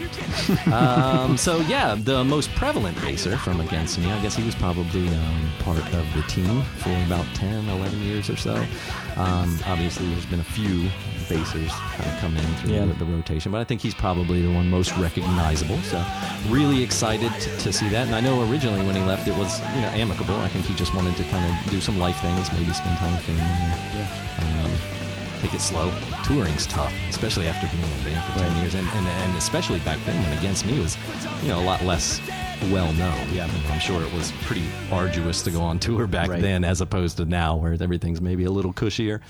um, 0.73 1.37
so 1.37 1.57
yeah, 1.61 1.95
the 1.95 2.23
most 2.23 2.51
prevalent 2.51 2.99
baser 3.01 3.37
from 3.37 3.61
Against 3.61 3.97
Me, 3.99 4.11
I 4.11 4.21
guess 4.21 4.35
he 4.35 4.43
was 4.43 4.55
probably 4.55 5.07
um, 5.07 5.49
part 5.59 5.79
of 5.93 6.13
the 6.13 6.21
team 6.27 6.63
for 6.77 6.91
about 7.05 7.25
10, 7.35 7.69
11 7.69 8.01
years 8.01 8.29
or 8.29 8.35
so. 8.35 8.55
Um, 9.15 9.59
obviously, 9.65 10.07
there's 10.09 10.25
been 10.25 10.41
a 10.41 10.43
few 10.43 10.89
basers 11.29 11.71
kind 11.71 12.09
of 12.11 12.17
come 12.19 12.37
in 12.37 12.45
through 12.55 12.73
Yeah. 12.73 12.85
the, 12.85 12.93
the 12.93 13.05
rotation, 13.05 13.51
but 13.51 13.59
I 13.59 13.63
think 13.63 13.81
he's 13.81 13.93
probably 13.93 14.41
the 14.41 14.51
one 14.53 14.69
most 14.69 14.95
recognizable. 14.97 15.77
So 15.83 16.03
really 16.49 16.83
excited 16.83 17.31
to, 17.41 17.57
to 17.57 17.73
see 17.73 17.89
that. 17.89 18.07
And 18.07 18.15
I 18.15 18.19
know 18.21 18.49
originally 18.49 18.85
when 18.85 18.95
he 18.95 19.01
left, 19.03 19.27
it 19.27 19.35
was 19.37 19.59
you 19.75 19.81
know 19.81 19.89
amicable. 19.89 20.35
I 20.35 20.47
think 20.49 20.65
he 20.65 20.73
just 20.75 20.93
wanted 20.93 21.15
to 21.17 21.23
kind 21.25 21.45
of 21.45 21.71
do 21.71 21.79
some 21.81 21.97
life 21.99 22.19
things, 22.21 22.51
maybe 22.53 22.71
spend 22.73 22.97
time 22.97 23.13
with 23.13 23.23
family. 23.23 24.05
Um, 24.39 24.71
take 25.41 25.53
it 25.53 25.61
slow. 25.61 25.91
Touring's 26.23 26.65
tough, 26.65 26.93
especially 27.09 27.47
after 27.47 27.67
being 27.75 27.83
in 27.83 27.99
a 28.01 28.03
band 28.03 28.23
for 28.33 28.39
10 28.39 28.47
Right. 28.51 28.61
years, 28.61 28.73
and, 28.75 28.87
and, 28.87 29.07
and 29.07 29.37
especially 29.37 29.79
back 29.79 29.99
then 30.05 30.21
when 30.23 30.37
Against 30.37 30.65
Me 30.65 30.79
was, 30.79 30.97
you 31.43 31.49
know, 31.49 31.59
a 31.59 31.65
lot 31.65 31.83
less 31.83 32.19
well 32.71 32.91
known. 32.93 33.33
Yeah, 33.33 33.49
I'm 33.71 33.79
sure 33.79 34.01
it 34.03 34.13
was 34.13 34.31
pretty 34.43 34.65
arduous 34.91 35.41
to 35.43 35.51
go 35.51 35.61
on 35.61 35.79
tour 35.79 36.07
back 36.07 36.29
Right. 36.29 36.41
then, 36.41 36.63
as 36.63 36.81
opposed 36.81 37.17
to 37.17 37.25
now, 37.25 37.55
where 37.55 37.73
everything's 37.73 38.21
maybe 38.21 38.43
a 38.45 38.51
little 38.51 38.73
cushier. 38.73 39.21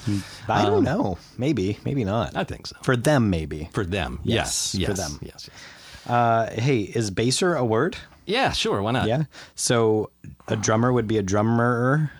I 0.47 0.61
Um, 0.63 0.71
don't 0.71 0.83
know. 0.83 1.17
Maybe, 1.37 1.77
maybe 1.85 2.03
not. 2.03 2.35
I 2.35 2.43
think 2.43 2.67
so. 2.67 2.75
For 2.83 2.95
them, 2.95 3.29
maybe. 3.29 3.69
For 3.73 3.85
them, 3.85 4.19
Yes, 4.23 4.75
yes, 4.75 4.89
for 4.89 4.93
them. 4.95 5.19
yes, 5.21 5.49
yes. 5.49 6.09
Uh, 6.11 6.49
hey, 6.51 6.79
is 6.81 7.09
baser 7.11 7.55
a 7.55 7.65
word? 7.65 7.97
Yeah, 8.25 8.51
sure. 8.51 8.81
Why 8.81 8.91
not? 8.91 9.07
Yeah. 9.07 9.23
So 9.55 10.11
a 10.47 10.55
drummer 10.55 10.91
would 10.93 11.07
be 11.07 11.17
a 11.17 11.23
drummer, 11.23 12.11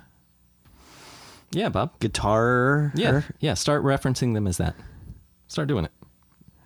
yeah, 1.52 1.70
Bob. 1.70 1.98
guitar, 2.00 2.92
Yeah, 2.96 3.22
yeah. 3.40 3.54
Start 3.54 3.84
referencing 3.84 4.34
them 4.34 4.48
as 4.48 4.58
that. 4.58 4.76
Start 5.48 5.68
doing 5.68 5.86
it. 5.86 5.92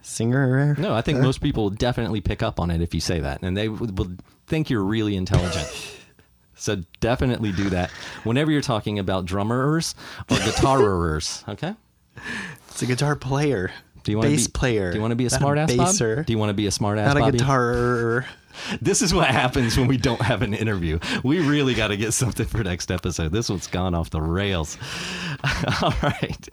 Singer. 0.02 0.76
No, 0.78 0.94
I 0.94 1.02
think 1.02 1.20
most 1.20 1.42
people 1.42 1.64
will 1.64 1.70
definitely 1.72 2.22
pick 2.22 2.44
up 2.44 2.60
on 2.60 2.72
it 2.72 2.82
if 2.82 2.94
you 2.94 3.02
say 3.02 3.20
that, 3.20 3.42
and 3.42 3.56
they 3.56 3.70
will 3.70 4.08
think 4.48 4.70
you're 4.70 4.84
really 4.84 5.16
intelligent. 5.16 5.68
so 6.56 6.82
definitely 7.00 7.52
do 7.52 7.70
that 7.70 7.90
whenever 8.24 8.52
you're 8.52 8.62
talking 8.62 9.00
about 9.00 9.26
drummers 9.26 9.96
or 10.30 10.38
guitarers. 10.38 11.44
Okay. 11.50 11.74
It's 12.68 12.82
a 12.82 12.86
guitar 12.86 13.16
player. 13.16 13.72
Do 14.04 14.12
you 14.12 14.18
want 14.18 14.30
bass 14.30 14.46
to 14.46 14.50
be, 14.50 14.54
player? 14.54 14.92
Do 14.92 14.98
you 14.98 15.02
want 15.02 15.12
to 15.12 15.16
be 15.16 15.26
a 15.26 15.30
not 15.30 15.40
smart 15.40 15.58
Bob? 15.78 16.26
Do 16.26 16.34
you 16.34 16.38
want 16.38 16.50
to 16.50 16.54
be 16.54 16.68
a 16.68 16.70
smartass, 16.70 17.06
not 17.06 17.18
a 17.18 17.20
Bobby? 17.22 17.38
guitar. 17.38 18.26
This 18.82 19.02
is 19.02 19.14
what 19.14 19.28
happens 19.28 19.78
when 19.78 19.88
we 19.88 19.96
don't 19.96 20.22
have 20.22 20.42
an 20.42 20.54
interview. 20.54 21.00
We 21.24 21.40
really 21.40 21.74
got 21.74 21.90
to 21.90 21.98
get 21.98 22.12
something 22.14 22.46
for 22.46 22.62
next 22.62 22.92
episode. 22.92 23.32
This 23.32 23.50
one's 23.50 23.68
gone 23.68 23.96
off 23.96 24.10
the 24.10 24.22
rails. 24.22 24.78
All 25.82 25.94
right. 26.04 26.50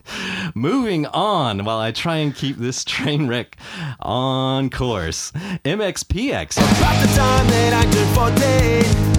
Moving 0.55 1.07
on 1.07 1.65
while 1.65 1.79
I 1.79 1.91
try 1.93 2.17
and 2.19 2.35
keep 2.35 2.57
this 2.57 2.85
train 2.85 3.27
wreck 3.27 3.57
on 4.01 4.71
course. 4.71 5.33
MXPX. 5.65 6.57
About 6.57 7.01
the 7.01 7.15
time 7.15 7.47
that 7.49 7.73
I 7.75 7.83
turned 7.91 8.15
14 8.15 9.17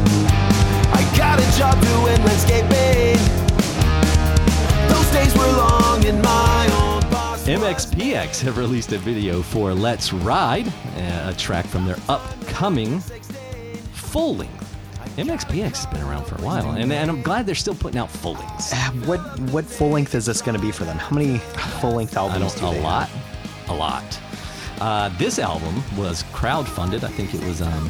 I 0.93 1.17
got 1.17 1.39
a 1.39 1.57
job 1.57 1.79
doing 1.81 2.23
landscaping 2.23 3.17
Those 4.89 5.11
days 5.11 5.35
were 5.37 5.51
long 5.57 6.03
in 6.05 6.21
my 6.21 6.67
boss 7.11 7.45
MXPX 7.47 8.41
have 8.41 8.57
released 8.57 8.93
a 8.93 8.97
video 8.97 9.41
for 9.41 9.73
Let's 9.73 10.13
Ride, 10.13 10.71
a 10.97 11.33
track 11.37 11.65
from 11.65 11.85
their 11.85 11.97
upcoming 12.07 12.99
full 13.93 14.37
length. 14.37 14.56
MXPX 15.15 15.75
has 15.77 15.85
been 15.87 16.01
around 16.03 16.25
for 16.25 16.35
a 16.35 16.41
while, 16.41 16.71
and, 16.71 16.91
and 16.91 17.09
I'm 17.09 17.21
glad 17.21 17.45
they're 17.45 17.55
still 17.55 17.75
putting 17.75 17.99
out 17.99 18.09
full 18.11 18.33
lengths. 18.33 18.71
Ah, 18.73 18.93
What 19.05 19.19
what 19.51 19.65
full 19.65 19.89
length 19.89 20.13
is 20.15 20.25
this 20.25 20.41
going 20.41 20.55
to 20.55 20.61
be 20.61 20.71
for 20.71 20.83
them? 20.85 20.97
How 20.97 21.15
many 21.15 21.37
full 21.79 21.93
length 21.93 22.15
albums? 22.17 22.55
do 22.55 22.67
a 22.67 22.71
they 22.73 22.81
lot, 22.81 23.07
have? 23.09 23.69
a 23.69 23.73
lot. 23.73 24.19
Uh, 24.79 25.09
this 25.17 25.39
album 25.39 25.83
was 25.97 26.23
crowdfunded. 26.33 27.03
I 27.03 27.09
think 27.09 27.33
it 27.33 27.43
was 27.43 27.61
um, 27.61 27.89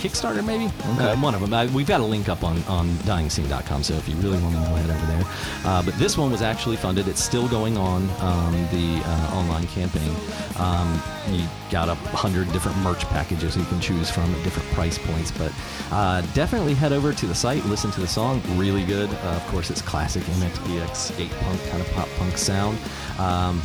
Kickstarter, 0.00 0.42
maybe 0.42 0.64
uh, 0.98 1.14
one 1.16 1.34
of 1.34 1.42
them. 1.42 1.52
Uh, 1.52 1.66
we've 1.74 1.86
got 1.86 2.00
a 2.00 2.04
link 2.04 2.30
up 2.30 2.42
on 2.42 2.62
on 2.64 2.88
DyingScene.com, 3.04 3.82
so 3.82 3.92
if 3.94 4.08
you 4.08 4.16
really 4.16 4.40
want 4.40 4.54
to 4.54 4.60
know, 4.62 4.74
head 4.74 4.88
over 4.88 5.06
there. 5.06 5.24
Uh, 5.66 5.82
but 5.82 5.92
this 5.98 6.16
one 6.16 6.32
was 6.32 6.40
actually 6.40 6.76
funded. 6.76 7.06
It's 7.06 7.22
still 7.22 7.46
going 7.48 7.76
on 7.76 8.08
um, 8.20 8.52
the 8.72 9.02
uh, 9.04 9.36
online 9.36 9.66
campaign. 9.66 10.10
Um, 10.56 11.02
you 11.28 11.46
got 11.70 11.90
a 11.90 11.94
hundred 12.16 12.50
different 12.50 12.78
merch 12.78 13.04
packages 13.08 13.58
you 13.58 13.64
can 13.64 13.78
choose 13.78 14.10
from 14.10 14.34
at 14.34 14.42
different 14.42 14.70
price 14.70 14.96
points. 14.96 15.30
But 15.32 15.52
uh, 15.90 16.22
definitely 16.32 16.72
head 16.72 16.94
over 16.94 17.12
to 17.12 17.26
the 17.26 17.34
site, 17.34 17.62
listen 17.66 17.90
to 17.90 18.00
the 18.00 18.08
song. 18.08 18.40
Really 18.56 18.84
good. 18.84 19.10
Uh, 19.10 19.36
of 19.36 19.46
course, 19.48 19.68
it's 19.68 19.82
classic 19.82 20.22
MXPX 20.22 20.96
skate 20.96 21.30
punk 21.30 21.62
kind 21.68 21.82
of 21.82 21.90
pop 21.92 22.08
punk 22.16 22.38
sound. 22.38 22.78
Um, 23.18 23.60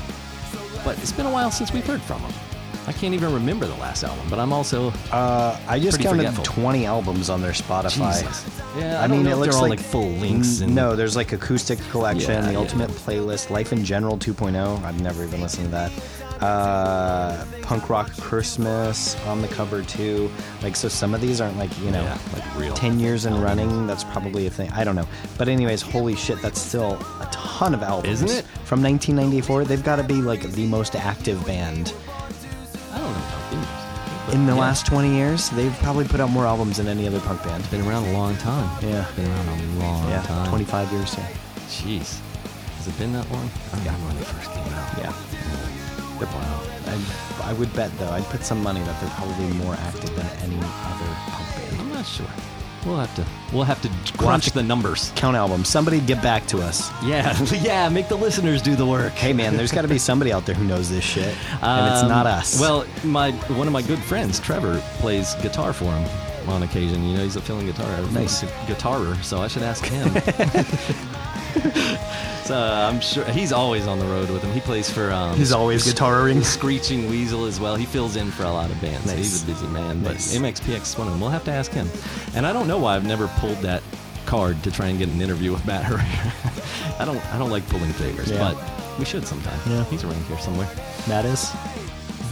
but 0.83 0.97
it's 0.97 1.13
been 1.13 1.27
a 1.27 1.31
while 1.31 1.49
since 1.49 1.71
we've 1.71 1.87
heard 1.87 2.01
from 2.01 2.21
them. 2.23 2.33
I 2.87 2.91
can't 2.93 3.13
even 3.13 3.33
remember 3.33 3.65
the 3.65 3.75
last 3.75 4.03
album, 4.03 4.25
but 4.29 4.37
I'm 4.39 4.53
also 4.53 4.91
Uh, 5.11 5.57
I 5.67 5.79
just 5.79 5.99
counted 5.99 6.17
forgetful. 6.27 6.43
20 6.43 6.85
albums 6.85 7.29
on 7.29 7.41
their 7.41 7.51
Spotify. 7.53 8.13
Jesus. 8.21 8.45
Yeah, 8.77 8.99
I, 9.01 9.05
I 9.05 9.07
mean, 9.07 9.25
it 9.25 9.37
looks 9.37 9.55
like, 9.59 9.69
like, 9.71 9.79
full 9.79 10.09
links 10.09 10.59
and- 10.61 10.75
No, 10.75 10.95
there's 10.95 11.15
like 11.15 11.31
acoustic 11.33 11.79
collection, 11.91 12.31
Yeah, 12.31 12.41
the 12.41 12.51
yeah. 12.53 12.57
ultimate 12.59 12.89
playlist, 12.91 13.49
Life 13.49 13.71
in 13.73 13.83
General 13.85 14.17
2.0. 14.17 14.83
I've 14.83 15.01
never 15.01 15.23
even 15.23 15.41
listened 15.41 15.65
to 15.65 15.71
that. 15.71 15.91
Uh, 16.41 17.43
Punk 17.61 17.89
Rock 17.89 18.11
Christmas 18.17 19.15
on 19.25 19.41
the 19.41 19.47
cover 19.47 19.81
too. 19.81 20.29
Like, 20.61 20.75
so 20.75 20.87
some 20.89 21.13
of 21.15 21.21
these 21.21 21.39
aren't 21.41 21.57
like 21.57 21.71
you 21.79 21.91
know, 21.91 22.03
Yeah, 22.03 22.17
like 22.33 22.55
real 22.57 22.73
10 22.75 22.99
years 22.99 23.25
in 23.25 23.39
running. 23.41 23.87
That's 23.87 24.03
probably 24.03 24.45
a 24.45 24.49
thing. 24.49 24.69
I 24.71 24.83
don't 24.83 24.95
know. 24.95 25.07
But 25.37 25.47
anyways, 25.47 25.81
holy 25.81 26.15
shit, 26.15 26.41
that's 26.41 26.59
still 26.61 26.99
a 27.21 27.27
ton 27.31 27.73
of 27.73 27.81
albums, 27.81 28.21
Isn't 28.21 28.37
it? 28.39 28.45
From 28.65 28.83
1994, 28.83 29.63
they've 29.65 29.83
got 29.83 29.95
to 29.95 30.03
be 30.03 30.15
like 30.21 30.41
the 30.51 30.67
most 30.67 30.95
active 30.95 31.43
band 31.47 31.93
in 34.35 34.45
the 34.45 34.53
yeah, 34.53 34.59
last 34.59 34.85
20 34.85 35.15
years. 35.15 35.49
They've 35.51 35.73
probably 35.79 36.05
put 36.05 36.19
out 36.19 36.29
more 36.29 36.45
albums 36.45 36.75
than 36.77 36.87
any 36.87 37.07
other 37.07 37.21
punk 37.21 37.41
band. 37.43 37.69
been 37.71 37.87
around 37.87 38.03
a 38.05 38.11
long 38.13 38.35
time. 38.37 38.67
Yeah. 38.83 39.07
been 39.15 39.31
around 39.31 39.47
a 39.49 39.79
long 39.79 40.09
Yeah, 40.09 40.21
time. 40.23 40.49
25 40.49 40.91
years. 40.91 41.15
Yeah. 41.17 41.27
Jeez, 41.69 42.19
has 42.77 42.87
it 42.87 42.97
been 42.99 43.13
that 43.13 43.29
long? 43.31 43.49
I 43.73 43.77
remember 43.79 44.07
when 44.07 44.17
they 44.17 44.23
first 44.23 44.51
came 44.51 44.73
out. 44.73 44.97
Yeah. 44.99 45.13
They're 46.19 46.27
wow. 46.27 46.61
I, 46.87 47.49
I 47.49 47.53
would 47.53 47.73
bet 47.73 47.97
though, 47.97 48.09
I'd 48.11 48.25
put 48.25 48.43
some 48.43 48.61
money 48.61 48.81
that 48.81 48.99
they're 49.01 49.09
probably 49.11 49.47
more 49.57 49.73
active 49.75 50.13
than 50.15 50.27
any 50.43 50.55
other 50.57 51.11
punk 51.31 51.47
band. 51.55 51.81
I'm 51.81 51.93
not 51.93 52.05
sure. 52.05 52.27
We'll 52.85 52.97
have 52.97 53.15
to. 53.15 53.25
We'll 53.51 53.63
have 53.63 53.81
to 53.81 53.89
crunch 54.17 54.51
the 54.51 54.61
numbers. 54.61 55.11
Count 55.15 55.35
albums. 55.35 55.67
Somebody 55.69 55.99
get 55.99 56.21
back 56.21 56.45
to 56.47 56.59
us. 56.61 56.91
Yeah, 57.03 57.35
yeah. 57.61 57.89
Make 57.89 58.07
the 58.09 58.15
listeners 58.15 58.61
do 58.61 58.75
the 58.75 58.85
work. 58.85 59.13
Hey 59.13 59.33
man, 59.33 59.57
there's 59.57 59.71
got 59.71 59.81
to 59.81 59.87
be 59.87 59.97
somebody 59.97 60.31
out 60.31 60.45
there 60.45 60.53
who 60.55 60.65
knows 60.65 60.89
this 60.89 61.03
shit, 61.03 61.35
and 61.63 61.91
it's 61.93 62.03
Um, 62.03 62.09
not 62.09 62.27
us. 62.27 62.59
Well, 62.59 62.85
my 63.03 63.31
one 63.31 63.65
of 63.67 63.73
my 63.73 63.81
good 63.81 63.99
friends, 63.99 64.39
Trevor, 64.39 64.79
plays 64.99 65.33
guitar 65.41 65.73
for 65.73 65.85
him 65.85 66.07
on 66.49 66.61
occasion. 66.63 67.03
You 67.03 67.17
know, 67.17 67.23
he's 67.23 67.35
a 67.37 67.41
filling 67.41 67.65
guitar, 67.65 67.87
Nice. 68.11 68.43
guitarer, 68.67 69.21
so 69.23 69.41
I 69.41 69.47
should 69.47 69.63
ask 69.63 69.83
him. 69.83 70.09
so 72.43 72.55
I'm 72.57 72.99
sure 72.99 73.25
he's 73.25 73.51
always 73.51 73.87
on 73.87 73.99
the 73.99 74.05
road 74.05 74.29
with 74.29 74.43
him. 74.43 74.51
He 74.51 74.59
plays 74.59 74.89
for. 74.89 75.11
Um, 75.11 75.35
He's 75.37 75.51
always 75.51 75.85
guitaring. 75.91 76.43
Screeching 76.43 77.09
Weasel 77.09 77.45
as 77.45 77.59
well. 77.59 77.75
He 77.75 77.85
fills 77.85 78.15
in 78.15 78.31
for 78.31 78.43
a 78.43 78.51
lot 78.51 78.69
of 78.71 78.79
bands. 78.81 79.05
Nice. 79.05 79.17
He's 79.17 79.43
a 79.43 79.45
busy 79.47 79.67
man, 79.67 80.03
but 80.03 80.13
Nice. 80.13 80.35
MXPX 80.37 80.81
is 80.83 80.97
one 80.97 81.07
of 81.07 81.13
them. 81.13 81.21
We'll 81.21 81.29
have 81.31 81.45
to 81.45 81.51
ask 81.51 81.71
him. 81.71 81.87
And 82.35 82.45
I 82.45 82.53
don't 82.53 82.67
know 82.67 82.77
why 82.77 82.95
I've 82.95 83.05
never 83.05 83.27
pulled 83.39 83.57
that 83.57 83.81
card 84.25 84.61
to 84.63 84.71
try 84.71 84.87
and 84.87 84.97
get 84.99 85.09
an 85.09 85.21
interview 85.21 85.51
with 85.51 85.65
Matt 85.65 85.83
Herrera. 85.85 86.33
I 86.99 87.05
don't. 87.05 87.23
I 87.33 87.37
don't 87.37 87.49
like 87.51 87.67
pulling 87.69 87.91
favors, 87.93 88.31
Yeah. 88.31 88.53
but 88.53 88.99
we 88.99 89.05
should 89.05 89.25
sometime. 89.25 89.59
Yeah. 89.69 89.83
He's 89.85 90.03
around 90.03 90.23
here 90.25 90.37
somewhere. 90.39 90.69
Matt 91.07 91.25
is. 91.25 91.51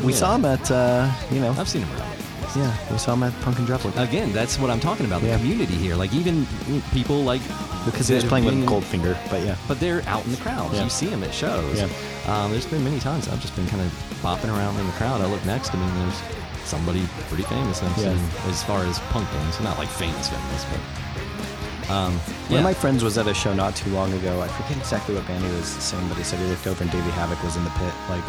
We 0.03 0.11
Yeah. 0.13 0.17
saw 0.19 0.36
him 0.36 0.45
at, 0.45 0.71
uh, 0.71 1.09
you 1.32 1.39
know, 1.39 1.51
I've 1.57 1.69
seen 1.69 1.84
him 1.84 1.99
around. 1.99 2.09
yeah, 2.55 2.76
we 2.91 2.97
saw 2.97 3.13
him 3.13 3.24
at 3.24 3.34
Punk 3.41 3.57
in 3.59 3.65
Drublic 3.65 3.95
Again, 4.01 4.32
that's 4.32 4.59
what 4.59 4.69
I'm 4.69 4.80
talking 4.80 5.05
about. 5.05 5.21
The 5.21 5.28
Yeah. 5.28 5.38
community 5.38 5.74
here, 5.76 5.95
like 5.95 6.13
even 6.13 6.45
people 6.93 7.24
like 7.24 7.41
because 7.86 8.07
he 8.07 8.15
was 8.15 8.23
playing 8.23 8.45
with 8.45 8.55
Goldfinger. 8.65 9.17
But 9.29 9.43
yeah, 9.45 9.55
but 9.67 9.79
they're 9.79 10.01
out 10.07 10.23
in 10.25 10.31
the 10.31 10.38
crowds. 10.38 10.73
Yeah. 10.75 10.84
You 10.86 10.89
see 10.89 11.07
them 11.07 11.23
at 11.23 11.34
shows. 11.34 11.77
Yeah. 11.79 11.88
Um, 12.27 12.51
there's 12.51 12.65
been 12.65 12.84
many 12.84 12.99
times 12.99 13.27
I've 13.27 13.41
just 13.41 13.55
been 13.55 13.67
kind 13.67 13.81
of 13.81 13.91
bopping 14.21 14.49
around 14.55 14.77
in 14.79 14.86
the 14.86 14.91
crowd. 14.93 15.21
I 15.21 15.25
look 15.25 15.43
next 15.45 15.69
to 15.69 15.77
me 15.77 15.84
and 15.84 15.97
there's 16.01 16.21
somebody 16.65 17.03
pretty 17.27 17.43
famous. 17.43 17.81
I'm 17.84 17.89
Yeah. 17.91 18.13
seeing 18.15 18.49
as 18.51 18.63
far 18.63 18.84
as 18.86 18.99
punk 19.11 19.29
bands, 19.31 19.59
not 19.61 19.77
like 19.77 19.89
famous 19.89 20.29
famous, 20.29 20.65
but 20.71 21.91
um, 21.91 22.13
One 22.47 22.59
of 22.59 22.63
my 22.63 22.73
friends 22.73 23.03
was 23.03 23.17
at 23.17 23.27
a 23.27 23.34
show 23.34 23.53
not 23.53 23.75
too 23.75 23.89
long 23.91 24.13
ago. 24.13 24.41
I 24.41 24.47
forget 24.47 24.77
exactly 24.77 25.15
what 25.15 25.27
band 25.27 25.43
he 25.43 25.51
was 25.51 25.65
saying, 25.67 26.07
but 26.07 26.17
he 26.17 26.23
said 26.23 26.39
he 26.39 26.45
looked 26.45 26.65
over 26.65 26.81
and 26.81 26.91
Davey 26.91 27.09
Havok 27.11 27.43
was 27.43 27.57
in 27.57 27.63
the 27.65 27.69
pit, 27.71 27.93
like 28.09 28.23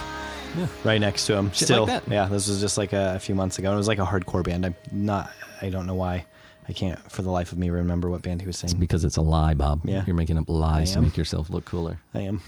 Yeah. 0.58 0.66
right 0.82 1.00
next 1.00 1.26
to 1.26 1.36
him. 1.36 1.50
Shit 1.52 1.68
Still, 1.68 1.86
like 1.86 2.02
yeah, 2.08 2.26
this 2.26 2.48
was 2.48 2.60
just 2.60 2.76
like 2.76 2.92
a, 2.92 3.14
a 3.14 3.18
few 3.20 3.34
months 3.36 3.58
ago. 3.60 3.72
It 3.72 3.76
was 3.76 3.86
like 3.88 3.98
a 4.00 4.04
hardcore 4.04 4.42
band. 4.42 4.66
I'm 4.66 4.74
not. 4.90 5.30
I 5.62 5.68
don't 5.70 5.86
know 5.86 5.94
why. 5.94 6.24
I 6.68 6.72
can't 6.72 6.98
for 7.12 7.22
the 7.22 7.30
life 7.30 7.52
of 7.52 7.58
me 7.58 7.68
remember 7.70 8.08
what 8.08 8.22
band 8.22 8.40
he 8.40 8.46
was 8.46 8.56
saying. 8.58 8.78
because 8.78 9.04
it's 9.04 9.16
a 9.16 9.22
lie, 9.22 9.54
Bob. 9.54 9.82
Yeah. 9.84 10.02
You're 10.06 10.16
making 10.16 10.38
up 10.38 10.48
lies 10.48 10.92
to 10.92 11.00
make 11.02 11.16
yourself 11.16 11.50
look 11.50 11.64
cooler. 11.64 12.00
I 12.14 12.20
am. 12.20 12.40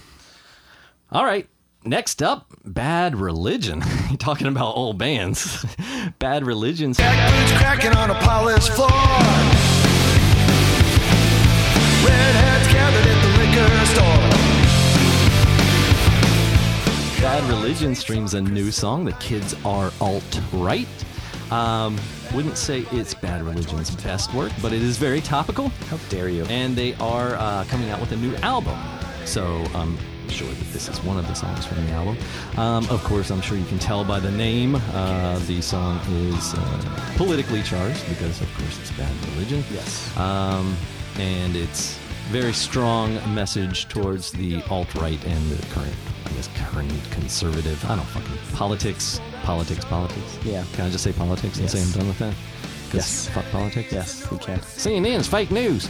All 1.11 1.23
right. 1.25 1.47
Next 1.85 2.21
up, 2.23 2.47
Bad 2.65 3.15
Religion. 3.15 3.81
Talking 4.17 4.47
about 4.47 4.75
old 4.75 4.97
bands. 4.97 5.63
Bad 6.19 6.45
Religion's 6.45 6.97
Boots 6.97 7.07
cracking 7.57 7.91
on 7.95 8.09
a 8.09 8.15
polished 8.15 8.71
floor. 8.71 8.89
Redheads 12.03 12.67
gathered 12.73 13.07
at 13.07 13.21
the 13.21 13.29
liquor 13.37 13.85
store. 13.85 14.27
Bad 17.21 17.43
Religion 17.49 17.95
streams 17.95 18.33
a 18.33 18.41
new 18.41 18.71
song. 18.71 19.05
The 19.05 19.13
kids 19.13 19.55
are 19.63 19.91
alt 20.01 20.41
right. 20.53 20.87
Um, 21.51 21.97
wouldn't 22.33 22.57
say 22.57 22.85
it's 22.91 23.13
Bad 23.13 23.43
Religion's 23.43 23.91
best 23.91 24.33
work, 24.33 24.51
but 24.61 24.73
it 24.73 24.81
is 24.81 24.97
very 24.97 25.21
topical. 25.21 25.69
How 25.89 25.97
dare 26.09 26.29
you? 26.29 26.43
And 26.45 26.75
they 26.75 26.93
are 26.95 27.35
uh, 27.35 27.65
coming 27.65 27.89
out 27.89 27.99
with 27.99 28.11
a 28.11 28.17
new 28.17 28.35
album. 28.37 28.77
So 29.25 29.63
I'm 29.73 29.97
sure 30.29 30.47
that 30.47 30.67
this 30.73 30.89
is 30.89 31.01
one 31.03 31.17
of 31.17 31.27
the 31.27 31.33
songs 31.33 31.65
from 31.65 31.85
the 31.85 31.91
album. 31.91 32.17
Um, 32.57 32.85
of 32.89 33.03
course, 33.03 33.31
I'm 33.31 33.41
sure 33.41 33.57
you 33.57 33.65
can 33.65 33.79
tell 33.79 34.03
by 34.03 34.19
the 34.19 34.31
name. 34.31 34.75
Uh, 34.75 35.39
the 35.47 35.61
song 35.61 35.99
is 36.09 36.53
uh, 36.53 37.13
politically 37.15 37.63
charged 37.63 38.07
because, 38.09 38.41
of 38.41 38.53
course, 38.57 38.79
it's 38.79 38.91
Bad 38.91 39.13
Religion. 39.33 39.63
Yes. 39.71 40.15
Um, 40.17 40.75
and 41.17 41.55
it's 41.55 41.97
very 42.29 42.53
strong 42.53 43.13
message 43.33 43.87
towards 43.87 44.31
the 44.31 44.61
alt 44.69 44.93
right 44.95 45.23
and 45.25 45.49
the 45.49 45.65
current, 45.67 45.95
I 46.29 46.33
guess, 46.33 46.49
current 46.55 46.91
conservative. 47.11 47.83
I 47.89 47.95
don't 47.95 48.05
fucking 48.05 48.37
politics, 48.53 49.19
politics, 49.43 49.85
politics. 49.85 50.37
Yeah. 50.43 50.63
Can 50.73 50.85
I 50.85 50.89
just 50.89 51.03
say 51.03 51.13
politics 51.13 51.59
and 51.59 51.69
say 51.69 51.81
I'm 51.81 51.91
done 51.91 52.07
with 52.07 52.19
that? 52.19 52.33
Yes. 52.93 53.29
Fuck 53.29 53.45
politics. 53.51 53.91
Yes, 53.91 54.29
we 54.31 54.37
can. 54.37 54.59
CNN's 54.59 55.27
fake 55.27 55.51
news. 55.51 55.89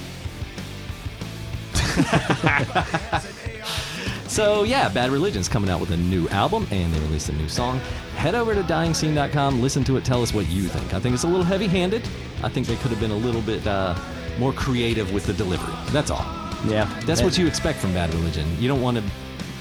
so 4.27 4.63
yeah, 4.63 4.89
Bad 4.89 5.09
Religion's 5.11 5.49
coming 5.49 5.69
out 5.69 5.79
with 5.79 5.91
a 5.91 5.97
new 5.97 6.27
album 6.29 6.67
and 6.71 6.93
they 6.93 6.99
released 6.99 7.29
a 7.29 7.33
new 7.33 7.49
song. 7.49 7.79
Head 8.15 8.35
over 8.35 8.53
to 8.53 8.61
dyingscene.com, 8.63 9.61
listen 9.61 9.83
to 9.85 9.97
it, 9.97 10.05
tell 10.05 10.21
us 10.21 10.33
what 10.33 10.47
you 10.49 10.63
think. 10.63 10.93
I 10.93 10.99
think 10.99 11.13
it's 11.15 11.23
a 11.23 11.27
little 11.27 11.43
heavy-handed. 11.43 12.07
I 12.43 12.49
think 12.49 12.67
they 12.67 12.75
could 12.77 12.91
have 12.91 12.99
been 12.99 13.11
a 13.11 13.15
little 13.17 13.41
bit 13.41 13.65
uh, 13.65 13.95
more 14.39 14.53
creative 14.53 15.11
with 15.13 15.25
the 15.25 15.33
delivery. 15.33 15.73
That's 15.91 16.11
all. 16.11 16.25
Yeah. 16.67 16.85
That's 17.05 17.21
And- 17.21 17.29
what 17.29 17.37
you 17.37 17.47
expect 17.47 17.79
from 17.79 17.93
Bad 17.93 18.13
Religion. 18.13 18.45
You 18.59 18.67
don't 18.67 18.81
want 18.81 18.97
to 18.97 19.03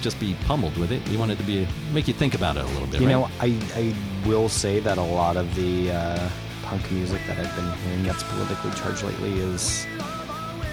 just 0.07 0.21
be 0.21 0.37
pummeled 0.47 0.77
with 0.79 0.93
it. 0.93 1.05
You 1.09 1.19
want 1.19 1.33
it 1.33 1.39
to 1.39 1.43
be 1.43 1.67
make 1.93 2.07
you 2.07 2.15
think 2.15 2.35
about 2.37 2.57
it 2.57 2.65
a 2.65 2.69
little 2.69 2.87
bit. 2.87 3.01
You 3.01 3.09
right? 3.09 3.13
know, 3.13 3.29
I, 3.41 3.49
I 3.75 3.85
will 4.29 4.49
say 4.49 4.79
that 4.87 4.99
a 4.99 5.03
lot 5.03 5.37
of 5.37 5.53
the 5.57 5.91
uh, 5.91 6.29
punk 6.63 6.89
music 6.93 7.21
that 7.27 7.37
I've 7.43 7.57
been 7.57 7.71
hearing 7.83 8.05
that's 8.05 8.23
politically 8.23 8.71
charged 8.81 9.03
lately 9.03 9.33
is 9.41 9.85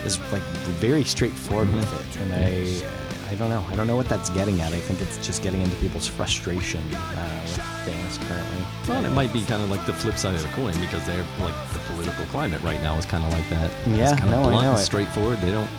is 0.05 0.19
like 0.31 0.43
very 0.86 1.03
straightforward 1.03 1.67
Mm-hmm. 1.69 1.77
with 1.79 2.15
it, 2.15 2.21
and 2.21 2.29
I 2.34 3.31
I 3.31 3.36
don't 3.36 3.49
know 3.49 3.65
I 3.71 3.75
don't 3.75 3.88
know 3.88 3.95
what 3.95 4.07
that's 4.07 4.29
getting 4.29 4.61
at. 4.61 4.71
I 4.71 4.79
think 4.88 5.01
it's 5.01 5.17
just 5.25 5.41
getting 5.41 5.61
into 5.61 5.75
people's 5.77 6.07
frustration 6.07 6.84
uh, 6.93 7.41
with 7.43 7.65
things 7.89 8.19
currently. 8.27 8.63
Well, 8.88 9.03
it 9.03 9.13
might 9.21 9.34
be 9.34 9.41
kind 9.45 9.63
of 9.63 9.71
like 9.71 9.84
the 9.88 9.93
flip 9.93 10.17
side 10.23 10.36
of 10.36 10.43
the 10.43 10.53
coin 10.59 10.75
because 10.79 11.03
they're 11.07 11.25
like 11.39 11.55
the 11.73 11.79
political 11.91 12.25
climate 12.25 12.61
right 12.61 12.81
now 12.84 12.95
is 13.01 13.05
kind 13.07 13.23
of 13.25 13.31
like 13.34 13.49
that. 13.49 13.71
Yeah, 13.88 14.11
it's 14.11 14.19
kind 14.19 14.29
no, 14.29 14.43
I 14.43 14.61
know 14.61 14.73
it. 14.73 14.77
straightforward. 14.91 15.39
They 15.41 15.49
don't 15.57 15.69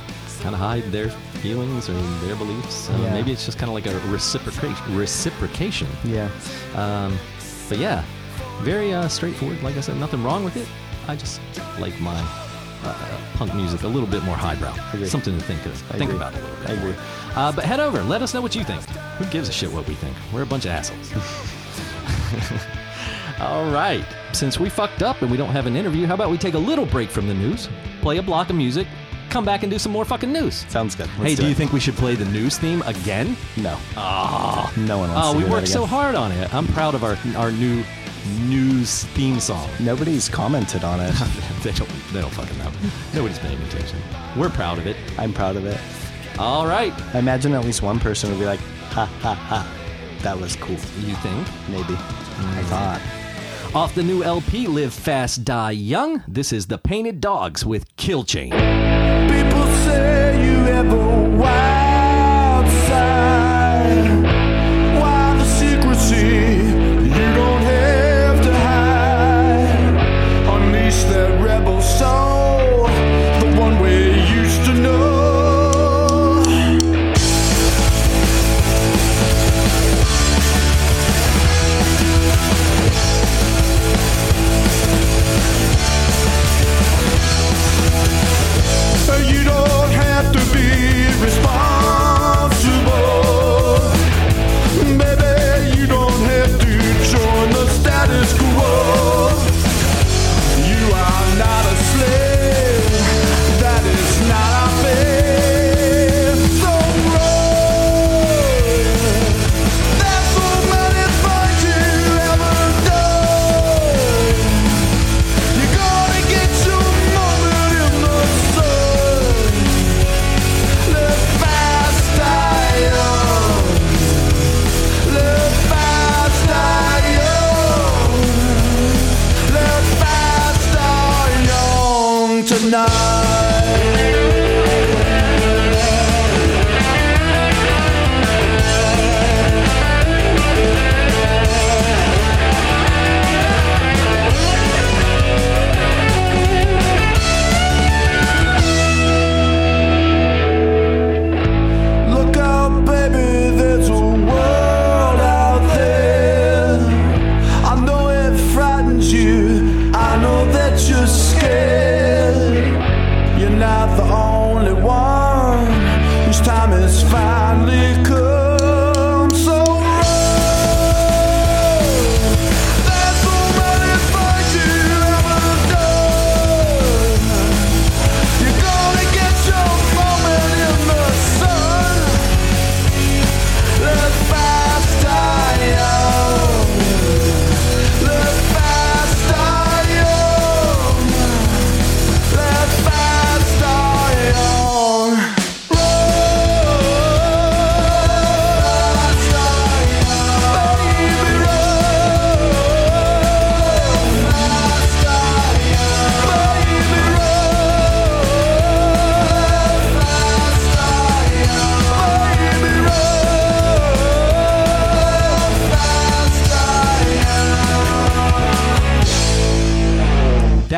kind 0.44 0.54
of 0.54 0.60
hide 0.60 0.82
their 0.92 1.08
feelings 1.42 1.88
or 1.88 1.94
their 2.26 2.36
beliefs. 2.36 2.74
So 2.74 2.92
Yeah. 2.98 3.14
maybe 3.14 3.32
it's 3.32 3.46
just 3.46 3.58
kind 3.58 3.70
of 3.70 3.74
like 3.74 3.86
a 3.86 3.98
reciprocation. 4.12 4.94
Reciprocation. 4.94 5.88
Yeah. 6.04 6.28
Um, 6.76 7.18
but 7.70 7.78
yeah, 7.78 8.04
very 8.60 8.92
uh, 8.92 9.08
straightforward. 9.08 9.62
Like 9.62 9.76
I 9.78 9.80
said, 9.80 9.96
nothing 9.96 10.22
wrong 10.22 10.44
with 10.44 10.56
it. 10.58 10.68
I 11.08 11.16
just 11.16 11.40
like 11.80 11.98
my 11.98 12.20
uh, 12.84 13.18
punk 13.36 13.54
music 13.54 13.84
a 13.84 13.88
little 13.88 14.06
bit 14.06 14.22
more 14.24 14.36
highbrow. 14.36 14.74
Something 15.06 15.38
to 15.38 15.44
think 15.44 15.64
of, 15.64 15.72
think 15.96 16.12
about 16.12 16.34
a 16.34 16.40
little 16.40 16.56
bit. 16.56 16.68
I 16.68 16.72
agree. 16.74 16.94
Uh, 17.34 17.50
but 17.52 17.64
head 17.64 17.80
over, 17.80 18.02
let 18.02 18.20
us 18.20 18.34
know 18.34 18.42
what 18.42 18.54
you 18.54 18.64
think. 18.64 18.82
Who 19.18 19.24
gives 19.26 19.48
a 19.48 19.52
shit 19.52 19.72
what 19.72 19.88
we 19.88 19.94
think? 19.94 20.14
We're 20.30 20.42
a 20.42 20.46
bunch 20.46 20.66
of 20.66 20.72
assholes. 20.72 21.10
All 23.40 23.64
right. 23.70 24.04
Since 24.32 24.60
we 24.60 24.68
fucked 24.68 25.02
up 25.02 25.22
and 25.22 25.30
we 25.30 25.36
don't 25.36 25.50
have 25.50 25.66
an 25.66 25.74
interview, 25.76 26.06
how 26.06 26.14
about 26.14 26.30
we 26.30 26.36
take 26.38 26.54
a 26.54 26.58
little 26.58 26.86
break 26.86 27.08
from 27.10 27.26
the 27.28 27.34
news, 27.34 27.68
play 28.02 28.18
a 28.18 28.22
block 28.22 28.50
of 28.50 28.56
music, 28.56 28.86
come 29.34 29.44
back 29.44 29.64
and 29.64 29.72
do 29.72 29.80
some 29.80 29.90
more 29.90 30.04
fucking 30.04 30.32
news? 30.32 30.64
Sounds 30.68 30.94
good. 30.94 31.08
Let's 31.18 31.30
hey, 31.30 31.34
do, 31.34 31.42
it. 31.44 31.48
you 31.48 31.54
think 31.56 31.72
we 31.72 31.80
should 31.80 31.96
play 31.96 32.14
the 32.14 32.24
news 32.26 32.56
theme 32.56 32.82
again? 32.82 33.36
No. 33.56 33.76
Ah. 33.96 34.72
No 34.76 34.98
one 34.98 35.10
wants 35.10 35.26
Oh, 35.28 35.32
to 35.32 35.38
we 35.38 35.42
do 35.42 35.48
that 35.50 35.54
worked 35.56 35.68
so 35.68 35.84
hard 35.84 36.14
on 36.14 36.30
it. 36.30 36.54
I'm 36.54 36.68
proud 36.68 36.94
of 36.94 37.02
our 37.02 37.18
our 37.36 37.50
new 37.50 37.82
news 38.44 39.04
theme 39.16 39.40
song. 39.40 39.68
Nobody's 39.80 40.28
commented 40.28 40.84
on 40.84 41.00
it. 41.00 41.12
they 41.64 41.72
don't 41.72 41.90
they 42.12 42.20
don't 42.20 42.32
fucking 42.32 42.56
know. 42.58 42.70
Nobody's 43.12 43.40
paying 43.40 43.60
attention. 43.62 43.98
We're 44.36 44.50
proud 44.50 44.78
of 44.78 44.86
it. 44.86 44.96
I'm 45.18 45.32
proud 45.32 45.56
of 45.56 45.66
it. 45.66 45.80
All 46.38 46.68
right. 46.68 46.92
I 47.12 47.18
imagine 47.18 47.54
at 47.54 47.64
least 47.64 47.82
one 47.82 47.98
person 47.98 48.30
would 48.30 48.38
be 48.38 48.46
like, 48.46 48.60
ha 48.90 49.06
ha 49.20 49.34
ha. 49.34 49.68
That 50.20 50.38
was 50.38 50.54
cool. 50.54 50.76
You 51.00 51.16
think? 51.16 51.48
Maybe. 51.68 51.94
Mm. 51.94 52.58
I 52.58 52.62
thought. 52.70 53.00
Off 53.74 53.96
the 53.96 54.02
new 54.04 54.22
LP, 54.22 54.68
Live 54.68 54.94
Fast, 54.94 55.44
Die 55.44 55.70
Young. 55.72 56.22
This 56.28 56.52
is 56.52 56.66
the 56.66 56.78
Painted 56.78 57.20
Dogs 57.20 57.66
with 57.66 57.84
Kill 57.96 58.22
Chain. 58.22 58.52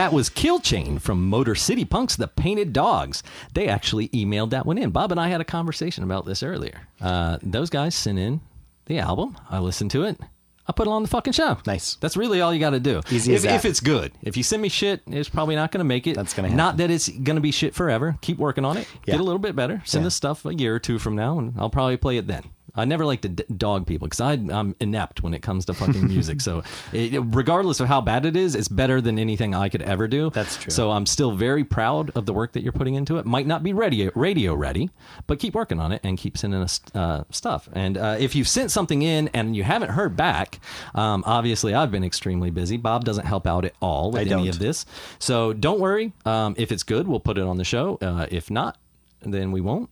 That 0.07 0.13
was 0.13 0.29
Kill 0.29 0.61
Chain 0.61 1.01
from 1.01 1.29
Motor 1.29 1.57
City 1.57 1.85
Punks, 1.85 2.15
the 2.15 2.29
Painted 2.29 2.73
Dogs. 2.73 3.25
They 3.55 3.67
actually 3.67 4.07
emailed 4.11 4.51
that 4.51 4.65
one 4.65 4.79
in. 4.79 4.91
Bob 4.91 5.11
and 5.11 5.21
I 5.21 5.27
had 5.27 5.41
a 5.41 5.45
conversation 5.45 6.05
about 6.05 6.25
this 6.25 6.45
earlier. 6.45 6.87
Uh, 7.01 7.39
those 7.43 7.71
guys 7.71 7.97
sent 7.97 8.17
in 8.17 8.41
the 8.85 9.01
album. 9.01 9.37
I 9.51 9.59
listened 9.59 9.91
to 9.91 10.05
it. 10.05 10.17
I 10.65 10.71
put 10.71 10.87
it 10.87 10.91
on 10.93 11.03
the 11.03 11.09
fucking 11.09 11.33
show. 11.33 11.59
Nice. 11.67 11.97
That's 11.97 12.17
really 12.17 12.41
all 12.41 12.55
you 12.55 12.61
got 12.61 12.71
to 12.71 12.79
do. 12.79 13.01
Easy 13.11 13.33
if, 13.33 13.39
as 13.39 13.43
that. 13.43 13.55
if 13.57 13.65
it's 13.65 13.81
good. 13.81 14.13
If 14.23 14.37
you 14.37 14.45
send 14.45 14.63
me 14.63 14.69
shit, 14.69 15.03
it's 15.09 15.29
probably 15.29 15.57
not 15.57 15.73
going 15.73 15.81
to 15.81 15.85
make 15.85 16.07
it. 16.07 16.15
That's 16.15 16.35
gonna 16.35 16.47
happen. 16.51 16.57
Not 16.57 16.77
that 16.77 16.93
it's 16.93 17.09
going 17.09 17.35
to 17.35 17.41
be 17.41 17.51
shit 17.51 17.75
forever. 17.75 18.17
Keep 18.21 18.39
working 18.39 18.65
on 18.65 18.77
it. 18.77 18.87
Yeah. 19.07 19.15
Get 19.15 19.21
a 19.21 19.25
little 19.25 19.41
bit 19.41 19.57
better. 19.57 19.83
Send 19.87 20.05
Yeah. 20.05 20.07
us 20.07 20.15
stuff 20.15 20.45
a 20.47 20.55
year 20.55 20.77
or 20.77 20.79
two 20.79 21.01
from 21.01 21.17
now, 21.17 21.41
and 21.41 21.53
I'll 21.59 21.69
probably 21.69 21.97
play 21.97 22.17
it 22.17 22.29
then. 22.29 22.45
I 22.77 22.85
never 22.85 23.05
like 23.05 23.23
to 23.23 23.29
d- 23.29 23.45
dog 23.57 23.87
people 23.87 24.09
because 24.09 24.21
I'm 24.21 24.75
inept 24.81 25.23
when 25.23 25.35
it 25.35 25.43
comes 25.43 25.65
to 25.67 25.75
fucking 25.75 26.07
music. 26.09 26.41
so, 26.41 26.63
it, 26.93 27.23
regardless 27.27 27.81
of 27.81 27.89
how 27.89 28.01
bad 28.01 28.27
it 28.27 28.37
is, 28.37 28.55
it's 28.55 28.69
better 28.69 29.01
than 29.01 29.19
anything 29.19 29.55
I 29.55 29.69
could 29.69 29.83
ever 29.83 30.09
do. 30.09 30.31
That's 30.31 30.57
true. 30.57 30.71
So 30.71 30.91
I'm 30.91 31.07
still 31.07 31.33
very 31.33 31.65
proud 31.65 32.11
of 32.11 32.27
the 32.27 32.33
work 32.33 32.53
that 32.53 32.63
you're 32.63 32.73
putting 32.73 32.95
into 32.95 33.19
it. 33.19 33.27
Might 33.27 33.47
not 33.47 33.63
be 33.63 33.73
radio 33.73 34.11
radio 34.15 34.55
ready, 34.55 34.91
but 35.27 35.39
keep 35.39 35.55
working 35.55 35.81
on 35.81 35.93
it 35.93 36.01
and 36.05 36.19
keep 36.19 36.37
sending 36.37 36.61
us 36.61 36.81
uh, 36.95 37.25
stuff. 37.31 37.69
And 37.73 37.97
uh, 37.97 38.17
if 38.19 38.35
you've 38.35 38.49
sent 38.49 38.71
something 38.71 39.03
in 39.03 39.29
and 39.29 39.57
you 39.57 39.63
haven't 39.65 39.91
heard 39.91 40.17
back, 40.17 40.61
um, 40.95 41.23
obviously 41.27 41.75
I've 41.75 41.91
been 41.91 42.05
extremely 42.05 42.51
busy. 42.51 42.77
Bob 42.77 43.05
doesn't 43.05 43.27
help 43.27 43.47
out 43.47 43.65
at 43.65 43.75
all 43.81 44.11
with 44.11 44.21
I 44.21 44.23
any 44.23 44.31
don't. 44.31 44.49
of 44.49 44.59
this, 44.59 44.87
so 45.19 45.53
don't 45.53 45.81
worry. 45.81 46.13
Um, 46.25 46.55
if 46.59 46.73
it's 46.73 46.83
good, 46.83 47.09
we'll 47.09 47.21
put 47.21 47.39
it 47.39 47.45
on 47.45 47.57
the 47.57 47.65
show. 47.65 47.99
Uh, 48.01 48.27
if 48.31 48.51
not, 48.51 48.79
then 49.23 49.53
we 49.53 49.61
won't. 49.61 49.91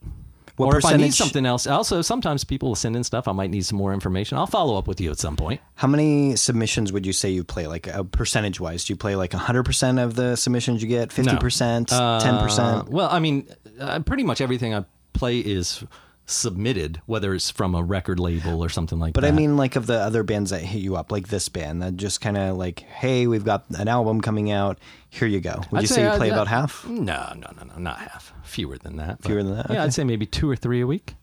What 0.57 0.73
or 0.73 0.79
if 0.79 0.85
I 0.85 0.97
need 0.97 1.13
something 1.15 1.45
else, 1.45 1.67
also 1.67 2.01
sometimes 2.01 2.45
people 2.45 2.69
will 2.69 2.77
send 2.77 2.95
in 2.95 3.03
stuff. 3.03 3.27
I 3.27 3.33
might 3.33 3.51
need 3.51 3.65
some 3.67 3.77
more 3.77 3.93
information. 3.93 4.39
I'll 4.39 4.47
follow 4.47 4.79
up 4.79 4.87
with 4.87 5.01
you 5.01 5.11
at 5.11 5.19
some 5.19 5.37
point. 5.37 5.61
How 5.75 5.89
many 5.89 6.37
submissions 6.37 6.93
would 6.93 7.05
you 7.05 7.13
say 7.13 7.31
you 7.31 7.43
play? 7.43 7.67
Like 7.67 7.89
uh, 7.89 8.05
percentage 8.05 8.61
wise, 8.61 8.85
do 8.85 8.93
you 8.93 8.97
play 8.97 9.17
like 9.17 9.33
hundred 9.33 9.65
percent 9.65 9.99
of 9.99 10.15
the 10.15 10.37
submissions 10.37 10.83
you 10.83 10.89
get? 10.89 11.13
Fifty 11.13 11.37
percent, 11.39 11.89
ten 11.89 12.01
Uh, 12.01 12.43
percent? 12.43 12.89
Well, 12.89 13.09
I 13.11 13.19
mean, 13.19 13.49
uh, 13.81 13.99
pretty 14.01 14.23
much 14.23 14.41
everything 14.41 14.75
I 14.75 14.85
play 15.13 15.39
is 15.41 15.83
submitted, 16.27 17.01
whether 17.07 17.35
it's 17.35 17.51
from 17.51 17.75
a 17.75 17.83
record 17.83 18.19
label 18.19 18.65
or 18.65 18.69
something 18.69 18.99
like 18.99 19.13
But 19.15 19.21
that. 19.23 19.27
But 19.29 19.35
I 19.35 19.37
mean, 19.37 19.57
like 19.57 19.77
of 19.77 19.87
the 19.87 19.99
other 19.99 20.23
bands 20.23 20.51
that 20.51 20.61
hit 20.63 20.81
you 20.81 20.97
up, 20.97 21.13
like 21.13 21.29
this 21.29 21.49
band, 21.49 21.83
that 21.83 21.97
just 21.97 22.21
kind 22.21 22.37
of 22.37 22.57
like, 22.57 22.81
hey, 22.81 23.27
we've 23.27 23.45
got 23.45 23.65
an 23.79 23.89
album 23.89 24.21
coming 24.21 24.51
out. 24.51 24.79
Here 25.11 25.29
you 25.29 25.41
go. 25.41 25.63
Would 25.71 25.79
I'd 25.79 25.83
you 25.83 25.87
say, 25.89 26.05
you 26.11 26.17
play 26.17 26.31
about 26.31 26.49
half? 26.49 26.87
No, 26.87 27.33
no, 27.37 27.49
no, 27.57 27.65
no, 27.65 27.79
not 27.79 27.99
half. 27.99 28.33
Fewer 28.55 28.79
than 28.79 28.97
that. 28.97 29.23
Fewer 29.25 29.43
than 29.43 29.57
that? 29.57 29.67
Yeah, 29.69 29.75
Okay. 29.77 29.85
I'd 29.85 29.93
say 29.95 30.05
maybe 30.05 30.27
two 30.27 30.49
or 30.49 30.55
three 30.57 30.81
a 30.81 30.87
week, 30.87 31.15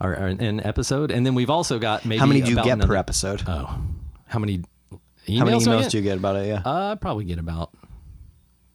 or, 0.00 0.10
or 0.12 0.26
an 0.26 0.60
episode. 0.64 1.10
And 1.10 1.24
then 1.24 1.34
we've 1.34 1.50
also 1.50 1.78
got 1.78 2.04
maybe 2.04 2.18
How 2.18 2.26
many 2.26 2.42
do 2.42 2.50
you 2.50 2.62
get 2.62 2.78
per 2.80 2.94
episode? 2.94 3.42
Oh, 3.46 3.78
how 4.26 4.38
many 4.38 4.58
emails? 5.26 5.38
How 5.38 5.44
many 5.46 5.58
do 5.58 5.64
emails 5.70 5.80
get? 5.82 5.90
do 5.92 5.96
you 5.98 6.02
get 6.04 6.18
about 6.18 6.36
it? 6.36 6.46
Yeah. 6.48 6.62
Uh, 6.64 6.92
I 6.92 6.94
probably 6.96 7.24
get 7.24 7.38
about 7.38 7.70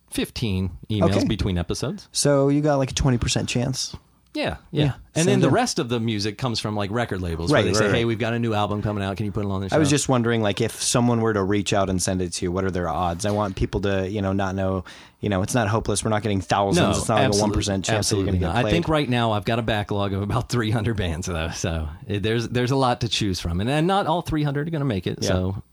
fifteen 0.10 0.72
emails 0.90 1.12
Okay. 1.18 1.28
between 1.28 1.58
episodes. 1.58 2.10
so 2.12 2.50
you 2.50 2.62
got 2.62 2.78
like 2.78 2.92
a 2.92 2.96
twenty 2.96 3.18
percent 3.18 3.48
chance. 3.48 3.96
Yeah, 4.34 4.58
yeah. 4.72 4.84
Yeah, 4.84 4.94
and 5.16 5.28
then 5.28 5.40
the 5.40 5.50
rest 5.50 5.80
of 5.80 5.90
the 5.90 6.00
music 6.00 6.38
comes 6.38 6.60
from 6.60 6.76
like 6.76 6.92
record 6.92 7.20
labels, 7.20 7.52
Right, 7.52 7.66
where 7.66 7.74
they 7.74 7.80
right, 7.80 7.92
say, 7.92 7.98
"Hey, 7.98 8.06
we've 8.06 8.20
got 8.20 8.34
a 8.34 8.40
new 8.40 8.54
album 8.54 8.82
coming 8.84 9.04
out. 9.04 9.18
Can 9.18 9.26
you 9.26 9.32
put 9.32 9.44
it 9.44 9.50
on 9.50 9.62
the 9.62 9.70
show?" 9.70 9.76
I 9.76 9.80
was 9.80 9.90
just 9.90 10.08
wondering, 10.08 10.42
like, 10.42 10.62
if 10.62 10.82
someone 10.82 11.22
were 11.22 11.34
to 11.34 11.44
reach 11.44 11.74
out 11.74 11.90
and 11.90 12.02
send 12.02 12.22
it 12.22 12.34
to 12.34 12.46
you, 12.46 12.52
what 12.52 12.64
are 12.64 12.70
their 12.72 12.88
odds? 12.88 13.26
I 13.26 13.32
want 13.32 13.56
people 13.56 13.82
to, 13.82 14.08
you 14.08 14.22
know, 14.22 14.32
not 14.32 14.54
know, 14.54 14.84
you 15.20 15.30
know, 15.30 15.42
it's 15.42 15.56
not 15.56 15.68
hopeless. 15.68 16.04
We're 16.04 16.12
not 16.12 16.22
getting 16.22 16.42
thousands. 16.42 16.78
no, 16.84 16.92
it's 16.92 17.10
not 17.10 17.24
like 17.24 17.34
a 17.34 17.42
one 17.42 17.52
percent 17.52 17.86
chance 17.86 18.10
that 18.10 18.18
you're 18.18 18.26
going 18.26 18.40
to 18.40 18.46
get 18.46 18.52
played. 18.52 18.66
I 18.66 18.70
think 18.70 18.88
right 18.88 19.10
now 19.10 19.32
I've 19.32 19.46
got 19.46 19.58
a 19.58 19.64
backlog 19.64 20.14
of 20.14 20.22
about 20.22 20.50
300 20.50 20.96
bands, 20.96 21.26
though. 21.26 21.50
So 21.50 21.90
it, 22.08 22.22
there's 22.22 22.48
there's 22.50 22.72
a 22.72 22.76
lot 22.76 23.02
to 23.02 23.10
choose 23.10 23.40
from, 23.40 23.62
and, 23.62 23.70
and 23.70 23.88
not 23.88 24.06
all 24.06 24.22
300 24.22 24.68
are 24.68 24.72
going 24.72 24.80
to 24.82 24.86
make 24.86 25.08
it. 25.08 25.20
Yeah. 25.22 25.30
So 25.30 25.64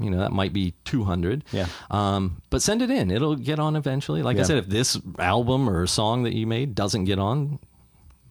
you 0.00 0.10
know 0.10 0.18
that 0.18 0.32
might 0.32 0.52
be 0.52 0.74
200. 0.84 1.44
Yeah. 1.50 1.66
Um, 1.90 2.42
but 2.50 2.62
send 2.62 2.80
it 2.82 2.90
in; 2.90 3.10
it'll 3.10 3.36
get 3.36 3.58
on 3.58 3.74
eventually. 3.74 4.22
Like 4.22 4.38
I 4.38 4.42
said, 4.42 4.58
if 4.58 4.68
this 4.68 4.98
album 5.18 5.68
or 5.68 5.86
song 5.86 6.22
that 6.22 6.34
you 6.34 6.46
made 6.46 6.74
doesn't 6.76 7.04
get 7.04 7.18
on. 7.18 7.58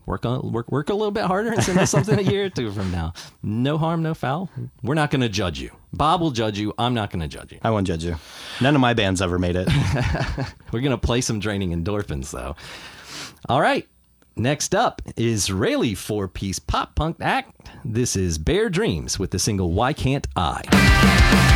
Work 0.07 0.25
on 0.25 0.53
work 0.53 0.71
work 0.71 0.89
a 0.89 0.93
little 0.93 1.11
bit 1.11 1.25
harder 1.25 1.51
and 1.51 1.61
send 1.61 1.77
us 1.79 1.91
something 1.91 2.17
a 2.17 2.21
year 2.21 2.45
or 2.45 2.49
two 2.49 2.71
from 2.71 2.89
now. 2.93 3.11
No 3.43 3.77
harm, 3.77 4.01
no 4.01 4.13
foul. 4.13 4.49
We're 4.81 4.93
not 4.93 5.11
going 5.11 5.19
to 5.19 5.27
judge 5.27 5.59
you. 5.59 5.69
Bob 5.91 6.21
will 6.21 6.31
judge 6.31 6.57
you. 6.57 6.73
I'm 6.77 6.93
not 6.93 7.11
going 7.11 7.19
to 7.19 7.27
judge 7.27 7.51
you. 7.51 7.59
I 7.61 7.71
won't 7.71 7.85
judge 7.85 8.05
you. 8.05 8.15
None 8.61 8.73
of 8.73 8.79
my 8.79 8.93
bands 8.93 9.21
ever 9.21 9.37
made 9.37 9.57
it. 9.57 9.67
We're 10.71 10.79
going 10.79 10.91
to 10.91 10.97
play 10.97 11.19
some 11.19 11.41
draining 11.41 11.71
endorphins, 11.71 12.31
though. 12.31 12.55
All 13.49 13.59
right. 13.59 13.85
Next 14.37 14.73
up 14.73 15.01
is 15.17 15.43
Israeli 15.43 15.93
four 15.93 16.29
piece 16.29 16.59
pop 16.59 16.95
punk 16.95 17.17
act. 17.19 17.69
This 17.83 18.15
is 18.15 18.37
Bare 18.37 18.69
Dreams 18.69 19.19
with 19.19 19.31
the 19.31 19.39
single 19.39 19.73
Why 19.73 19.91
Can't 19.91 20.27
I? 20.37 21.46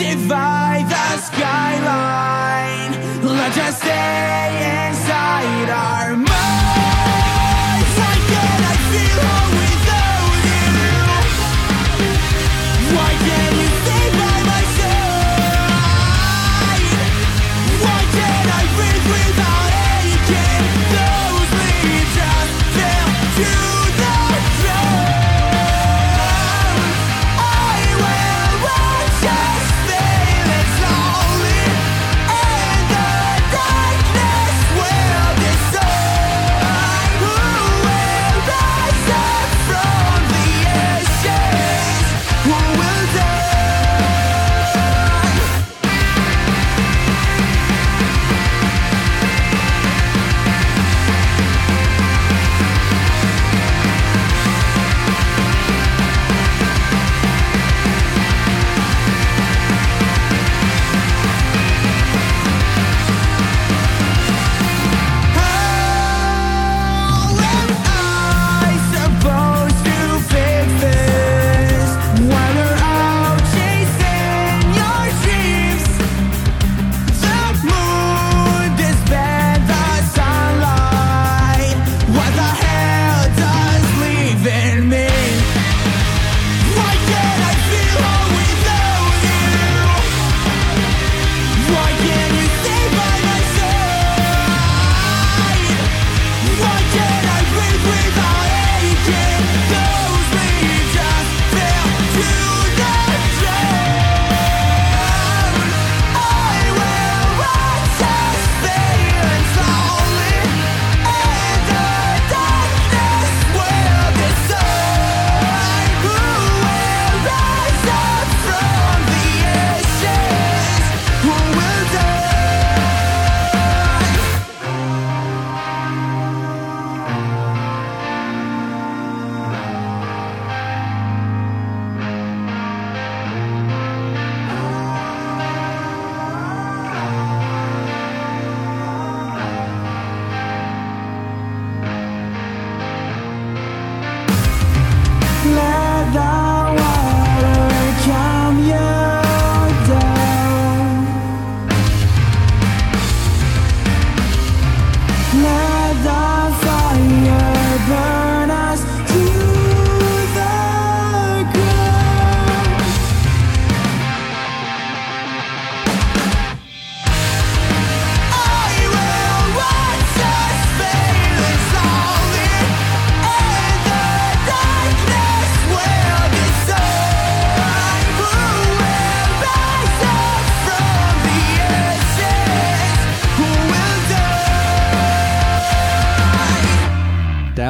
Waves 0.00 0.59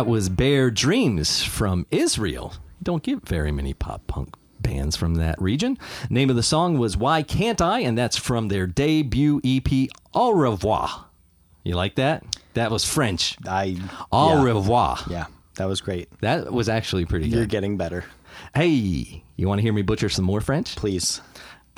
was 0.07 0.29
Bear 0.29 0.71
Dreams 0.71 1.43
from 1.43 1.87
Israel. 1.91 2.53
You 2.55 2.85
don't 2.85 3.03
get 3.03 3.27
very 3.27 3.53
many 3.53 3.75
pop 3.75 4.07
punk 4.07 4.35
bands 4.61 4.97
from 4.97 5.15
that 5.15 5.41
region. 5.41 5.79
Name 6.09 6.31
of 6.31 6.37
the 6.37 6.43
song 6.43 6.79
was 6.79 6.97
Why 6.97 7.23
Can't 7.23 7.61
I? 7.61 7.81
And 7.81 7.97
that's 7.97 8.17
from 8.17 8.49
their 8.49 8.67
debut 8.67 9.41
EP, 9.45 9.89
Au 10.15 10.33
revoir. 10.33 11.07
You 11.65 11.75
like 11.75 11.97
that? 11.97 12.25
That 12.55 12.71
was 12.71 12.85
French. 12.85 13.37
I 13.47 13.77
Au 14.13 14.37
yeah. 14.37 14.43
revoir. 14.43 14.99
Yeah, 15.09 15.27
that 15.57 15.67
was 15.67 15.81
great. 15.81 16.09
That 16.21 16.53
was 16.53 16.69
actually 16.69 17.05
pretty 17.05 17.29
good. 17.29 17.37
You're 17.37 17.47
getting 17.47 17.77
better. 17.77 18.05
hey, 18.55 19.23
you 19.37 19.49
want 19.49 19.59
to 19.59 19.63
hear 19.63 19.73
me 19.73 19.83
butcher 19.83 20.09
some 20.09 20.25
more 20.25 20.41
French? 20.41 20.77
Please. 20.77 21.21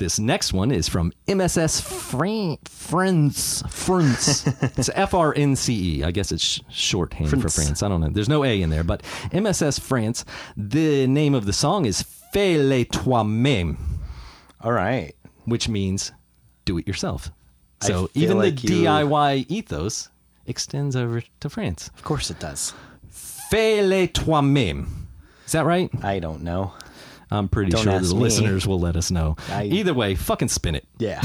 This 0.03 0.19
next 0.19 0.51
one 0.51 0.69
is 0.69 0.89
from 0.89 1.13
MSS 1.29 1.79
Fran- 1.79 2.57
France. 2.65 3.63
France. 3.69 4.45
it's 4.77 4.89
F 4.95 5.13
R 5.13 5.33
N 5.33 5.55
C 5.55 5.99
E. 5.99 6.03
I 6.03 6.11
guess 6.11 6.33
it's 6.33 6.43
sh- 6.43 6.59
shorthand 6.69 7.29
for 7.29 7.37
France. 7.37 7.55
France. 7.55 7.83
I 7.83 7.87
don't 7.87 8.01
know. 8.01 8.09
There's 8.09 8.27
no 8.27 8.43
A 8.43 8.61
in 8.61 8.69
there, 8.69 8.83
but 8.83 9.01
MSS 9.31 9.79
France. 9.79 10.25
The 10.57 11.07
name 11.07 11.33
of 11.33 11.45
the 11.45 11.53
song 11.53 11.85
is 11.85 12.01
Fais-le 12.33 12.83
toi-même, 12.83 13.77
All 14.59 14.73
right. 14.73 15.15
which 15.45 15.69
means 15.69 16.11
do 16.65 16.77
it 16.77 16.85
yourself. 16.85 17.31
So 17.81 18.09
even 18.13 18.37
like 18.37 18.57
the 18.59 18.73
you- 18.73 18.83
DIY 18.83 19.45
ethos 19.47 20.09
extends 20.47 20.97
over 20.97 21.23
to 21.39 21.49
France. 21.49 21.89
Of 21.95 22.03
course 22.03 22.29
it 22.29 22.41
does. 22.41 22.73
Fais-le 23.09 24.07
toi-même. 24.07 25.07
Is 25.45 25.53
that 25.53 25.65
right? 25.65 25.89
I 26.03 26.19
don't 26.19 26.41
know. 26.43 26.73
I'm 27.31 27.47
pretty 27.49 27.71
Don't 27.71 27.83
sure 27.83 27.99
the 27.99 28.13
me. 28.15 28.21
listeners 28.21 28.67
will 28.67 28.79
let 28.79 28.95
us 28.95 29.09
know. 29.11 29.35
I- 29.49 29.65
Either 29.65 29.93
way, 29.93 30.15
fucking 30.15 30.49
spin 30.49 30.75
it. 30.75 30.85
Yeah. 30.99 31.19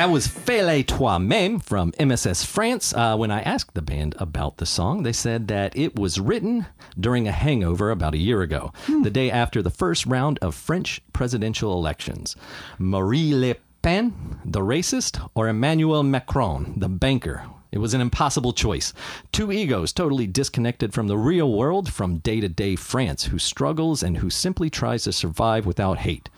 That 0.00 0.08
was 0.08 0.26
Fais-le 0.26 0.82
toi-même 0.82 1.60
from 1.60 1.92
MSS 2.00 2.42
France. 2.42 2.94
Uh, 2.94 3.18
when 3.18 3.30
I 3.30 3.42
asked 3.42 3.74
the 3.74 3.82
band 3.82 4.14
about 4.18 4.56
the 4.56 4.64
song, 4.64 5.02
they 5.02 5.12
said 5.12 5.46
that 5.48 5.76
it 5.76 5.94
was 5.94 6.18
written 6.18 6.64
during 6.98 7.28
a 7.28 7.32
hangover 7.32 7.90
about 7.90 8.14
a 8.14 8.18
year 8.18 8.40
ago, 8.40 8.72
the 9.02 9.10
day 9.10 9.30
after 9.30 9.60
the 9.60 9.68
first 9.68 10.06
round 10.06 10.38
of 10.38 10.54
French 10.54 11.02
presidential 11.12 11.74
elections. 11.74 12.34
Marine 12.78 13.42
Le 13.42 13.56
Pen, 13.82 14.40
the 14.42 14.60
racist, 14.60 15.20
or 15.34 15.48
Emmanuel 15.48 16.02
Macron, 16.02 16.72
the 16.78 16.88
banker. 16.88 17.44
It 17.70 17.78
was 17.78 17.92
an 17.92 18.00
impossible 18.00 18.54
choice. 18.54 18.94
Two 19.32 19.52
egos 19.52 19.92
totally 19.92 20.26
disconnected 20.26 20.94
from 20.94 21.08
the 21.08 21.18
real 21.18 21.52
world, 21.52 21.92
from 21.92 22.20
day 22.20 22.40
to 22.40 22.48
day 22.48 22.74
France, 22.74 23.24
who 23.24 23.38
struggles 23.38 24.02
and 24.02 24.16
who 24.16 24.30
simply 24.30 24.70
tries 24.70 25.04
to 25.04 25.12
survive 25.12 25.66
without 25.66 25.98
hate. 25.98 26.30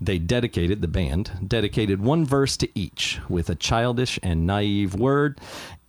They 0.00 0.18
dedicated, 0.18 0.80
the 0.80 0.88
band, 0.88 1.32
dedicated 1.46 2.00
one 2.00 2.24
verse 2.24 2.56
to 2.58 2.68
each 2.78 3.18
with 3.28 3.50
a 3.50 3.54
childish 3.54 4.18
and 4.22 4.46
naive 4.46 4.94
word, 4.94 5.40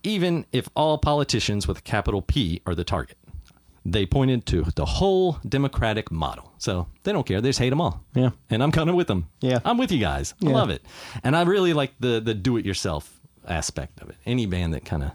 even 0.02 0.46
if 0.52 0.68
all 0.74 0.98
politicians 0.98 1.68
with 1.68 1.78
a 1.78 1.82
capital 1.82 2.20
P 2.22 2.60
are 2.66 2.74
the 2.74 2.84
target. 2.84 3.16
They 3.84 4.04
pointed 4.06 4.44
to 4.46 4.64
the 4.74 4.84
whole 4.84 5.38
democratic 5.48 6.10
model. 6.10 6.52
So 6.58 6.88
they 7.04 7.12
don't 7.12 7.24
care. 7.26 7.40
They 7.40 7.48
just 7.48 7.58
hate 7.60 7.70
them 7.70 7.80
all. 7.80 8.04
Yeah. 8.14 8.30
And 8.50 8.62
I'm 8.62 8.72
kind 8.72 8.90
of 8.90 8.96
with 8.96 9.06
them. 9.06 9.28
Yeah. 9.40 9.60
I'm 9.64 9.78
with 9.78 9.90
you 9.92 9.98
guys. 10.00 10.34
I 10.44 10.48
Yeah. 10.48 10.54
love 10.54 10.70
it. 10.70 10.82
And 11.24 11.34
I 11.36 11.42
really 11.42 11.72
like 11.72 11.92
the, 12.00 12.20
the 12.20 12.34
do 12.34 12.56
it 12.58 12.66
yourself 12.66 13.20
aspect 13.48 14.00
of 14.02 14.10
it. 14.10 14.16
Any 14.26 14.44
band 14.44 14.74
that 14.74 14.84
kind 14.84 15.02
of 15.02 15.12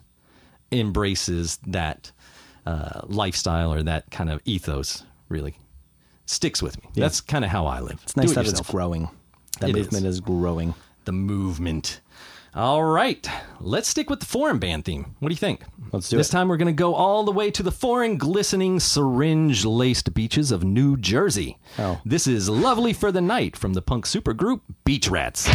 embraces 0.72 1.58
that 1.68 2.12
uh, 2.66 3.02
lifestyle 3.06 3.72
or 3.72 3.84
that 3.84 4.10
kind 4.10 4.30
of 4.32 4.42
ethos 4.46 5.04
really 5.30 5.56
sticks 6.26 6.62
with 6.62 6.82
me. 6.84 6.90
That's 6.96 7.22
kind 7.22 7.46
of 7.46 7.52
how 7.52 7.66
I 7.68 7.80
live. 7.80 8.00
It's 8.04 8.16
nice 8.18 8.32
it 8.32 8.36
that 8.36 8.46
yourself. 8.46 8.62
it's 8.62 8.70
growing. 8.72 9.10
That 9.60 9.70
It 9.70 9.76
movement 9.76 10.06
is. 10.06 10.16
is. 10.16 10.22
growing. 10.22 10.74
The 11.06 11.12
movement. 11.12 12.02
All 12.54 12.84
right, 12.86 13.28
let's 13.60 13.90
stick 13.90 14.10
with 14.10 14.22
the 14.22 14.26
foreign 14.26 14.60
band 14.60 14.86
theme. 14.86 15.14
What 15.20 15.28
do 15.28 15.34
you 15.34 15.38
think? 15.40 15.62
Let's 15.92 16.08
do 16.10 16.16
this 16.16 16.28
it. 16.28 16.30
This 16.30 16.30
time 16.30 16.48
we're 16.48 16.56
going 16.56 16.68
to 16.68 16.72
go 16.74 16.96
all 16.96 17.26
the 17.26 17.32
way 17.34 17.52
to 17.52 17.62
the 17.62 17.72
foreign, 17.72 18.18
glistening, 18.18 18.80
syringe-laced 18.80 20.14
beaches 20.14 20.52
of 20.52 20.64
New 20.64 20.96
Jersey. 20.96 21.58
Oh. 21.78 22.00
This 22.06 22.28
is 22.28 22.48
"Lonely 22.50 22.94
for 22.94 23.12
the 23.12 23.20
Night" 23.22 23.58
from 23.58 23.74
the 23.74 23.82
punk 23.82 24.06
supergroup 24.06 24.62
Beach 24.86 25.10
Rats. 25.10 25.50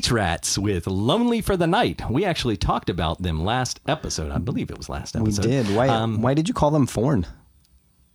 Beach 0.00 0.10
Rats 0.10 0.56
with 0.56 0.86
Lonely 0.86 1.42
for 1.42 1.58
the 1.58 1.66
Night. 1.66 2.00
We 2.10 2.24
actually 2.24 2.56
talked 2.56 2.88
about 2.88 3.20
them 3.20 3.44
last 3.44 3.80
episode. 3.86 4.32
I 4.32 4.38
believe 4.38 4.70
it 4.70 4.78
was 4.78 4.88
last 4.88 5.14
episode. 5.14 5.44
We 5.44 5.50
did. 5.50 5.76
Why? 5.76 5.88
Um, 5.88 6.22
why 6.22 6.32
did 6.32 6.48
you 6.48 6.54
call 6.54 6.70
them 6.70 6.86
foreign? 6.86 7.26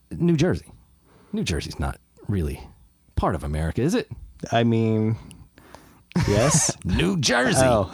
New 0.09 0.35
Jersey. 0.35 0.65
New 1.31 1.43
Jersey's 1.43 1.79
not 1.79 1.99
really 2.27 2.59
part 3.15 3.35
of 3.35 3.43
America, 3.43 3.83
is 3.83 3.93
it? 3.93 4.09
I 4.51 4.63
mean, 4.63 5.15
yes. 6.27 6.75
New 6.85 7.19
Jersey. 7.19 7.61
oh, 7.61 7.91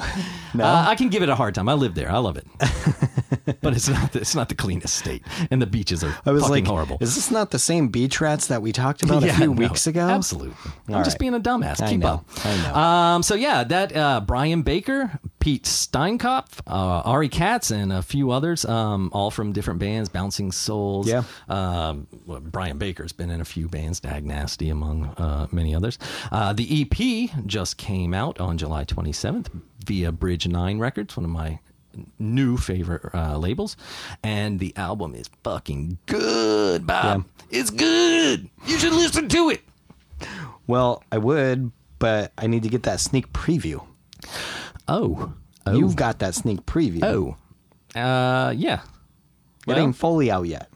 no. 0.53 0.63
Uh, 0.65 0.85
I 0.87 0.95
can 0.95 1.09
give 1.09 1.23
it 1.23 1.29
a 1.29 1.35
hard 1.35 1.55
time. 1.55 1.69
I 1.69 1.73
live 1.73 1.95
there. 1.95 2.11
I 2.11 2.17
love 2.17 2.37
it, 2.37 2.47
but 3.61 3.73
it's 3.73 3.87
not. 3.87 4.11
The, 4.13 4.21
it's 4.21 4.35
not 4.35 4.49
the 4.49 4.55
cleanest 4.55 4.95
state, 4.95 5.23
and 5.49 5.61
the 5.61 5.65
beaches 5.65 6.03
are 6.03 6.15
I 6.25 6.31
was 6.31 6.43
fucking 6.43 6.55
like, 6.55 6.67
horrible. 6.67 6.97
is 6.99 7.15
this 7.15 7.31
not 7.31 7.51
the 7.51 7.59
same 7.59 7.89
beach 7.89 8.21
rats 8.21 8.47
that 8.47 8.61
we 8.61 8.71
talked 8.71 9.03
about 9.03 9.23
a 9.23 9.33
few 9.33 9.53
no, 9.53 9.67
weeks 9.67 9.87
ago? 9.87 10.01
Absolutely. 10.01 10.71
I'm 10.87 10.95
All 10.95 11.03
just 11.03 11.19
being 11.19 11.33
a 11.33 11.39
dumbass. 11.39 11.81
I 11.81 11.89
Keep 11.89 12.01
know, 12.01 12.07
up. 12.07 12.25
I 12.45 12.57
know. 12.57 12.75
Um, 12.75 13.23
so 13.23 13.35
yeah, 13.35 13.63
that 13.63 13.95
uh, 13.95 14.21
Brian 14.21 14.61
Baker, 14.61 15.19
Pete 15.39 15.63
Steinkopf, 15.63 16.59
uh, 16.67 17.01
Ari 17.05 17.29
Katz, 17.29 17.71
and 17.71 17.91
a 17.91 18.01
few 18.01 18.31
others, 18.31 18.65
um, 18.65 19.09
all 19.13 19.31
from 19.31 19.53
different 19.53 19.79
bands, 19.79 20.09
Bouncing 20.09 20.51
Souls. 20.51 21.07
Yeah. 21.07 21.23
Um, 21.49 22.07
well, 22.25 22.39
Brian 22.39 22.77
Baker's 22.77 23.11
been 23.11 23.29
in 23.29 23.41
a 23.41 23.45
few 23.45 23.67
bands, 23.67 23.99
Dag 23.99 24.25
Nasty, 24.25 24.69
among 24.69 25.05
uh, 25.05 25.47
many 25.51 25.73
others. 25.73 25.97
Uh, 26.31 26.53
the 26.53 26.81
EP 26.81 27.45
just 27.45 27.77
came 27.77 28.13
out 28.13 28.39
on 28.39 28.57
July 28.57 28.85
27th 28.85 29.47
via 29.85 30.11
Bridge 30.11 30.47
Nine 30.47 30.79
Records, 30.79 31.15
one 31.17 31.25
of 31.25 31.31
my 31.31 31.59
new 32.19 32.55
favorite 32.57 33.13
uh, 33.13 33.37
labels, 33.37 33.75
and 34.23 34.59
the 34.59 34.73
album 34.77 35.13
is 35.13 35.29
fucking 35.43 35.97
good, 36.05 36.87
Bob. 36.87 37.25
It's 37.49 37.69
good. 37.69 38.49
You 38.65 38.79
should 38.79 38.93
listen 38.93 39.27
to 39.29 39.49
it. 39.49 39.61
Well, 40.67 41.03
I 41.11 41.17
would, 41.17 41.71
but 41.99 42.31
I 42.37 42.47
need 42.47 42.63
to 42.63 42.69
get 42.69 42.83
that 42.83 42.99
sneak 43.01 43.31
preview. 43.33 43.85
Oh, 44.87 45.33
oh, 45.65 45.73
You've 45.73 45.95
got 45.95 46.19
that 46.19 46.35
sneak 46.35 46.65
preview. 46.65 47.03
oh, 47.03 47.99
uh, 47.99 48.51
yeah. 48.51 48.81
it 48.83 49.67
Well, 49.67 49.79
ain't 49.79 49.95
fully 49.95 50.31
out 50.31 50.43
yet. 50.47 50.69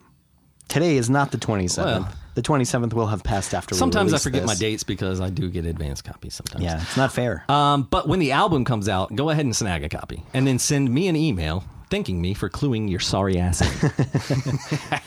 Today 0.68 0.98
is 0.98 1.10
not 1.10 1.32
the 1.32 1.38
27th. 1.38 1.78
Well. 1.86 2.12
The 2.36 2.42
27th 2.42 2.94
will 2.94 3.08
have 3.08 3.24
passed 3.24 3.54
after. 3.54 3.76
sometimes 3.76 4.14
I 4.14 4.18
forget 4.18 4.46
my 4.46 4.56
dates 4.56 4.84
because 4.84 5.22
I 5.22 5.30
do 5.30 5.50
get 5.50 5.66
advance 5.66 6.02
copies 6.02 6.36
sometimes. 6.36 6.64
Yeah, 6.64 6.82
it's 6.82 6.98
not 6.98 7.12
fair. 7.14 7.46
Um, 7.50 7.84
but 7.90 8.08
when 8.08 8.20
the 8.20 8.34
album 8.34 8.66
comes 8.66 8.88
out, 8.90 9.16
go 9.16 9.30
ahead 9.30 9.46
and 9.46 9.56
snag 9.56 9.84
a 9.84 9.90
copy, 9.90 10.24
and 10.34 10.46
then 10.46 10.60
send 10.60 10.94
me 10.94 11.08
an 11.08 11.16
email 11.16 11.64
thanking 11.90 12.22
me 12.22 12.34
for 12.34 12.50
cluing 12.50 12.90
your 12.90 13.00
sorry 13.00 13.38
ass. 13.40 13.62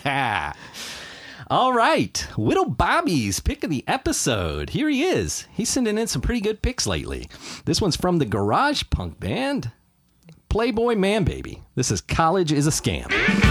All 1.51 1.72
right, 1.72 2.26
Whittle 2.37 2.68
Bobby's 2.68 3.41
pick 3.41 3.64
of 3.64 3.70
the 3.70 3.85
episode. 3.87 4.70
Here 4.70 4.89
he 4.89 5.03
is. 5.05 5.47
He's 5.53 5.68
sending 5.70 5.97
in 5.97 6.07
some 6.07 6.20
pretty 6.22 6.41
good 6.41 6.61
picks 6.62 6.87
lately. 6.87 7.29
This 7.64 7.81
one's 7.81 7.97
from 7.97 8.18
the 8.18 8.26
garage 8.26 8.85
punk 8.91 9.18
band 9.18 9.70
Playboy 10.49 10.95
Manbaby. 10.95 11.62
This 11.74 11.91
is 11.91 12.01
College 12.01 12.53
is 12.53 12.66
a 12.66 12.70
Scam. 12.70 13.47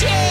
Blatant 0.00 0.29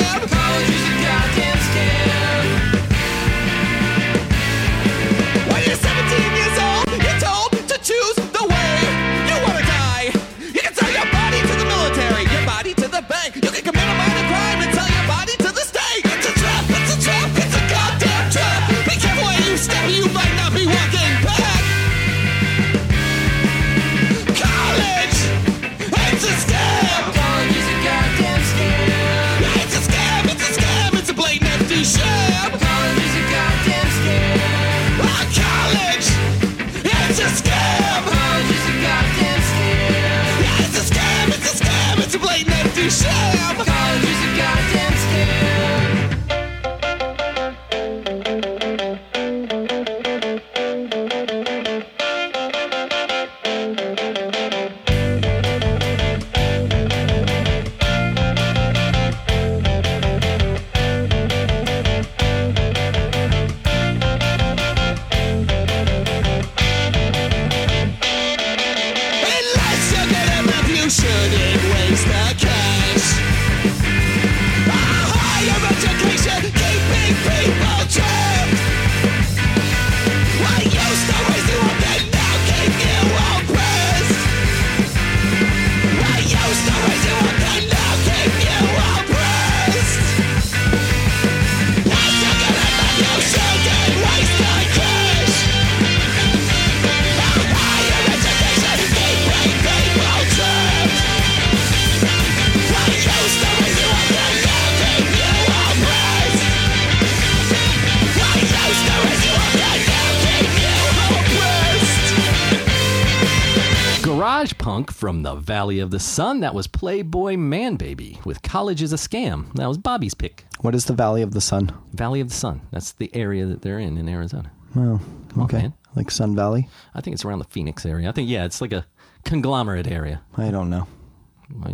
From 114.88 115.24
the 115.24 115.36
Valley 115.36 115.80
of 115.80 115.92
the 115.92 116.00
Sun. 116.00 116.40
That 116.40 116.56
was 116.56 116.68
Playboy 116.68 117.36
Manbaby 117.36 118.24
with 118.26 118.42
College 118.42 118.82
is 118.82 118.94
a 118.94 118.98
Scam. 118.98 119.54
That 119.54 119.68
was 119.68 119.78
Bobby's 119.78 120.14
pick. 120.14 120.46
What 120.62 120.76
is 120.76 120.86
the 120.86 120.94
Valley 120.94 121.22
of 121.22 121.34
the 121.34 121.42
Sun? 121.42 121.72
Valley 121.94 122.22
of 122.22 122.30
the 122.30 122.36
Sun. 122.36 122.62
That's 122.72 122.94
the 122.94 123.14
area 123.16 123.46
that 123.46 123.62
they're 123.62 123.80
in 123.80 123.98
in 123.98 124.08
Arizona. 124.10 124.52
Oh, 124.76 125.02
on, 125.36 125.44
okay. 125.44 125.62
man. 125.62 125.74
Like 125.96 126.12
Sun 126.12 126.36
Valley? 126.36 126.70
I 126.96 127.02
think 127.02 127.14
it's 127.14 127.26
around 127.26 127.40
the 127.40 127.46
Phoenix 127.46 127.86
area. 127.86 128.10
I 128.10 128.12
think 128.12 128.30
yeah, 128.30 128.46
it's 128.46 128.62
like 128.62 128.74
a 128.74 128.86
conglomerate 129.26 129.88
area. 129.88 130.22
I 130.38 130.52
don't 130.52 130.70
know. 130.70 130.88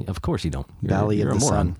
Of 0.07 0.21
course 0.21 0.45
you 0.45 0.51
don't. 0.51 0.67
You're, 0.81 0.89
Valley 0.89 1.17
you're 1.17 1.31
of 1.31 1.39
the 1.39 1.45
moron. 1.45 1.77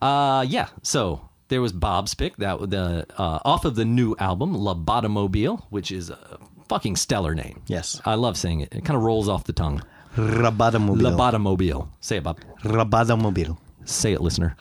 Uh, 0.00 0.44
yeah. 0.48 0.68
So 0.82 1.28
there 1.48 1.60
was 1.60 1.72
Bob's 1.72 2.14
pick 2.14 2.36
that 2.38 2.58
the 2.70 3.06
uh, 3.18 3.38
off 3.44 3.64
of 3.64 3.74
the 3.74 3.84
new 3.84 4.16
album 4.18 4.54
Lobotomobile, 4.54 5.64
which 5.70 5.92
is 5.92 6.10
a 6.10 6.38
fucking 6.68 6.96
stellar 6.96 7.34
name. 7.34 7.62
Yes. 7.66 8.00
I 8.04 8.14
love 8.14 8.36
saying 8.36 8.60
it. 8.60 8.74
It 8.74 8.84
kind 8.84 8.96
of 8.96 9.02
rolls 9.02 9.28
off 9.28 9.44
the 9.44 9.52
tongue. 9.52 9.82
Rabadomobile. 10.16 11.00
Lobotomobile. 11.16 11.88
Say 12.00 12.18
it, 12.18 12.22
Bob. 12.24 12.38
Rabadomobile. 12.62 13.56
Say 13.84 14.12
it, 14.12 14.20
listener. 14.20 14.56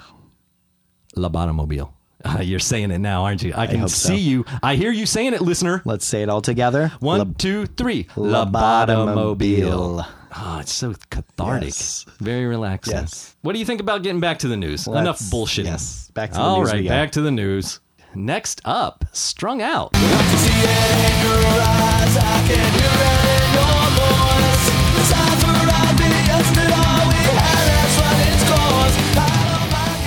Lobotomobile. 1.15 1.91
Uh, 2.25 2.39
you're 2.41 2.59
saying 2.59 2.89
it 2.91 2.99
now, 2.99 3.23
aren't 3.25 3.43
you? 3.43 3.53
I 3.55 3.67
can 3.67 3.79
hope 3.81 3.89
so. 3.89 4.09
see 4.09 4.17
you. 4.17 4.45
I 4.63 4.75
hear 4.75 4.91
you 4.91 5.05
saying 5.05 5.33
it, 5.33 5.41
listener. 5.41 5.81
Let's 5.85 6.05
say 6.05 6.23
it 6.23 6.29
all 6.29 6.41
together. 6.41 6.89
One, 7.01 7.17
Lab- 7.19 7.37
two, 7.37 7.65
three. 7.65 8.05
Lobotomobile. 8.15 10.05
Oh, 10.35 10.57
it's 10.59 10.71
so 10.71 10.93
cathartic. 11.11 11.65
Yes. 11.67 12.05
Very 12.19 12.45
relaxing. 12.45 12.95
Yes. 12.95 13.35
What 13.41 13.53
do 13.53 13.59
you 13.59 13.65
think 13.65 13.81
about 13.81 14.01
getting 14.03 14.21
back 14.21 14.39
to 14.39 14.47
the 14.47 14.57
news? 14.57 14.87
Let's- 14.87 15.01
Enough 15.01 15.19
bullshitting. 15.31 15.65
yes. 15.65 16.09
Back 16.13 16.31
to 16.31 16.37
the 16.37 16.41
All 16.41 16.59
news 16.61 16.69
right, 16.71 16.77
we 16.77 16.83
go. 16.83 16.89
back 16.89 17.11
to 17.11 17.21
the 17.21 17.31
news. 17.31 17.79
Next 18.15 18.61
up, 18.63 19.05
Strung 19.11 19.61
Out. 19.61 19.91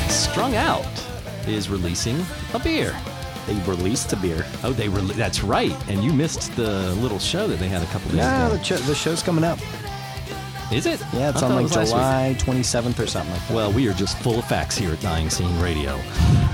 Strung 0.09 0.55
Out 0.57 0.87
is 1.47 1.69
releasing 1.69 2.25
a 2.55 2.59
beer. 2.59 2.95
They 3.47 3.55
released 3.71 4.13
a 4.13 4.17
beer. 4.17 4.45
Oh, 4.65 4.73
they 4.73 4.89
re- 4.89 5.01
that's 5.15 5.43
right. 5.43 5.75
And 5.89 6.03
you 6.03 6.13
missed 6.13 6.55
the 6.57 6.93
little 6.97 7.19
show 7.19 7.47
that 7.47 7.59
they 7.59 7.69
had 7.69 7.83
a 7.83 7.87
couple 7.87 8.09
days 8.11 8.19
Yeah, 8.19 8.47
ago. 8.49 8.57
the, 8.57 8.63
ch- 8.63 8.81
the 8.87 8.95
show's 8.95 9.23
coming 9.23 9.45
up. 9.45 9.59
Is 10.73 10.85
it? 10.85 11.01
Yeah, 11.13 11.31
it's 11.31 11.43
I 11.43 11.47
on 11.49 11.63
like. 11.63 11.71
July 11.73 12.37
27th 12.39 12.99
or 12.99 13.07
something 13.07 13.33
like 13.33 13.47
that. 13.47 13.55
Well, 13.55 13.73
we 13.73 13.89
are 13.89 13.93
just 13.93 14.19
full 14.19 14.39
of 14.39 14.45
facts 14.47 14.77
here 14.77 14.91
at 14.91 15.01
Dying 15.01 15.31
Scene 15.31 15.57
Radio. 15.61 15.93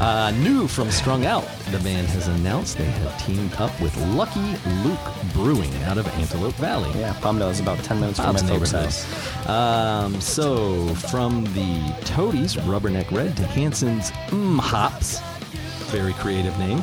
Uh, 0.01 0.33
new 0.43 0.69
from 0.69 0.91
Strung 0.91 1.25
Out, 1.25 1.49
the 1.71 1.79
band 1.79 2.09
has 2.09 2.29
announced 2.29 2.77
they 2.77 2.85
have 2.85 3.25
teamed 3.25 3.55
up 3.55 3.79
with 3.81 3.97
Lucky 4.09 4.55
Luke 4.85 5.01
Brewing 5.33 5.75
out 5.85 5.97
of 5.97 6.07
Antelope 6.19 6.55
Valley. 6.57 6.91
Yeah, 7.01 7.15
Palmdale 7.15 7.51
is 7.51 7.61
about 7.61 7.79
10 7.85 8.01
minutes 8.01 8.21
from 8.21 8.35
my 8.35 8.41
neighborhood. 8.43 8.69
house. 8.69 9.49
Um, 9.49 10.21
so, 10.21 10.89
from 10.95 11.45
the 11.55 11.95
Toadies 12.05 12.57
Rubberneck 12.57 13.11
Red 13.11 13.35
to 13.39 13.47
Hanson's 13.47 14.11
Mmm 14.29 14.59
Hops, 14.61 15.21
very 15.91 16.13
creative 16.15 16.59
name. 16.59 16.79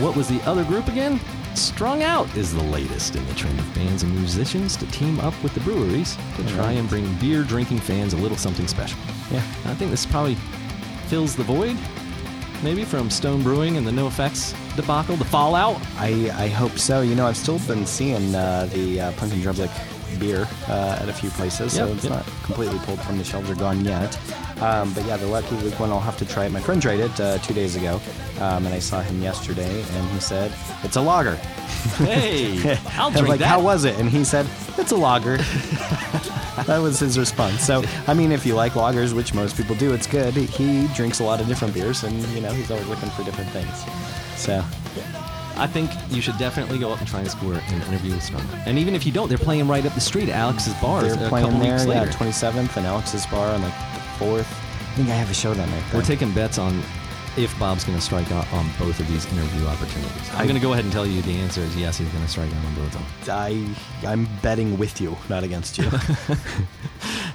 What 0.00 0.16
was 0.16 0.28
the 0.28 0.40
other 0.42 0.64
group 0.64 0.88
again? 0.88 1.20
Strung 1.58 2.02
Out 2.04 2.32
is 2.36 2.54
the 2.54 2.62
latest 2.62 3.16
in 3.16 3.26
the 3.26 3.34
trend 3.34 3.58
of 3.58 3.74
bands 3.74 4.02
and 4.04 4.14
musicians 4.14 4.76
to 4.76 4.86
team 4.92 5.18
up 5.20 5.34
with 5.42 5.52
the 5.54 5.60
breweries 5.60 6.16
to 6.36 6.46
try 6.48 6.72
and 6.72 6.88
bring 6.88 7.12
beer 7.16 7.42
drinking 7.42 7.80
fans 7.80 8.12
a 8.12 8.16
little 8.16 8.36
something 8.36 8.68
special. 8.68 8.98
Yeah. 9.30 9.38
I 9.66 9.74
think 9.74 9.90
this 9.90 10.06
probably 10.06 10.36
fills 11.08 11.34
the 11.34 11.42
void, 11.42 11.76
maybe 12.62 12.84
from 12.84 13.10
Stone 13.10 13.42
Brewing 13.42 13.76
and 13.76 13.86
the 13.86 13.90
NOFX 13.90 14.54
debacle, 14.76 15.16
the 15.16 15.24
fallout. 15.24 15.80
I, 15.96 16.30
I 16.34 16.48
hope 16.48 16.78
so. 16.78 17.00
You 17.00 17.14
know, 17.16 17.26
I've 17.26 17.36
still 17.36 17.58
been 17.60 17.84
seeing 17.86 18.34
uh, 18.34 18.68
the 18.72 19.00
uh, 19.00 19.12
Punk 19.12 19.32
in 19.32 19.40
Drublic 19.40 19.70
beer 20.20 20.46
uh, 20.68 20.98
at 21.00 21.08
a 21.08 21.12
few 21.12 21.30
places, 21.30 21.72
so 21.72 21.86
Yep, 21.86 21.96
it's 21.96 22.04
yep. 22.04 22.12
not 22.12 22.26
completely 22.44 22.78
pulled 22.80 23.00
from 23.00 23.18
the 23.18 23.24
shelves 23.24 23.50
or 23.50 23.54
gone 23.56 23.84
yet. 23.84 24.16
Um, 24.60 24.92
but 24.92 25.04
yeah, 25.04 25.16
the 25.16 25.26
Lucky 25.26 25.54
Luke 25.56 25.78
one, 25.78 25.90
I'll 25.90 26.00
have 26.00 26.16
to 26.18 26.26
try 26.26 26.46
it. 26.46 26.52
My 26.52 26.60
friend 26.60 26.82
tried 26.82 27.00
it 27.00 27.20
uh, 27.20 27.38
two 27.38 27.54
days 27.54 27.76
ago, 27.76 28.00
um, 28.40 28.66
and 28.66 28.74
I 28.74 28.80
saw 28.80 29.00
him 29.00 29.22
yesterday, 29.22 29.82
and 29.92 30.10
he 30.10 30.20
said, 30.20 30.52
It's 30.82 30.96
a 30.96 31.00
lager. 31.00 31.36
Hey, 31.96 32.76
I'll 32.92 33.06
I'm 33.06 33.12
drink 33.12 33.28
like, 33.28 33.40
that. 33.40 33.46
How 33.46 33.60
was 33.60 33.84
it? 33.84 33.98
And 33.98 34.08
he 34.08 34.24
said, 34.24 34.46
It's 34.76 34.90
a 34.90 34.96
lager. 34.96 35.36
that 36.66 36.80
was 36.82 36.98
his 36.98 37.18
response. 37.18 37.60
So, 37.62 37.84
I 38.08 38.14
mean, 38.14 38.32
if 38.32 38.44
you 38.44 38.54
like 38.54 38.72
lagers, 38.72 39.12
which 39.14 39.32
most 39.32 39.56
people 39.56 39.76
do, 39.76 39.92
it's 39.92 40.06
good. 40.06 40.34
He 40.34 40.88
drinks 40.88 41.20
a 41.20 41.24
lot 41.24 41.40
of 41.40 41.46
different 41.46 41.74
beers, 41.74 42.02
and, 42.02 42.20
you 42.28 42.40
know, 42.40 42.52
he's 42.52 42.70
always 42.70 42.86
looking 42.88 43.10
for 43.10 43.22
different 43.22 43.50
things. 43.50 43.84
So, 44.36 44.64
I 45.56 45.66
think 45.66 45.90
you 46.10 46.22
should 46.22 46.38
definitely 46.38 46.78
go 46.78 46.92
up 46.92 47.00
and 47.00 47.08
try 47.08 47.20
and 47.20 47.28
score 47.30 47.54
an 47.54 47.82
interview 47.82 48.12
with 48.12 48.22
Strung. 48.22 48.46
And 48.64 48.78
even 48.78 48.94
if 48.94 49.04
you 49.04 49.10
don't, 49.10 49.28
they're 49.28 49.38
playing 49.38 49.66
right 49.66 49.84
up 49.84 49.94
the 49.94 50.00
street 50.00 50.28
at 50.28 50.36
Alex's 50.36 50.74
bar 50.74 51.02
They're 51.02 51.14
a 51.14 51.16
couple 51.16 51.28
playing 51.28 51.58
there, 51.58 51.88
yeah, 51.88 52.06
27th 52.06 52.76
and 52.76 52.86
Alex's 52.86 53.26
Bar 53.26 53.54
on 53.54 53.62
like 53.62 53.74
the 54.18 54.24
4th. 54.24 54.40
I 54.40 54.94
think 54.94 55.08
I 55.10 55.14
have 55.14 55.30
a 55.30 55.34
show 55.34 55.54
that 55.54 55.68
night. 55.68 55.84
We're 55.94 56.02
taking 56.02 56.32
bets 56.32 56.58
on 56.58 56.82
if 57.36 57.56
Bob's 57.58 57.84
going 57.84 57.96
to 57.96 58.02
strike 58.04 58.32
out 58.32 58.50
on 58.52 58.66
both 58.78 58.98
of 58.98 59.06
these 59.06 59.30
interview 59.32 59.66
opportunities. 59.66 60.30
I'm 60.32 60.46
going 60.46 60.58
to 60.58 60.60
go 60.60 60.72
ahead 60.72 60.84
and 60.84 60.92
tell 60.92 61.06
you 61.06 61.22
the 61.22 61.36
answer 61.36 61.60
is 61.60 61.76
yes, 61.76 61.98
he's 61.98 62.08
going 62.08 62.24
to 62.24 62.30
strike 62.30 62.52
out 62.52 62.64
on 62.64 62.74
both 62.74 62.94
of 62.96 63.26
them. 63.26 63.30
I, 63.30 64.06
I'm 64.06 64.26
betting 64.42 64.76
with 64.76 65.00
you, 65.00 65.16
not 65.28 65.44
against 65.44 65.78
you. 65.78 65.88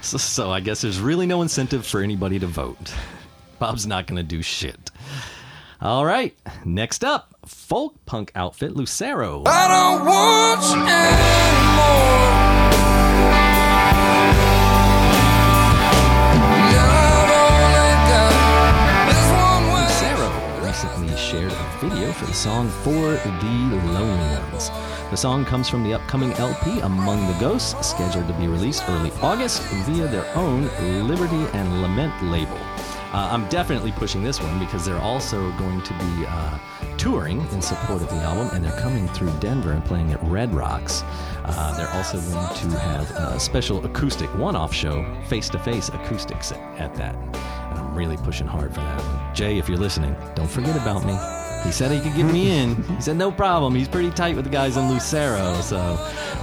So, 0.04 0.18
so 0.18 0.50
I 0.50 0.60
guess 0.60 0.82
there's 0.82 1.00
really 1.00 1.26
no 1.26 1.40
incentive 1.40 1.86
for 1.86 2.02
anybody 2.02 2.38
to 2.38 2.46
vote. 2.46 2.92
Bob's 3.58 3.86
not 3.86 4.06
going 4.06 4.18
to 4.18 4.22
do 4.22 4.42
shit. 4.42 4.90
All 5.80 6.04
right, 6.04 6.36
next 6.64 7.04
up, 7.04 7.34
folk 7.46 7.94
punk 8.04 8.30
outfit 8.34 8.76
Lucero. 8.76 9.44
I 9.46 9.68
don't 9.68 10.04
want 10.06 10.62
you 12.38 12.43
for 22.14 22.26
the 22.26 22.34
song 22.34 22.68
For 22.68 23.12
the 23.12 23.80
Lonely 23.92 24.36
Ones. 24.36 24.70
The 25.10 25.16
song 25.16 25.44
comes 25.44 25.68
from 25.68 25.82
the 25.82 25.94
upcoming 25.94 26.32
LP 26.34 26.80
Among 26.80 27.26
the 27.26 27.38
Ghosts, 27.38 27.88
scheduled 27.88 28.28
to 28.28 28.34
be 28.34 28.46
released 28.46 28.88
early 28.88 29.10
August 29.20 29.62
via 29.84 30.06
their 30.06 30.26
own 30.36 30.66
Liberty 31.08 31.44
and 31.56 31.82
Lament 31.82 32.14
label. 32.24 32.58
Uh, 33.12 33.28
I'm 33.30 33.48
definitely 33.48 33.92
pushing 33.92 34.24
this 34.24 34.40
one 34.40 34.58
because 34.58 34.84
they're 34.84 34.98
also 34.98 35.50
going 35.52 35.82
to 35.82 35.92
be 35.92 36.26
uh, 36.26 36.58
touring 36.96 37.40
in 37.52 37.62
support 37.62 38.02
of 38.02 38.08
the 38.08 38.16
album, 38.16 38.48
and 38.52 38.64
they're 38.64 38.80
coming 38.80 39.06
through 39.08 39.30
Denver 39.40 39.72
and 39.72 39.84
playing 39.84 40.12
at 40.12 40.22
Red 40.22 40.54
Rocks. 40.54 41.04
Uh, 41.44 41.76
they're 41.76 41.90
also 41.90 42.20
going 42.20 42.54
to 42.72 42.78
have 42.78 43.10
a 43.10 43.38
special 43.38 43.84
acoustic 43.84 44.32
one 44.36 44.56
off 44.56 44.72
show, 44.72 45.04
face 45.26 45.48
to 45.50 45.58
face 45.58 45.90
acoustics 45.90 46.52
at 46.52 46.94
that. 46.94 47.14
And 47.14 47.78
I'm 47.78 47.94
really 47.94 48.16
pushing 48.16 48.46
hard 48.46 48.74
for 48.74 48.80
that 48.80 49.00
one. 49.00 49.34
Jay, 49.34 49.58
if 49.58 49.68
you're 49.68 49.78
listening, 49.78 50.16
don't 50.34 50.50
forget 50.50 50.76
about 50.76 51.04
me. 51.04 51.43
He 51.64 51.72
said 51.72 51.90
he 51.90 52.00
could 52.00 52.14
get 52.14 52.30
me 52.30 52.50
in. 52.58 52.82
He 52.82 53.00
said 53.00 53.16
no 53.16 53.32
problem. 53.32 53.74
He's 53.74 53.88
pretty 53.88 54.10
tight 54.10 54.36
with 54.36 54.44
the 54.44 54.50
guys 54.50 54.76
in 54.76 54.88
Lucero. 54.90 55.60
So, 55.62 55.78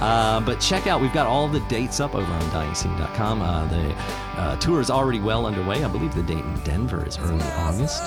uh, 0.00 0.40
but 0.40 0.60
check 0.60 0.86
out. 0.86 1.00
We've 1.00 1.12
got 1.12 1.26
all 1.26 1.48
the 1.48 1.60
dates 1.60 2.00
up 2.00 2.14
over 2.14 2.30
on 2.30 2.42
DyingScene.com. 2.50 3.40
Uh, 3.40 3.66
the 3.68 3.94
uh, 4.40 4.56
tour 4.56 4.80
is 4.80 4.90
already 4.90 5.20
well 5.20 5.46
underway. 5.46 5.84
I 5.84 5.88
believe 5.88 6.14
the 6.14 6.24
date 6.24 6.44
in 6.44 6.54
Denver 6.64 7.06
is 7.06 7.18
early 7.18 7.40
August. 7.58 8.02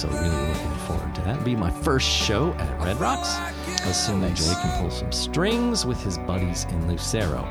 So 0.00 0.08
really 0.08 0.28
looking 0.28 0.70
forward 0.86 1.14
to 1.16 1.20
that. 1.22 1.32
It'll 1.32 1.44
be 1.44 1.56
my 1.56 1.70
first 1.70 2.08
show 2.08 2.52
at 2.54 2.80
Red 2.80 3.00
Rocks. 3.00 3.36
Assuming 3.86 4.34
Jay 4.34 4.52
can 4.60 4.80
pull 4.80 4.90
some 4.90 5.10
strings 5.10 5.84
with 5.86 6.02
his 6.02 6.18
buddies 6.18 6.64
in 6.70 6.86
Lucero. 6.86 7.44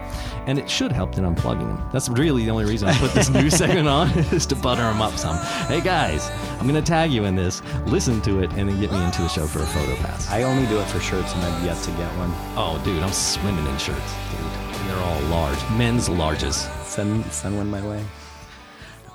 And 0.45 0.57
it 0.57 0.69
should 0.69 0.91
help 0.91 1.13
that 1.15 1.25
I'm 1.25 1.35
plugging 1.35 1.67
them. 1.67 1.89
That's 1.91 2.07
really 2.09 2.45
the 2.45 2.51
only 2.51 2.65
reason 2.65 2.87
I 2.87 2.97
put 2.97 3.11
this 3.13 3.29
new 3.29 3.49
segment 3.61 3.87
on 3.87 4.09
is 4.31 4.45
to 4.47 4.55
butter 4.55 4.83
them 4.83 5.01
up 5.01 5.17
some. 5.17 5.37
Hey 5.67 5.81
guys, 5.81 6.29
I'm 6.59 6.67
going 6.67 6.81
to 6.81 6.87
tag 6.87 7.11
you 7.11 7.25
in 7.25 7.35
this. 7.35 7.61
Listen 7.85 8.21
to 8.21 8.39
it 8.41 8.51
and 8.53 8.69
then 8.69 8.79
get 8.79 8.91
me 8.91 9.03
into 9.03 9.21
the 9.21 9.27
show 9.27 9.47
for 9.47 9.59
a 9.59 9.65
photo 9.65 9.95
pass. 9.97 10.29
I 10.29 10.43
only 10.43 10.67
do 10.67 10.79
it 10.79 10.85
for 10.85 10.99
shirts, 10.99 11.33
and 11.33 11.43
I've 11.43 11.65
yet 11.65 11.77
to 11.83 11.91
get 11.91 12.09
one. 12.17 12.31
oh, 12.55 12.81
dude, 12.85 13.01
I'm 13.03 13.11
swimming 13.11 13.65
in 13.65 13.77
shirts, 13.77 14.13
dude. 14.31 14.87
They're 14.87 15.03
all 15.03 15.21
large. 15.23 15.59
Men's 15.71 16.09
larges. 16.09 16.67
Send 16.83 17.25
send 17.31 17.55
one 17.57 17.69
my 17.69 17.85
way. 17.85 18.03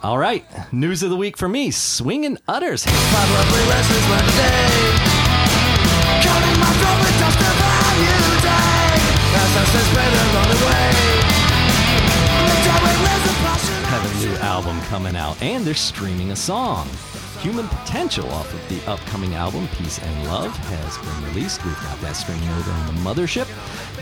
All 0.05 0.19
right, 0.19 0.45
news 0.73 1.03
of 1.03 1.11
the 1.11 1.17
week 1.17 1.37
for 1.39 1.49
me 1.49 1.71
Swingin' 1.71 2.39
Utters. 2.47 2.85
Have 13.87 14.05
a 14.05 14.27
new 14.27 14.35
album 14.37 14.81
coming 14.83 15.17
out, 15.17 15.41
and 15.43 15.65
they're 15.65 15.75
streaming 15.75 16.33
a 16.33 16.37
song. 16.37 16.89
Human 17.45 17.69
Potential 17.69 18.27
off 18.31 18.51
of 18.55 18.69
the 18.71 18.91
upcoming 18.91 19.35
album 19.35 19.69
Peace 19.77 19.99
and 19.99 20.25
Love 20.25 20.51
has 20.57 20.97
been 20.97 21.29
released. 21.35 21.63
We've 21.63 21.75
got 21.83 22.01
that 22.01 22.15
streaming 22.17 22.49
over 22.49 22.71
on 22.71 22.87
the 22.87 22.93
Mothership. 23.03 23.47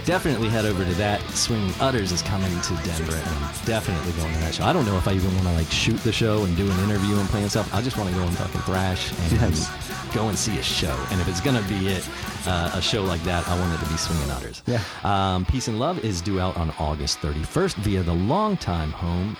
Definitely 0.06 0.48
head 0.48 0.64
over 0.64 0.84
to 0.84 0.94
that. 0.94 1.20
Swinging 1.30 1.74
Utters 1.80 2.12
is 2.12 2.22
coming 2.22 2.48
to 2.60 2.74
Denver, 2.84 3.16
and 3.16 3.28
I'm 3.44 3.52
definitely 3.64 4.12
going 4.12 4.32
to 4.32 4.38
that 4.40 4.54
show. 4.54 4.62
I 4.64 4.72
don't 4.72 4.86
know 4.86 4.96
if 4.96 5.08
I 5.08 5.14
even 5.14 5.34
want 5.34 5.48
to 5.48 5.54
like 5.54 5.66
shoot 5.72 5.96
the 6.04 6.12
show 6.12 6.44
and 6.44 6.56
do 6.56 6.70
an 6.70 6.78
interview 6.84 7.16
and 7.18 7.28
play 7.30 7.42
and 7.42 7.50
stuff. 7.50 7.72
I 7.74 7.82
just 7.82 7.98
want 7.98 8.10
to 8.10 8.14
go 8.14 8.22
and 8.22 8.36
fucking 8.38 8.60
thrash 8.60 9.10
and 9.10 9.32
Yes. 9.32 10.14
go 10.14 10.28
and 10.28 10.38
see 10.38 10.56
a 10.58 10.62
show. 10.62 10.96
And 11.10 11.20
if 11.20 11.26
it's 11.26 11.40
gonna 11.40 11.62
be 11.62 11.88
it, 11.88 12.08
uh, 12.46 12.70
a 12.74 12.80
show 12.80 13.02
like 13.02 13.24
that, 13.24 13.46
I 13.48 13.58
want 13.58 13.74
it 13.74 13.84
to 13.84 13.90
be 13.90 13.96
Swinging 13.96 14.30
Utters. 14.30 14.62
Yeah. 14.66 14.80
Um, 15.02 15.44
Peace 15.46 15.66
and 15.66 15.80
Love 15.80 16.04
is 16.04 16.20
due 16.20 16.38
out 16.38 16.56
on 16.56 16.72
August 16.78 17.18
31st 17.20 17.74
via 17.78 18.02
the 18.04 18.14
longtime 18.14 18.92
home, 18.92 19.36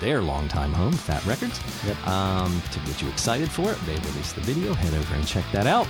their 0.00 0.20
longtime 0.20 0.72
home, 0.72 0.92
Fat 0.92 1.24
Wreck 1.26 1.40
Chords. 1.40 1.60
Yep. 1.86 2.06
Um, 2.06 2.62
to 2.72 2.78
get 2.80 3.02
you 3.02 3.08
excited 3.08 3.50
for 3.50 3.70
it, 3.70 3.78
they 3.86 3.94
released 3.94 4.34
the 4.34 4.40
video. 4.40 4.74
Head 4.74 4.94
over 4.94 5.14
and 5.14 5.26
check 5.26 5.44
that 5.52 5.66
out. 5.66 5.86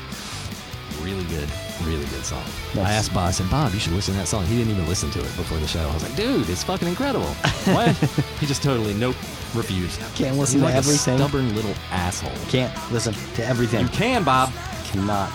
Really 1.03 1.25
good, 1.25 1.49
really 1.83 2.05
good 2.07 2.25
song. 2.25 2.45
Nice. 2.75 2.87
I 2.87 2.93
asked 2.93 3.15
Bob, 3.15 3.29
I 3.29 3.31
said, 3.33 3.51
Bob, 3.51 3.73
you 3.75 3.81
should 3.81 3.93
listen 3.93 4.15
to 4.15 4.21
that 4.21 4.29
song. 4.29 4.45
He 4.47 4.57
didn't 4.57 4.73
even 4.73 4.89
listen 4.89 5.11
to 5.11 5.19
it 5.19 5.37
before 5.37 5.59
the 5.59 5.67
show. 5.67 5.81
I 5.81 5.93
was 5.93 6.03
like, 6.03 6.17
dude, 6.17 6.49
it's 6.49 6.63
fucking 6.63 6.87
incredible. 6.89 7.27
what? 7.75 7.95
he 8.39 8.47
just 8.47 8.63
totally 8.63 8.95
nope, 8.95 9.17
refused. 9.55 10.01
Can't 10.15 10.37
listen 10.39 10.61
He's 10.61 10.63
to 10.63 10.67
like 10.67 10.75
everything. 10.75 11.19
Stubborn 11.19 11.55
little 11.55 11.75
asshole. 11.91 12.31
Can't 12.49 12.73
listen 12.93 13.13
to 13.35 13.45
everything. 13.45 13.83
You 13.83 13.89
can, 13.89 14.25
Bob. 14.25 14.53
Cannot. 14.85 15.33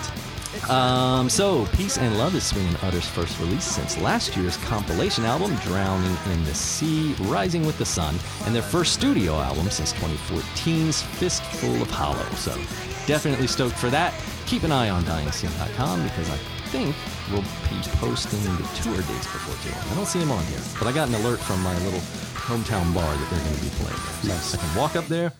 Um, 0.68 1.28
so, 1.28 1.64
Peace 1.72 1.98
and 1.98 2.16
Love 2.18 2.34
is 2.34 2.44
Swinging 2.44 2.76
Utter's 2.82 3.08
first 3.08 3.38
release 3.40 3.64
since 3.64 3.98
last 3.98 4.36
year's 4.36 4.56
compilation 4.58 5.24
album, 5.24 5.54
Drowning 5.56 6.16
in 6.32 6.44
the 6.44 6.54
Sea, 6.54 7.14
Rising 7.20 7.64
with 7.66 7.78
the 7.78 7.84
Sun, 7.84 8.16
and 8.44 8.54
their 8.54 8.62
first 8.62 8.92
studio 8.92 9.34
album 9.40 9.70
since 9.70 9.92
2014's 9.94 11.02
Fistful 11.02 11.82
of 11.82 11.90
Hollow. 11.90 12.24
So, 12.36 12.52
definitely 13.06 13.46
stoked 13.46 13.76
for 13.76 13.90
that. 13.90 14.14
Keep 14.46 14.64
an 14.64 14.72
eye 14.72 14.90
on 14.90 15.02
DyingScene.com 15.04 16.02
because 16.04 16.30
I 16.30 16.36
think 16.70 16.94
we'll 17.32 17.42
be 17.42 17.80
posting 17.98 18.40
the 18.42 18.62
tour 18.82 18.96
dates 18.96 19.26
before 19.26 19.56
too 19.64 19.74
long. 19.76 19.88
I 19.90 19.94
don't 19.96 20.06
see 20.06 20.20
them 20.20 20.30
on 20.30 20.44
here, 20.44 20.60
but 20.78 20.86
I 20.86 20.92
got 20.92 21.08
an 21.08 21.14
alert 21.14 21.40
from 21.40 21.60
my 21.62 21.76
little 21.84 22.00
hometown 22.00 22.94
bar 22.94 23.12
that 23.12 23.30
they're 23.30 23.44
going 23.44 23.56
to 23.56 23.62
be 23.62 23.70
playing 23.70 24.00
there. 24.22 24.22
So 24.22 24.28
Nice. 24.28 24.54
I 24.54 24.58
can 24.58 24.76
walk 24.76 24.94
up 24.96 25.06
there 25.06 25.32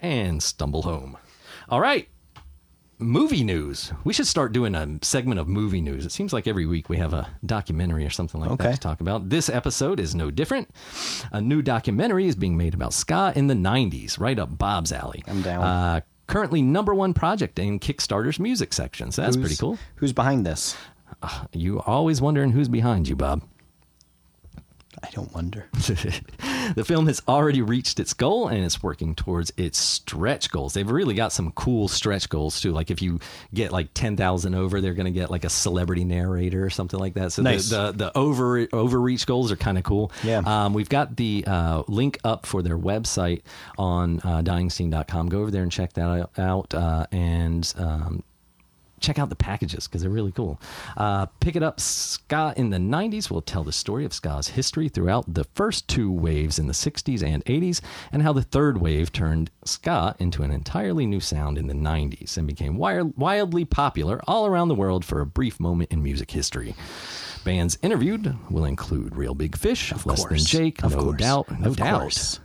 and 0.00 0.42
stumble 0.42 0.82
home. 0.82 1.16
All 1.68 1.80
right. 1.80 2.08
Movie 2.98 3.44
news. 3.44 3.92
We 4.04 4.12
should 4.12 4.26
start 4.26 4.52
doing 4.52 4.74
a 4.74 4.98
segment 5.02 5.38
of 5.38 5.48
movie 5.48 5.80
news. 5.80 6.06
It 6.06 6.12
seems 6.12 6.32
like 6.32 6.46
every 6.46 6.66
week 6.66 6.88
we 6.88 6.96
have 6.96 7.12
a 7.12 7.28
documentary 7.44 8.06
or 8.06 8.10
something 8.10 8.40
like 8.40 8.50
that 8.50 8.60
Okay. 8.66 8.72
to 8.74 8.80
talk 8.80 9.00
about. 9.00 9.28
This 9.28 9.48
episode 9.48 10.00
is 10.00 10.14
no 10.14 10.30
different. 10.30 10.70
A 11.32 11.40
new 11.40 11.60
documentary 11.62 12.26
is 12.26 12.36
being 12.36 12.56
made 12.56 12.74
about 12.74 12.92
ska 12.94 13.32
in 13.36 13.46
the 13.48 13.54
90s, 13.54 14.18
right 14.18 14.38
up 14.38 14.56
Bob's 14.56 14.92
alley. 14.92 15.22
I'm 15.26 15.42
down. 15.42 15.62
Uh, 15.62 16.00
currently 16.26 16.62
number 16.62 16.94
one 16.94 17.12
project 17.14 17.58
in 17.58 17.78
Kickstarter's 17.78 18.40
music 18.40 18.72
section. 18.72 19.10
So 19.12 19.22
that's 19.22 19.36
Who's- 19.36 19.46
pretty 19.48 19.60
cool. 19.60 19.78
Who's 19.96 20.12
behind 20.12 20.46
this? 20.46 20.76
You 21.52 21.80
always 21.80 22.20
wondering 22.20 22.50
who's 22.50 22.68
behind 22.68 23.08
you, 23.08 23.16
Bob. 23.16 23.42
I 25.02 25.10
don't 25.10 25.32
wonder. 25.34 25.68
the 25.72 26.84
film 26.86 27.06
has 27.06 27.22
already 27.28 27.62
reached 27.62 28.00
its 28.00 28.14
goal 28.14 28.48
and 28.48 28.64
it's 28.64 28.82
working 28.82 29.14
towards 29.14 29.52
its 29.56 29.78
stretch 29.78 30.50
goals. 30.50 30.74
They've 30.74 30.90
really 30.90 31.14
got 31.14 31.32
some 31.32 31.52
cool 31.52 31.88
stretch 31.88 32.28
goals 32.28 32.60
too. 32.60 32.72
Like 32.72 32.90
if 32.90 33.02
you 33.02 33.20
get 33.52 33.72
like 33.72 33.88
ten 33.94 34.16
thousand 34.16 34.54
over, 34.54 34.80
they're 34.80 34.94
going 34.94 35.06
to 35.06 35.10
get 35.12 35.30
like 35.30 35.44
a 35.44 35.50
celebrity 35.50 36.04
narrator 36.04 36.64
or 36.64 36.70
something 36.70 36.98
like 36.98 37.14
that. 37.14 37.32
So 37.32 37.42
Nice. 37.42 37.68
the, 37.68 37.92
the 37.92 38.06
the 38.06 38.18
over 38.18 38.66
overreach 38.72 39.26
goals 39.26 39.52
are 39.52 39.56
kind 39.56 39.78
of 39.78 39.84
cool. 39.84 40.10
Yeah. 40.22 40.42
Um, 40.44 40.72
we've 40.74 40.88
got 40.88 41.16
the 41.16 41.44
uh, 41.46 41.82
link 41.88 42.18
up 42.24 42.46
for 42.46 42.62
their 42.62 42.78
website 42.78 43.42
on 43.78 44.20
uh, 44.20 44.42
dyingscene.com. 44.42 45.28
Go 45.28 45.40
over 45.42 45.50
there 45.50 45.62
and 45.62 45.72
check 45.72 45.92
that 45.94 46.28
out. 46.38 46.74
Uh, 46.74 47.06
and 47.12 47.72
um, 47.76 48.22
check 49.00 49.18
out 49.18 49.28
the 49.28 49.36
packages 49.36 49.86
because 49.86 50.02
they're 50.02 50.10
really 50.10 50.32
cool. 50.32 50.60
Uh, 50.96 51.26
Pick 51.40 51.56
It 51.56 51.62
Up 51.62 51.78
Ska 51.80 52.54
in 52.56 52.70
the 52.70 52.78
90s 52.78 53.30
will 53.30 53.42
tell 53.42 53.62
the 53.64 53.72
story 53.72 54.04
of 54.04 54.12
Ska's 54.12 54.48
history 54.48 54.88
throughout 54.88 55.32
the 55.32 55.44
first 55.54 55.86
two 55.88 56.10
waves 56.10 56.58
in 56.58 56.66
the 56.66 56.72
60s 56.72 57.22
and 57.22 57.44
80s, 57.44 57.80
and 58.12 58.22
how 58.22 58.32
the 58.32 58.42
third 58.42 58.78
wave 58.80 59.12
turned 59.12 59.50
Ska 59.64 60.16
into 60.18 60.42
an 60.42 60.50
entirely 60.50 61.06
new 61.06 61.20
sound 61.20 61.58
in 61.58 61.66
the 61.66 61.74
90s 61.74 62.36
and 62.36 62.46
became 62.46 62.76
wild, 62.76 63.16
wildly 63.16 63.64
popular 63.64 64.20
all 64.26 64.46
around 64.46 64.68
the 64.68 64.74
world 64.74 65.04
for 65.04 65.20
a 65.20 65.26
brief 65.26 65.60
moment 65.60 65.92
in 65.92 66.02
music 66.02 66.30
history. 66.30 66.74
Bands 67.44 67.78
interviewed 67.82 68.36
will 68.50 68.64
include 68.64 69.14
Real 69.14 69.34
Big 69.34 69.56
Fish, 69.56 69.92
Less 70.04 70.20
Than 70.22 70.28
course. 70.30 70.44
Jake, 70.44 70.82
Of 70.82 70.96
No 70.96 71.04
course. 71.04 71.20
Doubt, 71.20 71.60
No 71.60 71.68
Of 71.68 71.76
Doubt. 71.76 72.00
course. 72.00 72.40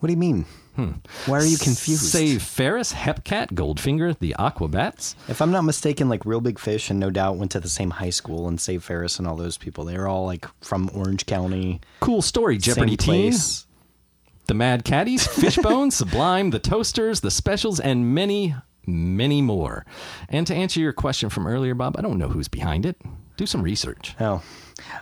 What 0.00 0.08
do 0.08 0.12
you 0.12 0.18
mean? 0.18 0.44
Hmm. 0.76 0.92
Why 1.24 1.38
are 1.38 1.44
you 1.44 1.56
confused? 1.56 2.04
Save 2.04 2.42
Ferris, 2.42 2.92
Hepcat, 2.92 3.52
Goldfinger, 3.52 4.18
the 4.18 4.34
Aquabats. 4.38 5.14
If 5.28 5.40
I'm 5.40 5.50
not 5.50 5.62
mistaken, 5.62 6.08
like 6.10 6.24
Real 6.26 6.40
Big 6.42 6.58
Fish 6.58 6.90
and 6.90 7.00
No 7.00 7.08
Doubt 7.10 7.38
went 7.38 7.50
to 7.52 7.60
the 7.60 7.68
same 7.68 7.90
high 7.90 8.10
school, 8.10 8.46
and 8.46 8.60
Save 8.60 8.84
Ferris 8.84 9.18
and 9.18 9.26
all 9.26 9.36
those 9.36 9.56
people, 9.56 9.84
they 9.84 9.96
were 9.96 10.06
all 10.06 10.26
like 10.26 10.46
from 10.62 10.90
Orange 10.94 11.24
County. 11.26 11.80
Cool 12.00 12.20
story, 12.22 12.58
Jeopardy 12.58 12.92
same 12.92 12.96
Teen. 12.98 13.30
place. 13.32 13.66
The 14.46 14.54
Mad 14.54 14.84
Caddies, 14.84 15.26
Fishbone, 15.26 15.90
Sublime, 15.90 16.50
The 16.50 16.60
Toasters, 16.60 17.20
The 17.20 17.32
Specials, 17.32 17.80
and 17.80 18.14
many, 18.14 18.54
many 18.86 19.42
more. 19.42 19.84
And 20.28 20.46
to 20.46 20.54
answer 20.54 20.78
your 20.78 20.92
question 20.92 21.30
from 21.30 21.46
earlier, 21.48 21.74
Bob, 21.74 21.96
I 21.98 22.02
don't 22.02 22.18
know 22.18 22.28
who's 22.28 22.46
behind 22.48 22.86
it. 22.86 22.96
Do 23.36 23.46
some 23.46 23.62
research. 23.62 24.14
Oh. 24.20 24.42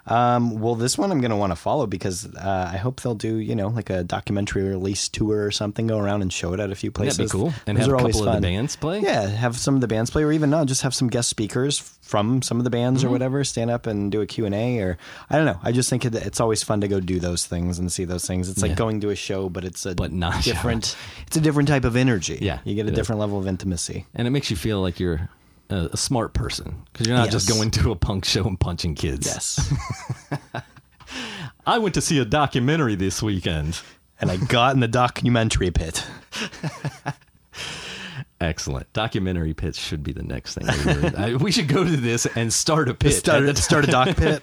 Um, 0.06 0.60
well, 0.60 0.74
this 0.74 0.98
one 0.98 1.10
I'm 1.10 1.20
going 1.20 1.30
to 1.30 1.36
want 1.36 1.50
to 1.52 1.56
follow 1.56 1.86
because 1.86 2.26
uh, 2.36 2.70
I 2.72 2.76
hope 2.76 3.00
they'll 3.00 3.14
do, 3.14 3.36
you 3.36 3.54
know, 3.54 3.68
like 3.68 3.90
a 3.90 4.04
documentary 4.04 4.62
release 4.64 5.08
tour 5.08 5.44
or 5.44 5.50
something, 5.50 5.86
go 5.86 5.98
around 5.98 6.22
and 6.22 6.32
show 6.32 6.52
it 6.52 6.60
at 6.60 6.70
a 6.70 6.74
few 6.74 6.90
places. 6.90 7.16
That'd 7.16 7.30
be 7.32 7.38
cool. 7.38 7.52
And 7.66 7.76
Those 7.78 7.86
have 7.86 7.94
a 7.94 8.02
couple 8.02 8.28
of 8.28 8.34
the 8.36 8.40
bands 8.40 8.76
play? 8.76 9.00
Yeah, 9.00 9.26
have 9.26 9.56
some 9.56 9.74
of 9.74 9.80
the 9.80 9.88
bands 9.88 10.10
play, 10.10 10.22
or 10.24 10.32
even 10.32 10.50
not, 10.50 10.66
just 10.66 10.82
have 10.82 10.94
some 10.94 11.08
guest 11.08 11.28
speakers 11.28 11.78
from 12.02 12.42
some 12.42 12.58
of 12.58 12.64
the 12.64 12.70
bands 12.70 13.00
Mm-hmm. 13.00 13.08
or 13.08 13.12
whatever 13.12 13.44
stand 13.44 13.70
up 13.70 13.86
and 13.86 14.12
do 14.12 14.20
a 14.20 14.26
Q&A 14.26 14.78
or 14.80 14.98
I 15.30 15.36
don't 15.36 15.46
know. 15.46 15.58
I 15.62 15.72
just 15.72 15.88
think 15.90 16.04
it, 16.04 16.14
it's 16.14 16.38
always 16.40 16.62
fun 16.62 16.82
to 16.82 16.88
go 16.88 17.00
do 17.00 17.18
those 17.18 17.46
things 17.46 17.78
and 17.78 17.90
see 17.90 18.04
those 18.04 18.26
things. 18.26 18.48
It's 18.50 18.60
like 18.62 18.70
Yeah. 18.72 18.76
going 18.76 19.00
to 19.00 19.10
a 19.10 19.16
show, 19.16 19.48
but 19.48 19.64
it's 19.64 19.86
a 19.86 19.94
But 19.94 20.12
not 20.12 20.38
a 20.38 20.42
show. 20.42 20.52
different. 20.52 20.96
It's 21.26 21.36
a 21.36 21.40
different 21.40 21.68
type 21.68 21.84
of 21.84 21.96
energy. 21.96 22.38
Yeah, 22.42 22.58
you 22.64 22.74
get 22.74 22.84
a 22.84 22.88
it 22.88 22.92
is. 22.92 22.96
different 22.98 23.20
level 23.20 23.38
of 23.38 23.46
intimacy. 23.48 24.06
And 24.14 24.28
it 24.28 24.30
makes 24.30 24.50
you 24.50 24.56
feel 24.56 24.80
like 24.82 25.00
you're 25.00 25.28
a, 25.70 25.90
a 25.92 25.96
smart 25.96 26.34
person 26.34 26.82
because 26.92 27.06
you're 27.06 27.16
not 27.16 27.30
just 27.30 27.48
going 27.48 27.70
to 27.72 27.90
a 27.90 27.96
punk 27.96 28.24
show 28.24 28.44
and 28.44 28.58
punching 28.58 28.94
kids. 28.94 29.26
Yes. 29.26 29.72
I 31.66 31.78
went 31.78 31.94
to 31.94 32.00
see 32.00 32.18
a 32.18 32.24
documentary 32.24 32.94
this 32.94 33.22
weekend. 33.22 33.80
and 34.20 34.30
I 34.30 34.36
got 34.36 34.74
in 34.74 34.80
the 34.80 34.88
documentary 34.88 35.70
pit. 35.70 36.04
Excellent. 38.40 38.92
Documentary 38.92 39.54
pits 39.54 39.78
should 39.78 40.02
be 40.02 40.12
the 40.12 40.22
next 40.22 40.56
thing. 40.58 40.66
We, 40.66 41.16
I- 41.16 41.36
we 41.36 41.52
should 41.52 41.68
go 41.68 41.84
to 41.84 41.96
this 41.96 42.26
and 42.26 42.52
start 42.52 42.88
a 42.88 42.94
pit. 42.94 43.14
Start, 43.14 43.56
start 43.58 43.84
a 43.84 43.90
doc 43.90 44.16
pit. 44.16 44.42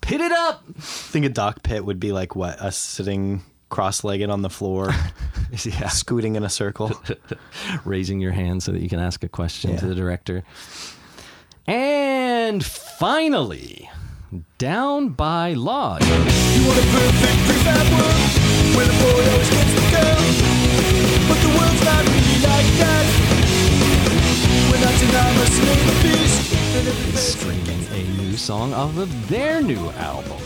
Pit 0.00 0.20
it 0.20 0.32
up. 0.32 0.64
I 0.76 0.80
think 0.80 1.24
a 1.24 1.28
doc 1.30 1.62
pit 1.62 1.84
would 1.84 2.00
be 2.00 2.12
like 2.12 2.34
what 2.34 2.58
us 2.60 2.76
sitting 2.76 3.42
cross-legged 3.70 4.28
on 4.28 4.42
the 4.42 4.50
floor, 4.50 4.90
Yeah. 5.64 5.88
scooting 5.88 6.36
in 6.36 6.44
a 6.44 6.50
circle. 6.50 6.92
raising 7.84 8.20
your 8.20 8.32
hand 8.32 8.62
so 8.62 8.72
that 8.72 8.80
you 8.82 8.88
can 8.88 9.00
ask 9.00 9.24
a 9.24 9.28
question 9.28 9.76
to 9.78 9.86
the 9.86 9.94
director. 9.94 10.44
And 11.66 12.64
finally, 12.64 13.90
down 14.58 15.10
by 15.10 15.54
law. 15.54 15.98
You 16.00 16.66
want 16.66 16.78
a 16.78 16.86
perfect 16.90 17.38
prefab 17.46 17.86
world 17.98 18.30
where 18.76 18.86
the 18.86 18.96
boy 19.02 19.22
always 19.32 19.50
gets 19.50 19.72
the 19.74 19.86
girl, 19.90 20.22
but 21.28 21.38
the 21.42 21.48
world's 21.58 21.84
not 21.84 22.02
really 22.06 22.38
like 22.46 22.70
that. 22.78 23.06
We're 24.70 24.82
not 24.84 24.94
synonymous 24.94 25.54
in 25.58 25.64
the 25.66 25.96
beast. 26.02 26.54
and 26.76 27.18
streaming 27.18 27.82
a 27.92 28.22
new 28.22 28.36
song 28.36 28.72
off 28.72 28.96
of 28.96 29.28
their 29.28 29.60
new 29.62 29.90
album. 29.90 30.38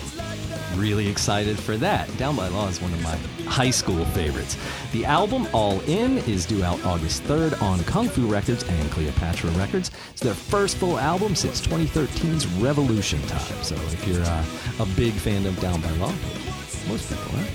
Really 0.77 1.09
excited 1.09 1.59
for 1.59 1.77
that. 1.77 2.15
Down 2.19 2.37
by 2.37 2.49
Law 2.49 2.69
is 2.69 2.81
one 2.81 2.93
of 2.93 3.03
my 3.03 3.17
high 3.49 3.71
school 3.71 4.05
favorites. 4.07 4.57
The 4.93 5.05
album 5.05 5.47
All 5.53 5.81
In 5.83 6.19
is 6.19 6.47
due 6.47 6.65
out 6.65 6.85
August 6.85 7.23
3rd 7.25 7.61
on 7.63 7.83
Kung 7.85 8.09
Fu 8.09 8.27
Records 8.27 8.65
and 8.65 8.91
Cleopatra 8.91 9.51
Records. 9.51 9.91
It's 10.11 10.21
their 10.21 10.35
first 10.35 10.77
full 10.77 10.99
album 10.99 11.35
since 11.35 11.65
2013's 11.65 12.47
Revolution 12.61 13.21
Time. 13.29 13.63
So 13.63 13.75
if 13.77 14.07
you're 14.07 14.23
uh, 14.23 14.45
a 14.81 14.87
big 14.97 15.13
fan 15.13 15.47
of 15.47 15.59
Down 15.61 15.81
by 15.81 15.91
Law, 15.93 16.13
most 16.89 17.09
people 17.09 17.39
are. 17.39 17.47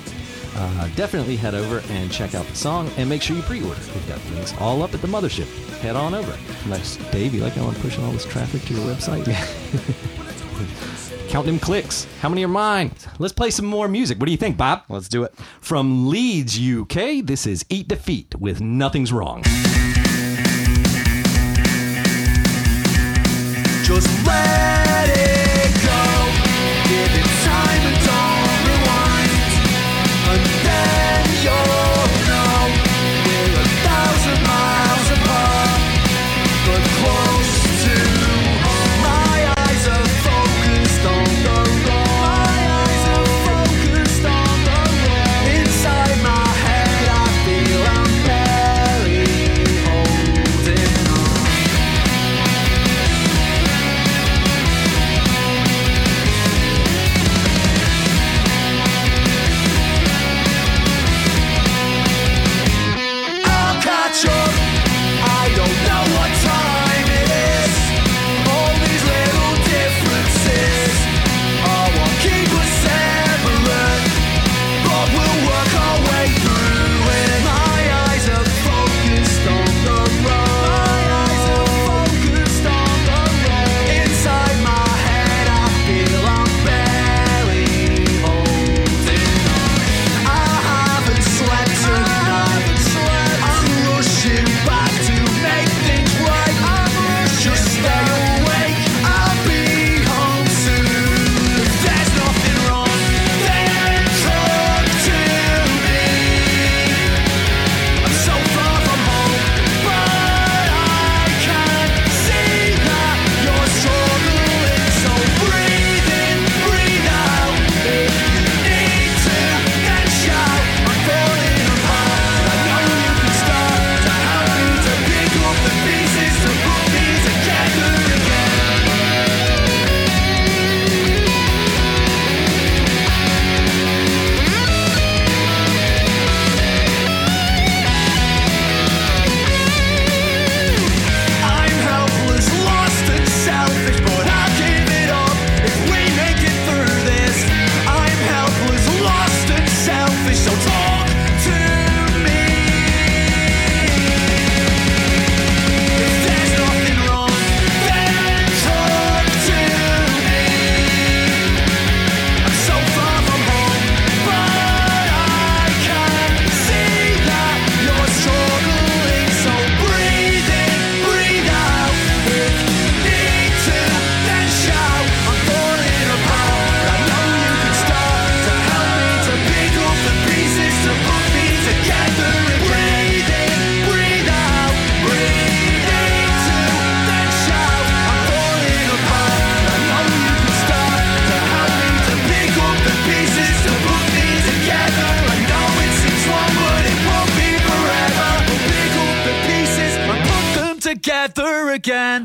Uh, 0.55 0.89
definitely 0.95 1.35
head 1.35 1.55
over 1.55 1.81
and 1.89 2.11
check 2.11 2.35
out 2.35 2.45
the 2.47 2.55
song 2.55 2.89
and 2.97 3.07
make 3.07 3.21
sure 3.21 3.35
you 3.35 3.41
pre-order. 3.43 3.79
We've 3.93 4.07
got 4.07 4.19
links 4.31 4.53
all 4.59 4.81
up 4.81 4.93
at 4.93 5.01
the 5.01 5.07
mothership. 5.07 5.47
Head 5.79 5.95
on 5.95 6.13
over. 6.13 6.37
Nice. 6.67 6.97
Dave, 7.11 7.33
you 7.33 7.41
like 7.41 7.53
how 7.53 7.65
I'm 7.65 7.75
pushing 7.75 8.03
all 8.03 8.11
this 8.11 8.25
traffic 8.25 8.61
to 8.63 8.73
your 8.73 8.83
website? 8.83 9.25
Count 11.29 11.45
them 11.45 11.59
clicks. 11.59 12.07
How 12.21 12.29
many 12.29 12.43
are 12.43 12.47
mine? 12.47 12.91
Let's 13.19 13.33
play 13.33 13.51
some 13.51 13.67
more 13.67 13.87
music. 13.87 14.17
What 14.19 14.25
do 14.25 14.31
you 14.31 14.37
think, 14.37 14.57
Bob? 14.57 14.81
Let's 14.89 15.07
do 15.07 15.23
it. 15.23 15.33
From 15.61 16.09
Leeds, 16.09 16.59
UK, 16.59 17.23
this 17.23 17.45
is 17.45 17.63
Eat 17.69 17.87
Defeat 17.87 18.33
with 18.39 18.59
Nothing's 18.61 19.13
Wrong. 19.13 19.43
Just 23.83 24.25
let 24.25 24.78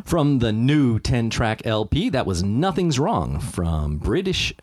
From 0.04 0.38
the 0.40 0.52
new 0.52 0.98
10 0.98 1.30
track 1.30 1.62
LP, 1.66 2.08
that 2.10 2.26
was 2.26 2.42
Nothing's 2.42 2.98
Wrong 2.98 3.38
from 3.40 3.98
British 3.98 4.54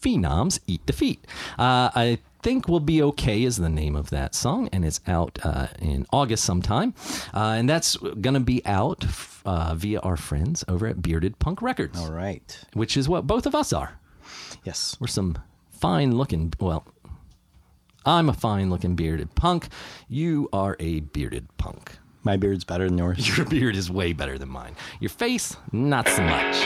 Phenoms 0.00 0.60
Eat 0.66 0.84
Defeat. 0.86 1.24
Uh, 1.58 1.90
I 1.94 2.18
think 2.42 2.68
We'll 2.68 2.80
Be 2.80 3.02
Okay 3.02 3.42
is 3.42 3.56
the 3.56 3.68
name 3.68 3.96
of 3.96 4.10
that 4.10 4.34
song, 4.34 4.68
and 4.72 4.84
it's 4.84 5.00
out 5.06 5.38
uh, 5.42 5.66
in 5.80 6.06
August 6.12 6.44
sometime. 6.44 6.94
Uh, 7.34 7.54
and 7.58 7.68
that's 7.68 7.96
going 7.96 8.34
to 8.34 8.40
be 8.40 8.64
out 8.64 9.04
uh, 9.44 9.74
via 9.74 10.00
our 10.00 10.16
friends 10.16 10.64
over 10.68 10.86
at 10.86 11.02
Bearded 11.02 11.38
Punk 11.38 11.60
Records, 11.62 11.98
All 11.98 12.12
right. 12.12 12.58
which 12.74 12.96
is 12.96 13.08
what 13.08 13.26
both 13.26 13.46
of 13.46 13.54
us 13.54 13.72
are. 13.72 13.98
Yes. 14.64 14.96
We're 15.00 15.06
some 15.08 15.36
fine 15.72 16.16
looking, 16.16 16.52
well, 16.60 16.84
I'm 18.06 18.28
a 18.28 18.32
fine 18.32 18.70
looking 18.70 18.94
bearded 18.96 19.34
punk. 19.34 19.68
You 20.08 20.48
are 20.52 20.76
a 20.80 21.00
bearded 21.00 21.48
punk. 21.58 21.97
My 22.22 22.36
beard's 22.36 22.64
better 22.64 22.88
than 22.88 22.98
yours. 22.98 23.36
Your 23.36 23.46
beard 23.50 23.76
is 23.76 23.90
way 23.90 24.12
better 24.12 24.38
than 24.38 24.48
mine. 24.48 24.74
Your 25.00 25.10
face, 25.10 25.56
not 25.72 26.08
so 26.08 26.22
much. 26.22 26.56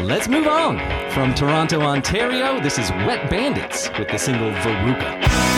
Let's 0.00 0.28
move 0.28 0.46
on. 0.46 0.78
From 1.10 1.34
Toronto, 1.34 1.80
Ontario, 1.80 2.60
this 2.60 2.78
is 2.78 2.90
Wet 2.90 3.30
Bandits 3.30 3.90
with 3.98 4.08
the 4.08 4.18
single 4.18 4.50
Veruca. 4.50 5.51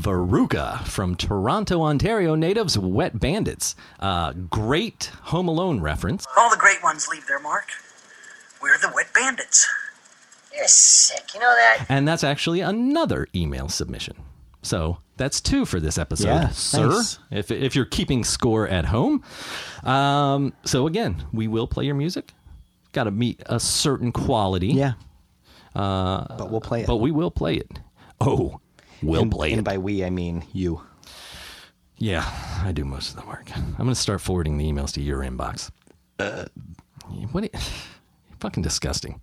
Veruca 0.00 0.84
from 0.86 1.14
Toronto, 1.14 1.82
Ontario 1.82 2.34
natives 2.34 2.78
Wet 2.78 3.18
Bandits. 3.20 3.74
Uh, 3.98 4.32
great 4.32 5.10
Home 5.24 5.48
Alone 5.48 5.80
reference. 5.80 6.26
All 6.36 6.50
the 6.50 6.56
great 6.56 6.82
ones 6.82 7.06
leave 7.08 7.26
their 7.26 7.38
mark. 7.40 7.66
We're 8.62 8.78
the 8.78 8.90
wet 8.94 9.12
bandits. 9.14 9.68
You're 10.54 10.66
sick. 10.68 11.32
You 11.34 11.40
know 11.40 11.54
that? 11.54 11.86
And 11.88 12.06
that's 12.08 12.24
actually 12.24 12.60
another 12.60 13.26
email 13.34 13.68
submission. 13.68 14.16
So 14.62 14.98
that's 15.16 15.40
two 15.40 15.64
for 15.64 15.80
this 15.80 15.96
episode, 15.96 16.26
Yeah, 16.28 16.48
sir. 16.50 16.88
nice. 16.88 17.18
If, 17.30 17.50
if 17.50 17.74
you're 17.76 17.84
keeping 17.86 18.24
score 18.24 18.68
at 18.68 18.84
home. 18.86 19.22
Um, 19.84 20.52
so 20.64 20.86
again, 20.86 21.24
we 21.32 21.48
will 21.48 21.66
play 21.66 21.84
your 21.86 21.94
music. 21.94 22.32
Got 22.92 23.04
to 23.04 23.10
meet 23.10 23.42
a 23.46 23.58
certain 23.60 24.12
quality. 24.12 24.68
Yeah. 24.68 24.92
but 25.74 26.50
we'll 26.50 26.60
play 26.60 26.82
it. 26.82 26.86
But 26.86 26.96
we 26.96 27.10
will 27.10 27.30
play 27.30 27.54
it. 27.56 27.78
Oh, 28.20 28.60
we'll 29.02 29.22
and, 29.22 29.30
play 29.30 29.50
and 29.52 29.60
it. 29.60 29.64
by 29.64 29.78
we, 29.78 30.04
I 30.04 30.10
mean 30.10 30.44
you. 30.52 30.82
yeah, 31.96 32.24
I 32.64 32.72
do 32.72 32.84
most 32.84 33.14
of 33.14 33.20
the 33.20 33.26
work. 33.26 33.56
I'm 33.56 33.74
going 33.76 33.88
to 33.88 33.94
start 33.94 34.20
forwarding 34.20 34.58
the 34.58 34.70
emails 34.70 34.92
to 34.94 35.02
your 35.02 35.20
inbox. 35.20 35.70
Uh, 36.18 36.46
what? 37.32 37.44
You're 37.52 37.62
fucking 38.40 38.62
disgusting. 38.62 39.20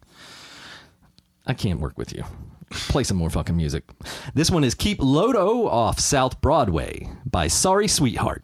I 1.46 1.54
can't 1.54 1.80
work 1.80 1.98
with 1.98 2.14
you. 2.14 2.24
Play 2.70 3.04
some 3.04 3.18
more 3.18 3.30
fucking 3.30 3.56
music. 3.56 3.86
This 4.34 4.52
one 4.52 4.64
is 4.64 4.76
Keep 4.76 5.00
Lodo 5.00 5.68
off 5.68 6.00
South 6.00 6.42
Broadway 6.42 7.10
by 7.26 7.48
Sorry 7.48 7.88
Sweetheart. 7.88 8.44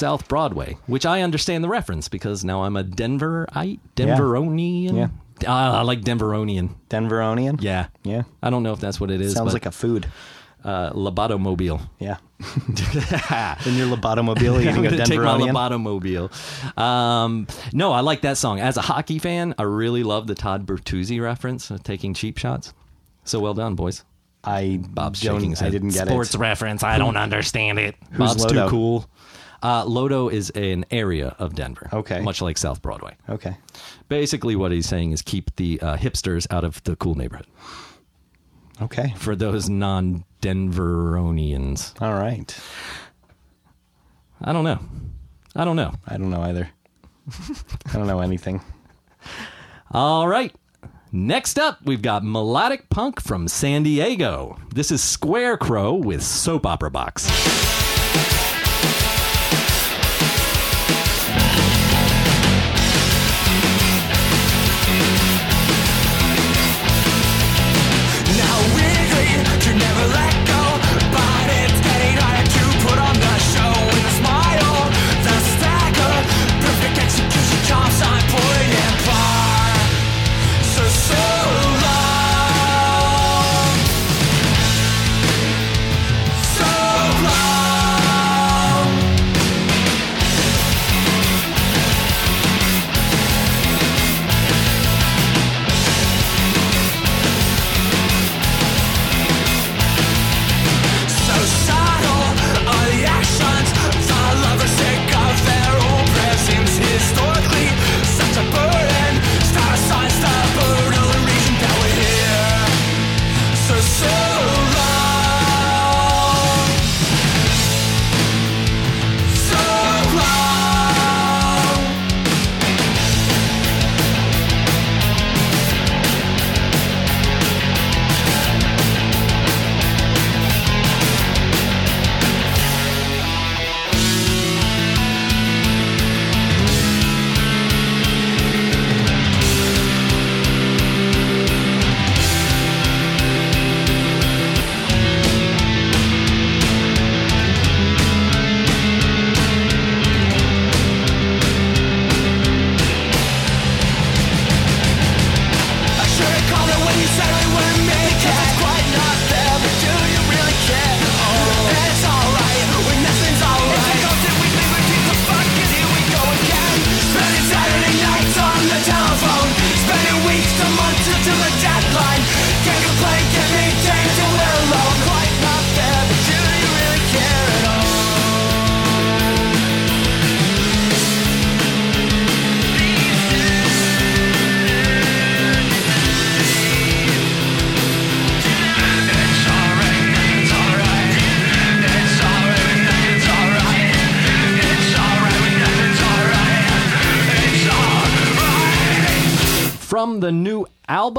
South 0.00 0.26
Broadway, 0.28 0.78
which 0.86 1.04
I 1.04 1.20
understand 1.20 1.62
the 1.62 1.68
reference 1.68 2.08
because 2.08 2.42
now 2.42 2.64
I'm 2.64 2.74
a 2.74 2.82
Denverite, 2.82 3.80
Denveronian. 3.96 4.96
Yeah. 4.96 5.08
Ah, 5.46 5.78
I 5.78 5.82
like 5.82 6.00
Denveronian. 6.00 6.74
Denveronian. 6.88 7.62
Yeah. 7.62 7.88
Yeah. 8.02 8.22
I 8.42 8.48
don't 8.48 8.62
know 8.62 8.72
if 8.72 8.80
that's 8.80 8.98
what 8.98 9.10
it 9.10 9.20
is. 9.20 9.34
Sounds 9.34 9.48
but, 9.48 9.52
like 9.52 9.66
a 9.66 9.70
food. 9.70 10.06
uh, 10.64 10.90
Lobotomobile. 10.92 11.80
Yeah. 11.98 12.16
In 13.66 13.74
your 13.76 13.94
lobotomobile 13.94 14.54
I'm 14.56 14.62
eating 14.62 14.86
a 14.86 14.90
gonna 14.90 15.04
take 15.04 15.20
my 15.20 15.38
Denveronian. 15.38 15.52
Lobotomobile. 15.52 16.78
Um, 16.78 17.46
no, 17.74 17.92
I 17.92 18.00
like 18.00 18.22
that 18.22 18.38
song. 18.38 18.58
As 18.58 18.78
a 18.78 18.82
hockey 18.82 19.18
fan, 19.18 19.54
I 19.58 19.64
really 19.64 20.02
love 20.02 20.26
the 20.26 20.34
Todd 20.34 20.66
Bertuzzi 20.66 21.20
reference 21.22 21.70
of 21.70 21.82
taking 21.82 22.14
cheap 22.14 22.38
shots. 22.38 22.72
So 23.24 23.38
well 23.38 23.54
done, 23.54 23.74
boys. 23.74 24.04
I 24.42 24.80
Bob's 24.88 25.20
don't, 25.20 25.36
shaking 25.36 25.50
his 25.50 25.60
I 25.60 25.68
didn't 25.68 25.90
get 25.90 26.08
Sports 26.08 26.30
it. 26.30 26.32
Sports 26.32 26.34
reference. 26.36 26.82
I 26.82 26.96
don't 26.96 27.18
understand 27.18 27.78
it. 27.78 27.94
Who's 28.12 28.30
Bob's 28.30 28.46
Lodo? 28.46 28.64
too 28.64 28.70
cool. 28.70 29.10
Uh, 29.62 29.84
Lodo 29.84 30.32
is 30.32 30.50
an 30.50 30.84
area 30.90 31.36
of 31.38 31.54
Denver. 31.54 31.88
Okay. 31.92 32.20
Much 32.20 32.40
like 32.40 32.56
South 32.56 32.80
Broadway. 32.82 33.16
Okay. 33.28 33.56
Basically, 34.08 34.56
what 34.56 34.72
he's 34.72 34.88
saying 34.88 35.12
is 35.12 35.22
keep 35.22 35.54
the 35.56 35.80
uh, 35.80 35.96
hipsters 35.96 36.46
out 36.50 36.64
of 36.64 36.82
the 36.84 36.96
cool 36.96 37.14
neighborhood. 37.14 37.46
Okay. 38.80 39.12
For 39.18 39.36
those 39.36 39.68
non 39.68 40.24
Denveronians. 40.40 42.00
All 42.00 42.14
right. 42.14 42.58
I 44.40 44.52
don't 44.52 44.64
know. 44.64 44.78
I 45.54 45.64
don't 45.64 45.76
know. 45.76 45.92
I 46.06 46.16
don't 46.16 46.30
know 46.30 46.40
either. 46.42 46.70
I 47.86 47.92
don't 47.92 48.06
know 48.06 48.20
anything. 48.20 48.62
All 49.90 50.26
right. 50.26 50.54
Next 51.12 51.58
up, 51.58 51.78
we've 51.84 52.02
got 52.02 52.24
melodic 52.24 52.88
punk 52.88 53.20
from 53.20 53.48
San 53.48 53.82
Diego. 53.82 54.58
This 54.72 54.90
is 54.92 55.02
Squarecrow 55.02 56.02
with 56.02 56.22
Soap 56.22 56.64
Opera 56.64 56.90
Box. 56.90 57.79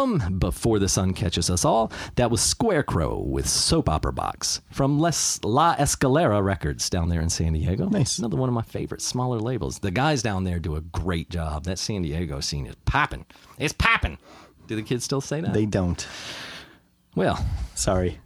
Album, 0.01 0.39
Before 0.39 0.79
the 0.79 0.89
Sun 0.89 1.13
Catches 1.13 1.49
Us 1.49 1.63
All, 1.63 1.91
that 2.15 2.31
was 2.31 2.41
Squarecrow 2.41 3.19
with 3.19 3.47
Soap 3.47 3.87
Opera 3.87 4.11
Box 4.11 4.61
from 4.71 4.99
Les 4.99 5.39
La 5.43 5.75
Escalera 5.75 6.43
Records 6.43 6.89
down 6.89 7.09
there 7.09 7.21
in 7.21 7.29
San 7.29 7.53
Diego. 7.53 7.87
Nice. 7.87 8.17
Another 8.17 8.35
one 8.37 8.49
of 8.49 8.55
my 8.55 8.63
favorite 8.63 9.01
smaller 9.01 9.39
labels. 9.39 9.77
The 9.79 9.91
guys 9.91 10.23
down 10.23 10.43
there 10.43 10.57
do 10.59 10.75
a 10.75 10.81
great 10.81 11.29
job. 11.29 11.65
That 11.65 11.77
San 11.77 12.01
Diego 12.01 12.39
scene 12.39 12.65
is 12.65 12.75
popping. 12.85 13.25
It's 13.59 13.73
popping. 13.73 14.17
Do 14.67 14.75
the 14.75 14.81
kids 14.81 15.03
still 15.05 15.21
say 15.21 15.39
that? 15.41 15.53
They 15.53 15.65
don't. 15.67 16.07
well, 17.15 17.45
Sorry. 17.75 18.19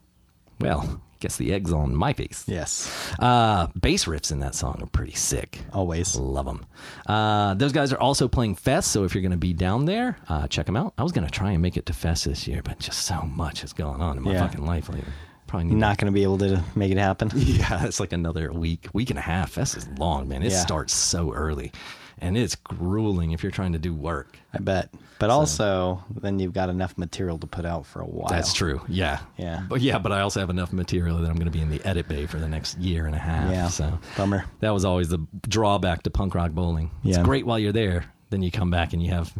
well, 0.61 1.01
guess 1.25 1.37
the 1.37 1.51
egg's 1.53 1.73
on 1.73 1.95
my 1.95 2.13
face. 2.13 2.43
Yes. 2.47 2.87
Uh, 3.19 3.65
bass 3.79 4.05
riffs 4.05 4.31
in 4.31 4.39
that 4.41 4.53
song 4.53 4.77
are 4.81 4.85
pretty 4.85 5.13
sick. 5.15 5.59
Always. 5.73 6.15
Love 6.15 6.45
them. 6.45 6.65
Uh, 7.07 7.55
those 7.55 7.71
guys 7.71 7.91
are 7.91 7.99
also 7.99 8.27
playing 8.27 8.53
Fest, 8.55 8.91
so 8.91 9.03
if 9.05 9.15
you're 9.15 9.23
going 9.23 9.31
to 9.31 9.37
be 9.37 9.53
down 9.53 9.85
there, 9.85 10.17
uh, 10.29 10.47
check 10.47 10.67
them 10.67 10.75
out. 10.77 10.93
I 10.99 11.03
was 11.03 11.11
going 11.11 11.25
to 11.25 11.31
try 11.31 11.51
and 11.51 11.61
make 11.63 11.77
it 11.77 11.87
to 11.87 11.93
Fest 11.93 12.25
this 12.25 12.47
year, 12.47 12.61
but 12.63 12.77
just 12.77 13.03
so 13.07 13.21
much 13.23 13.63
is 13.63 13.73
going 13.73 14.01
on 14.01 14.17
in 14.17 14.23
my 14.23 14.33
Yeah. 14.33 14.45
fucking 14.47 14.65
life. 14.65 14.87
Like, 14.87 15.03
probably 15.47 15.73
Not 15.75 15.97
going 15.97 16.11
to 16.11 16.15
be 16.15 16.21
able 16.23 16.37
to 16.39 16.63
make 16.75 16.91
it 16.91 16.97
happen. 16.99 17.31
yeah, 17.35 17.85
it's 17.85 17.99
like 17.99 18.13
another 18.13 18.51
week, 18.53 18.87
week 18.93 19.09
and 19.09 19.17
a 19.17 19.23
half. 19.23 19.51
Fest 19.51 19.75
is 19.77 19.87
long, 19.97 20.27
man. 20.27 20.43
It 20.43 20.51
Yeah. 20.51 20.61
starts 20.61 20.93
so 20.93 21.33
early, 21.33 21.71
and 22.19 22.37
it's 22.37 22.55
grueling 22.55 23.31
if 23.31 23.41
you're 23.41 23.51
trying 23.51 23.73
to 23.73 23.79
do 23.79 23.93
work. 23.95 24.37
I 24.53 24.59
bet. 24.59 24.89
But 25.17 25.29
also, 25.29 26.03
then 26.09 26.39
you've 26.39 26.51
got 26.53 26.69
enough 26.69 26.97
material 26.97 27.37
to 27.39 27.47
put 27.47 27.65
out 27.65 27.85
for 27.85 28.01
a 28.01 28.05
while. 28.05 28.27
That's 28.27 28.51
true. 28.53 28.81
Yeah. 28.89 29.19
Yeah. 29.37 29.63
But 29.69 29.79
yeah, 29.81 29.97
but 29.97 30.11
I 30.11 30.19
also 30.21 30.41
have 30.41 30.49
enough 30.49 30.73
material 30.73 31.17
that 31.19 31.29
I'm 31.29 31.35
going 31.35 31.45
to 31.45 31.51
be 31.51 31.61
in 31.61 31.69
the 31.69 31.81
edit 31.85 32.07
bay 32.09 32.25
for 32.25 32.37
the 32.37 32.49
next 32.49 32.77
year 32.79 33.05
and 33.05 33.15
a 33.15 33.19
half. 33.19 33.49
Yeah. 33.51 33.67
So 33.69 33.97
Bummer. 34.17 34.43
that 34.59 34.71
was 34.71 34.83
always 34.83 35.07
the 35.09 35.25
drawback 35.47 36.03
to 36.03 36.09
punk 36.09 36.35
rock 36.35 36.51
bowling. 36.51 36.91
It's 37.05 37.17
Yeah. 37.17 37.23
great 37.23 37.45
while 37.45 37.57
you're 37.59 37.71
there. 37.71 38.05
Then 38.29 38.41
you 38.41 38.51
come 38.51 38.69
back 38.71 38.91
and 38.91 39.01
you 39.01 39.11
have 39.11 39.33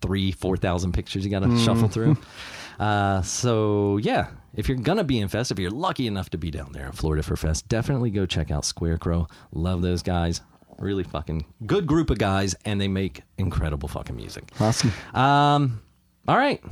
three, 0.00 0.32
four 0.32 0.56
thousand 0.56 0.92
pictures 0.92 1.24
you 1.24 1.30
got 1.30 1.40
to 1.44 1.58
shuffle 1.58 1.88
through. 1.88 2.16
Uh, 2.76 3.22
so 3.22 3.98
yeah, 3.98 4.26
if 4.52 4.68
you're 4.68 4.76
gonna 4.76 5.04
be 5.04 5.20
in 5.20 5.28
Fest, 5.28 5.52
if 5.52 5.60
you're 5.60 5.70
lucky 5.70 6.08
enough 6.08 6.30
to 6.30 6.36
be 6.38 6.50
down 6.50 6.72
there 6.72 6.86
in 6.86 6.90
Florida 6.90 7.22
for 7.22 7.36
Fest, 7.36 7.68
definitely 7.68 8.10
go 8.10 8.26
check 8.26 8.50
out 8.50 8.64
Squarecrow. 8.64 9.30
Love 9.52 9.80
those 9.80 10.02
guys. 10.02 10.40
Really 10.78 11.04
fucking 11.04 11.44
good 11.66 11.86
group 11.86 12.10
of 12.10 12.18
guys, 12.18 12.54
and 12.64 12.80
they 12.80 12.88
make 12.88 13.22
incredible 13.38 13.88
fucking 13.88 14.16
music. 14.16 14.50
Awesome. 14.60 14.92
Um, 15.14 15.80
all 16.28 16.36
right, 16.36 16.62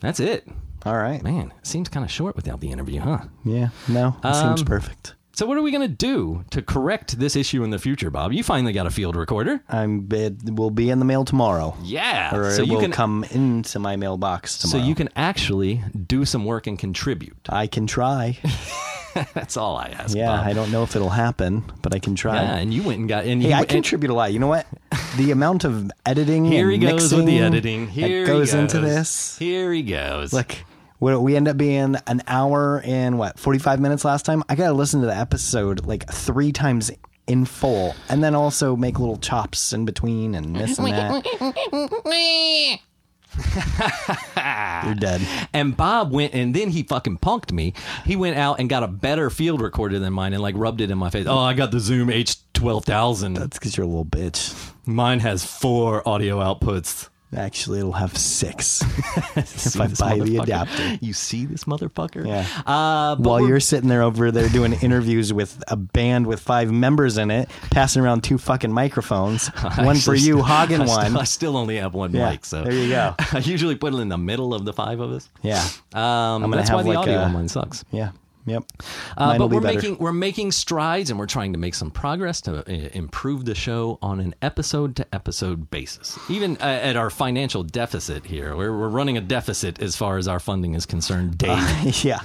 that's 0.00 0.20
it. 0.20 0.46
All 0.86 0.96
right. 0.96 1.22
Man, 1.22 1.52
it 1.58 1.66
seems 1.66 1.88
kind 1.88 2.04
of 2.04 2.10
short 2.10 2.36
without 2.36 2.60
the 2.60 2.70
interview, 2.70 3.00
huh? 3.00 3.18
Yeah. 3.44 3.70
No, 3.88 4.16
it 4.24 4.34
seems 4.34 4.60
Um, 4.60 4.66
perfect. 4.66 5.14
So 5.32 5.46
what 5.46 5.56
are 5.56 5.62
we 5.62 5.70
gonna 5.70 5.86
do 5.86 6.44
to 6.50 6.62
correct 6.62 7.18
this 7.20 7.36
issue 7.36 7.62
in 7.62 7.70
the 7.70 7.78
future, 7.78 8.10
Bob? 8.10 8.32
You 8.32 8.42
finally 8.42 8.72
got 8.72 8.86
a 8.86 8.90
field 8.90 9.14
recorder. 9.14 9.62
I'm. 9.68 10.08
It 10.10 10.50
will 10.50 10.70
be 10.70 10.90
in 10.90 10.98
the 10.98 11.04
mail 11.04 11.24
tomorrow. 11.24 11.76
Yeah. 11.82 12.34
Or 12.34 12.50
so 12.50 12.62
it 12.62 12.66
you 12.68 12.74
will 12.74 12.80
can 12.80 12.90
come 12.90 13.24
into 13.30 13.78
my 13.78 13.94
mailbox 13.96 14.58
tomorrow. 14.58 14.82
so 14.82 14.88
you 14.88 14.94
can 14.96 15.08
actually 15.14 15.82
do 16.06 16.24
some 16.24 16.44
work 16.44 16.66
and 16.66 16.76
contribute. 16.78 17.38
I 17.48 17.66
can 17.68 17.86
try. 17.86 18.38
That's 19.34 19.56
all 19.56 19.76
I 19.76 19.88
ask. 19.88 20.16
Yeah, 20.16 20.26
Bob. 20.36 20.46
I 20.46 20.52
don't 20.52 20.70
know 20.70 20.82
if 20.82 20.94
it'll 20.96 21.08
happen, 21.08 21.64
but 21.82 21.94
I 21.94 21.98
can 21.98 22.14
try. 22.14 22.36
Yeah, 22.42 22.56
and 22.56 22.72
you 22.72 22.82
went 22.82 23.00
and 23.00 23.08
got 23.08 23.24
and 23.24 23.42
Hey, 23.42 23.48
you 23.50 23.54
I 23.54 23.60
and- 23.60 23.68
contribute 23.68 24.10
a 24.10 24.14
lot. 24.14 24.32
You 24.32 24.38
know 24.38 24.46
what? 24.48 24.66
The 25.16 25.30
amount 25.30 25.64
of 25.64 25.90
editing 26.06 26.44
Here 26.44 26.70
and 26.70 26.82
he 26.82 26.88
goes 26.88 27.02
mixing 27.02 27.18
with 27.18 27.26
the 27.26 27.38
editing. 27.40 27.88
Here 27.88 28.20
that 28.22 28.26
goes, 28.26 28.50
he 28.52 28.56
goes 28.56 28.74
into 28.74 28.80
this. 28.86 29.38
Here 29.38 29.72
he 29.72 29.82
goes. 29.82 30.32
Look, 30.32 30.54
what 30.98 31.20
we 31.22 31.36
end 31.36 31.48
up 31.48 31.56
being 31.56 31.96
an 32.06 32.22
hour 32.26 32.82
and 32.84 33.18
what 33.18 33.38
forty 33.38 33.58
five 33.58 33.80
minutes 33.80 34.04
last 34.04 34.24
time. 34.24 34.42
I 34.48 34.54
gotta 34.54 34.74
listen 34.74 35.00
to 35.00 35.06
the 35.06 35.16
episode 35.16 35.86
like 35.86 36.08
three 36.10 36.52
times 36.52 36.90
in 37.26 37.44
full, 37.44 37.94
and 38.08 38.22
then 38.24 38.34
also 38.34 38.74
make 38.76 38.98
little 38.98 39.18
chops 39.18 39.72
in 39.72 39.84
between 39.84 40.34
and 40.34 40.54
this 40.56 40.78
and 40.78 40.86
that. 40.92 42.78
You're 44.84 44.94
dead. 44.94 45.26
And 45.52 45.76
Bob 45.76 46.12
went 46.12 46.34
and 46.34 46.54
then 46.54 46.70
he 46.70 46.82
fucking 46.82 47.18
punked 47.18 47.52
me. 47.52 47.74
He 48.04 48.16
went 48.16 48.36
out 48.36 48.60
and 48.60 48.68
got 48.68 48.82
a 48.82 48.88
better 48.88 49.30
field 49.30 49.60
recorder 49.60 49.98
than 49.98 50.12
mine 50.12 50.32
and 50.32 50.42
like 50.42 50.54
rubbed 50.56 50.80
it 50.80 50.90
in 50.90 50.98
my 50.98 51.10
face. 51.10 51.26
Oh, 51.26 51.38
I 51.38 51.54
got 51.54 51.70
the 51.70 51.80
Zoom 51.80 52.08
H12000. 52.08 53.36
That's 53.38 53.58
because 53.58 53.76
you're 53.76 53.84
a 53.86 53.88
little 53.88 54.04
bitch. 54.04 54.72
Mine 54.86 55.20
has 55.20 55.44
four 55.44 56.06
audio 56.08 56.38
outputs. 56.38 57.08
Actually, 57.36 57.80
it'll 57.80 57.92
have 57.92 58.16
six 58.16 58.80
if 59.36 59.78
I 59.78 59.86
buy 59.88 60.18
the 60.18 60.38
adapter. 60.38 60.96
You 61.02 61.12
see 61.12 61.44
this 61.44 61.64
motherfucker? 61.64 62.26
Yeah. 62.26 62.46
Uh, 62.66 63.16
but 63.16 63.28
While 63.28 63.46
you're 63.46 63.60
sitting 63.60 63.90
there 63.90 64.00
over 64.02 64.30
there 64.30 64.48
doing 64.48 64.72
interviews 64.82 65.30
with 65.32 65.62
a 65.68 65.76
band 65.76 66.26
with 66.26 66.40
five 66.40 66.72
members 66.72 67.18
in 67.18 67.30
it, 67.30 67.50
passing 67.70 68.02
around 68.02 68.22
two 68.24 68.38
fucking 68.38 68.72
microphones, 68.72 69.48
one 69.78 69.96
for 69.96 70.14
you, 70.14 70.40
hogging 70.40 70.80
I 70.80 70.86
one. 70.86 71.06
Still, 71.06 71.18
I 71.20 71.24
still 71.24 71.56
only 71.58 71.76
have 71.76 71.92
one 71.92 72.14
Yeah, 72.14 72.30
mic, 72.30 72.46
so 72.46 72.64
there 72.64 72.72
you 72.72 72.88
go. 72.88 73.14
I 73.18 73.38
usually 73.44 73.74
put 73.76 73.92
it 73.92 73.98
in 73.98 74.08
the 74.08 74.16
middle 74.18 74.54
of 74.54 74.64
the 74.64 74.72
five 74.72 74.98
of 75.00 75.12
us. 75.12 75.28
yeah, 75.42 75.62
Um, 75.92 76.50
that's 76.50 76.70
why 76.70 76.82
the 76.82 76.88
like 76.88 76.98
audio 76.98 77.18
a- 77.18 77.24
on 77.24 77.32
mine 77.34 77.48
sucks. 77.48 77.84
yeah, 77.90 78.12
yep. 78.48 78.64
Uh, 79.16 79.38
but 79.38 79.48
we're 79.50 79.60
better. 79.60 79.74
making 79.74 79.98
we're 79.98 80.12
making 80.12 80.52
strides 80.52 81.10
and 81.10 81.18
we're 81.18 81.26
trying 81.26 81.52
to 81.52 81.58
make 81.58 81.74
some 81.74 81.90
progress 81.90 82.40
to 82.42 82.60
uh, 82.60 82.88
improve 82.92 83.44
the 83.44 83.54
show 83.54 83.98
on 84.02 84.20
an 84.20 84.34
episode 84.42 84.96
to 84.96 85.14
episode 85.14 85.70
basis. 85.70 86.18
Even 86.28 86.56
uh, 86.58 86.64
at 86.64 86.96
our 86.96 87.10
financial 87.10 87.62
deficit 87.62 88.24
here, 88.24 88.56
we're, 88.56 88.76
we're 88.76 88.88
running 88.88 89.16
a 89.16 89.20
deficit 89.20 89.80
as 89.80 89.96
far 89.96 90.16
as 90.18 90.28
our 90.28 90.40
funding 90.40 90.74
is 90.74 90.86
concerned. 90.86 91.38
Dave, 91.38 91.58
yeah, 92.04 92.20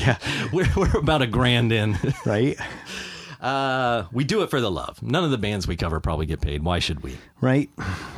yeah, 0.00 0.18
we're 0.52 0.68
we're 0.76 0.98
about 0.98 1.22
a 1.22 1.26
grand 1.26 1.72
in. 1.72 1.96
right, 2.24 2.58
Uh, 3.44 4.06
we 4.10 4.24
do 4.24 4.42
it 4.42 4.48
for 4.50 4.60
the 4.60 4.70
love. 4.70 5.02
None 5.02 5.22
of 5.22 5.30
the 5.30 5.36
bands 5.38 5.68
we 5.68 5.76
cover 5.76 6.00
probably 6.00 6.24
get 6.24 6.40
paid. 6.40 6.62
Why 6.62 6.78
should 6.78 7.02
we? 7.02 7.16
right. 7.42 7.68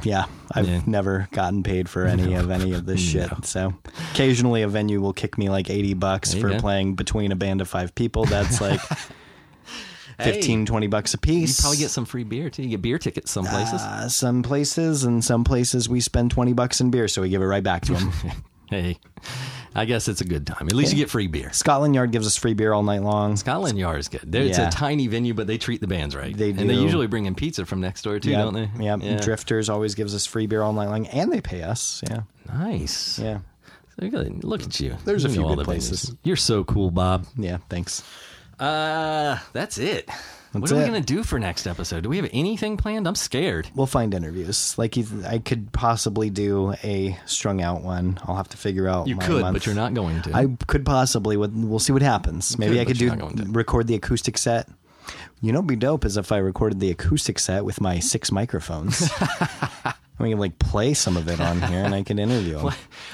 Yeah, 0.04 0.26
I've 0.52 0.68
Yeah. 0.68 0.82
never 0.86 1.28
gotten 1.32 1.62
paid 1.64 1.88
for 1.88 2.06
any 2.06 2.34
of 2.34 2.50
any 2.50 2.72
of 2.74 2.86
this 2.86 3.00
shit. 3.10 3.30
So 3.44 3.74
occasionally 4.12 4.62
a 4.62 4.68
venue 4.68 5.00
will 5.00 5.12
kick 5.12 5.36
me 5.36 5.48
like 5.50 5.68
80 5.68 5.94
bucks 5.94 6.32
for 6.32 6.50
go. 6.50 6.58
playing 6.60 6.94
between 6.94 7.32
a 7.32 7.36
band 7.36 7.60
of 7.60 7.68
five 7.68 7.92
people. 7.96 8.24
That's 8.24 8.60
like 8.60 8.80
15, 10.20 10.64
20 10.66 10.86
bucks 10.86 11.12
a 11.14 11.18
piece. 11.18 11.58
You 11.58 11.62
probably 11.62 11.78
get 11.78 11.90
some 11.90 12.04
free 12.04 12.24
beer 12.24 12.48
too. 12.48 12.62
You 12.62 12.68
get 12.70 12.82
beer 12.82 12.98
tickets 12.98 13.30
some 13.32 13.44
places. 13.46 13.80
Uh, 13.82 14.08
some 14.08 14.42
places 14.42 15.02
and 15.04 15.24
some 15.24 15.42
places 15.44 15.88
we 15.88 16.00
spend 16.00 16.30
20 16.30 16.52
bucks 16.52 16.80
in 16.80 16.90
beer, 16.90 17.08
so 17.08 17.22
we 17.22 17.28
give 17.28 17.42
it 17.42 17.46
right 17.46 17.64
back 17.64 17.82
to 17.86 17.94
them. 17.94 18.12
hey, 18.70 18.98
I 19.78 19.84
guess 19.84 20.08
it's 20.08 20.20
a 20.20 20.24
good 20.24 20.46
time. 20.46 20.66
At 20.68 20.72
least 20.72 20.92
you 20.92 20.98
get 20.98 21.10
free 21.10 21.26
beer. 21.26 21.52
Scotland 21.52 21.94
Yard 21.94 22.10
gives 22.10 22.26
us 22.26 22.36
free 22.36 22.54
beer 22.54 22.72
all 22.72 22.82
night 22.82 23.02
long. 23.02 23.36
Scotland 23.36 23.78
Yard 23.78 24.00
is 24.00 24.08
good. 24.08 24.34
It's 24.34 24.58
Yeah. 24.58 24.68
a 24.68 24.70
tiny 24.70 25.06
venue, 25.06 25.34
but 25.34 25.46
they 25.46 25.58
treat 25.58 25.80
the 25.80 25.86
bands 25.86 26.16
right. 26.16 26.36
They 26.36 26.52
do. 26.52 26.60
And 26.60 26.70
they 26.70 26.74
usually 26.74 27.06
bring 27.06 27.26
in 27.26 27.34
pizza 27.34 27.66
from 27.66 27.80
next 27.80 28.02
door 28.02 28.18
too, 28.18 28.30
yeah, 28.30 28.38
don't 28.42 28.54
they? 28.54 28.70
Yeah. 28.82 28.96
Drifters 29.20 29.68
always 29.68 29.94
gives 29.94 30.14
us 30.14 30.24
free 30.26 30.46
beer 30.46 30.62
all 30.62 30.72
night 30.72 30.88
long, 30.88 31.06
and 31.08 31.30
they 31.32 31.40
pay 31.40 31.62
us. 31.62 32.02
Yeah, 32.08 32.22
Nice. 32.52 33.18
yeah. 33.18 33.38
Look 33.98 34.62
at 34.62 34.80
you. 34.80 34.96
There's 35.04 35.24
You 35.24 35.30
a 35.30 35.32
few 35.32 35.54
good 35.56 35.64
places. 35.64 36.06
venues. 36.10 36.16
You're 36.24 36.36
so 36.36 36.64
cool, 36.64 36.90
Bob. 36.90 37.26
yeah. 37.36 37.58
Thanks. 37.68 38.02
Uh, 38.58 39.38
that's 39.52 39.78
it. 39.78 40.08
What 40.60 40.70
That's 40.70 40.72
are 40.72 40.82
we 40.82 40.86
gonna 40.86 41.00
do 41.00 41.22
for 41.22 41.38
next 41.38 41.66
episode? 41.66 42.02
Do 42.02 42.08
we 42.08 42.16
have 42.16 42.28
anything 42.32 42.76
planned? 42.76 43.06
I'm 43.06 43.14
scared. 43.14 43.68
We'll 43.74 43.86
find 43.86 44.12
interviews. 44.14 44.76
Like 44.78 44.96
I 45.26 45.38
could 45.38 45.72
possibly 45.72 46.30
do 46.30 46.74
a 46.82 47.18
strung 47.26 47.60
out 47.62 47.82
one. 47.82 48.18
I'll 48.24 48.36
have 48.36 48.48
to 48.50 48.56
figure 48.56 48.88
out. 48.88 49.06
You 49.06 49.16
could, 49.16 49.42
month. 49.42 49.54
but 49.54 49.66
you're 49.66 49.74
not 49.74 49.94
going 49.94 50.22
to. 50.22 50.34
I 50.34 50.46
could 50.66 50.84
possibly. 50.84 51.36
We'll 51.36 51.78
see 51.78 51.92
what 51.92 52.02
happens. 52.02 52.58
Maybe 52.58 52.74
could, 52.74 52.80
I 52.80 52.84
could 52.84 52.98
do 52.98 53.08
not 53.08 53.18
going 53.18 53.36
to. 53.36 53.44
record 53.50 53.86
the 53.86 53.94
acoustic 53.94 54.38
set. 54.38 54.68
You 55.40 55.52
know, 55.52 55.62
be 55.62 55.76
dope 55.76 56.04
is 56.04 56.16
if 56.16 56.32
I 56.32 56.38
recorded 56.38 56.80
the 56.80 56.90
acoustic 56.90 57.38
set 57.38 57.64
with 57.64 57.80
my 57.80 57.98
six 57.98 58.32
microphones. 58.32 59.10
we 60.18 60.30
can 60.30 60.38
like 60.38 60.58
play 60.58 60.94
some 60.94 61.16
of 61.16 61.28
it 61.28 61.40
on 61.40 61.60
here, 61.62 61.84
and 61.84 61.94
I 61.94 62.02
can 62.02 62.18
interview 62.18 62.58
them. 62.58 62.72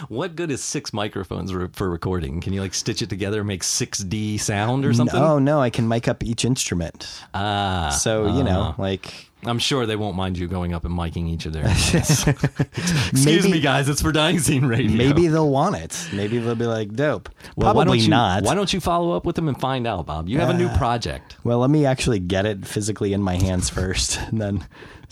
what 0.08 0.36
good 0.36 0.50
is 0.50 0.62
six 0.62 0.92
microphones 0.92 1.54
re- 1.54 1.68
for 1.72 1.90
recording? 1.90 2.40
Can 2.40 2.52
you 2.52 2.60
like 2.60 2.74
stitch 2.74 3.02
it 3.02 3.10
together, 3.10 3.40
and 3.40 3.48
make 3.48 3.62
6D 3.62 4.38
sound 4.40 4.84
or 4.84 4.92
something? 4.94 5.20
Oh 5.20 5.38
no, 5.38 5.60
I 5.60 5.70
can 5.70 5.88
mic 5.88 6.08
up 6.08 6.22
each 6.22 6.44
instrument. 6.44 7.08
Ah, 7.34 7.88
So 7.90 8.26
you 8.36 8.44
know, 8.44 8.60
uh-huh. 8.60 8.82
like 8.82 9.30
I'm 9.44 9.58
sure 9.58 9.86
they 9.86 9.96
won't 9.96 10.16
mind 10.16 10.38
you 10.38 10.46
going 10.46 10.72
up 10.72 10.84
and 10.84 10.96
miking 10.96 11.28
each 11.28 11.46
of 11.46 11.52
their. 11.52 11.64
Excuse 11.66 13.24
maybe 13.24 13.50
me, 13.50 13.60
guys. 13.60 13.88
It's 13.88 14.00
for 14.00 14.12
Dying 14.12 14.38
Scene 14.38 14.66
Radio. 14.66 14.96
maybe 14.96 15.26
they'll 15.26 15.50
want 15.50 15.74
it. 15.76 16.08
Maybe 16.12 16.38
they'll 16.38 16.54
be 16.54 16.66
like, 16.66 16.94
dope. 16.94 17.28
Well, 17.56 17.74
why 17.74 17.82
Probably 17.82 17.98
don't 17.98 18.04
you, 18.04 18.10
not. 18.10 18.44
Why 18.44 18.54
don't 18.54 18.72
you 18.72 18.78
follow 18.80 19.16
up 19.16 19.24
with 19.24 19.34
them 19.34 19.48
and 19.48 19.60
find 19.60 19.84
out, 19.86 20.06
Bob? 20.06 20.28
You 20.28 20.38
have 20.38 20.50
a 20.50 20.56
new 20.56 20.68
project. 20.76 21.36
Well, 21.42 21.58
let 21.58 21.70
me 21.70 21.84
actually 21.84 22.20
get 22.20 22.46
it 22.46 22.64
physically 22.64 23.12
in 23.12 23.20
my 23.20 23.34
hands 23.34 23.68
first, 23.68 24.20
and 24.28 24.40
then 24.40 24.64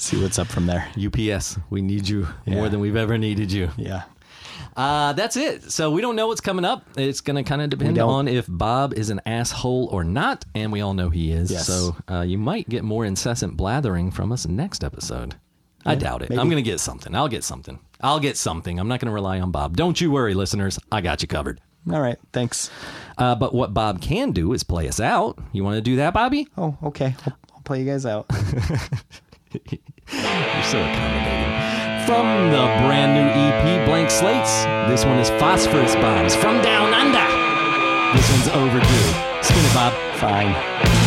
see 0.02 0.20
what's 0.22 0.38
up 0.38 0.48
from 0.48 0.66
there. 0.66 0.88
UPS, 0.96 1.58
we 1.70 1.82
need 1.82 2.08
you 2.08 2.26
more 2.46 2.68
than 2.68 2.80
we've 2.80 2.96
ever 2.96 3.18
needed 3.18 3.52
you. 3.52 3.70
Yeah. 3.76 4.02
Uh, 4.76 5.12
that's 5.14 5.36
it. 5.36 5.70
So 5.70 5.90
we 5.90 6.00
don't 6.00 6.16
know 6.16 6.28
what's 6.28 6.40
coming 6.40 6.64
up. 6.64 6.84
It's 6.96 7.20
going 7.20 7.42
to 7.42 7.48
kind 7.48 7.60
of 7.60 7.70
depend 7.70 7.98
on 7.98 8.28
if 8.28 8.46
Bob 8.48 8.94
is 8.94 9.10
an 9.10 9.20
asshole 9.26 9.88
or 9.90 10.04
not, 10.04 10.44
and 10.54 10.70
we 10.72 10.80
all 10.80 10.94
know 10.94 11.10
he 11.10 11.32
is. 11.32 11.50
Yes. 11.50 11.66
So 11.66 11.96
uh, 12.08 12.20
you 12.22 12.38
might 12.38 12.68
get 12.68 12.84
more 12.84 13.04
incessant 13.04 13.56
blathering 13.56 14.10
from 14.10 14.32
us 14.32 14.46
next 14.46 14.84
episode. 14.84 15.34
I 15.84 15.94
doubt 15.94 16.22
it. 16.22 16.30
maybe. 16.30 16.40
I'm 16.40 16.48
going 16.50 16.62
to 16.62 16.70
get 16.70 16.78
something. 16.78 17.14
I'll 17.14 17.28
get 17.28 17.42
something. 17.42 17.78
I'll 18.02 18.20
get 18.20 18.36
something. 18.36 18.78
I'm 18.78 18.86
not 18.88 19.00
going 19.00 19.08
to 19.08 19.14
rely 19.14 19.40
on 19.40 19.50
Bob. 19.50 19.76
Don't 19.76 20.00
you 20.00 20.10
worry, 20.10 20.34
listeners. 20.34 20.78
I 20.92 21.00
got 21.00 21.22
you 21.22 21.28
covered. 21.28 21.60
All 21.90 22.00
right. 22.00 22.18
Thanks. 22.32 22.70
Uh, 23.16 23.34
but 23.34 23.54
what 23.54 23.72
Bob 23.72 24.02
can 24.02 24.32
do 24.32 24.52
is 24.52 24.62
play 24.62 24.88
us 24.88 25.00
out. 25.00 25.38
You 25.52 25.64
want 25.64 25.76
to 25.76 25.80
do 25.80 25.96
that, 25.96 26.12
Bobby? 26.12 26.48
Oh, 26.58 26.76
okay. 26.82 27.14
I'll, 27.26 27.36
I'll 27.54 27.62
play 27.62 27.80
you 27.80 27.86
guys 27.86 28.04
out. 28.04 28.26
You're 29.52 30.62
so 30.62 30.78
accommodating. 30.78 32.06
From 32.06 32.50
the 32.50 32.62
brand 32.86 33.14
new 33.14 33.26
EP 33.26 33.84
Blank 33.84 34.08
Slates, 34.10 34.64
this 34.88 35.04
one 35.04 35.18
is 35.18 35.28
Phosphorus 35.30 35.94
Bombs 35.96 36.36
from 36.36 36.62
Down 36.62 36.94
Under. 36.94 38.16
This 38.16 38.30
one's 38.30 38.48
overdue. 38.48 39.42
Spin 39.42 39.64
it, 39.64 39.74
Bob. 39.74 39.92
Fine. 40.18 40.99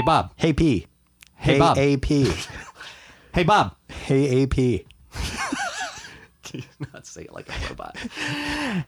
Hey, 0.00 0.06
Bob. 0.06 0.32
Hey 0.34 0.52
P. 0.54 0.86
Hey, 1.36 1.58
Bob. 1.58 1.76
AP. 1.76 2.06
Hey, 3.34 3.42
Bob. 3.44 3.76
Hey 3.90 4.42
AP. 4.44 4.86
Not 6.94 7.06
say 7.06 7.24
it 7.24 7.34
like 7.34 7.50
a 7.50 7.68
robot. 7.68 7.98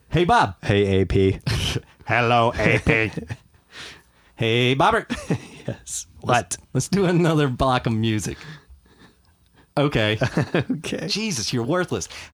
Hey, 0.09 0.25
Bob. 0.25 0.55
Hey 0.63 1.03
AP. 1.03 1.43
Hello, 2.07 2.55
AP. 2.55 3.13
hey, 4.37 4.75
Bobbert. 4.75 5.15
yes. 5.69 6.07
What? 6.23 6.57
Let's 6.73 6.89
do 6.89 7.05
another 7.05 7.49
block 7.49 7.87
of 7.87 7.93
music. 7.93 8.39
Okay. 9.77 10.19
Okay. 10.71 11.09
Jesus, 11.09 11.53
you're 11.53 11.63
worthless. 11.63 12.09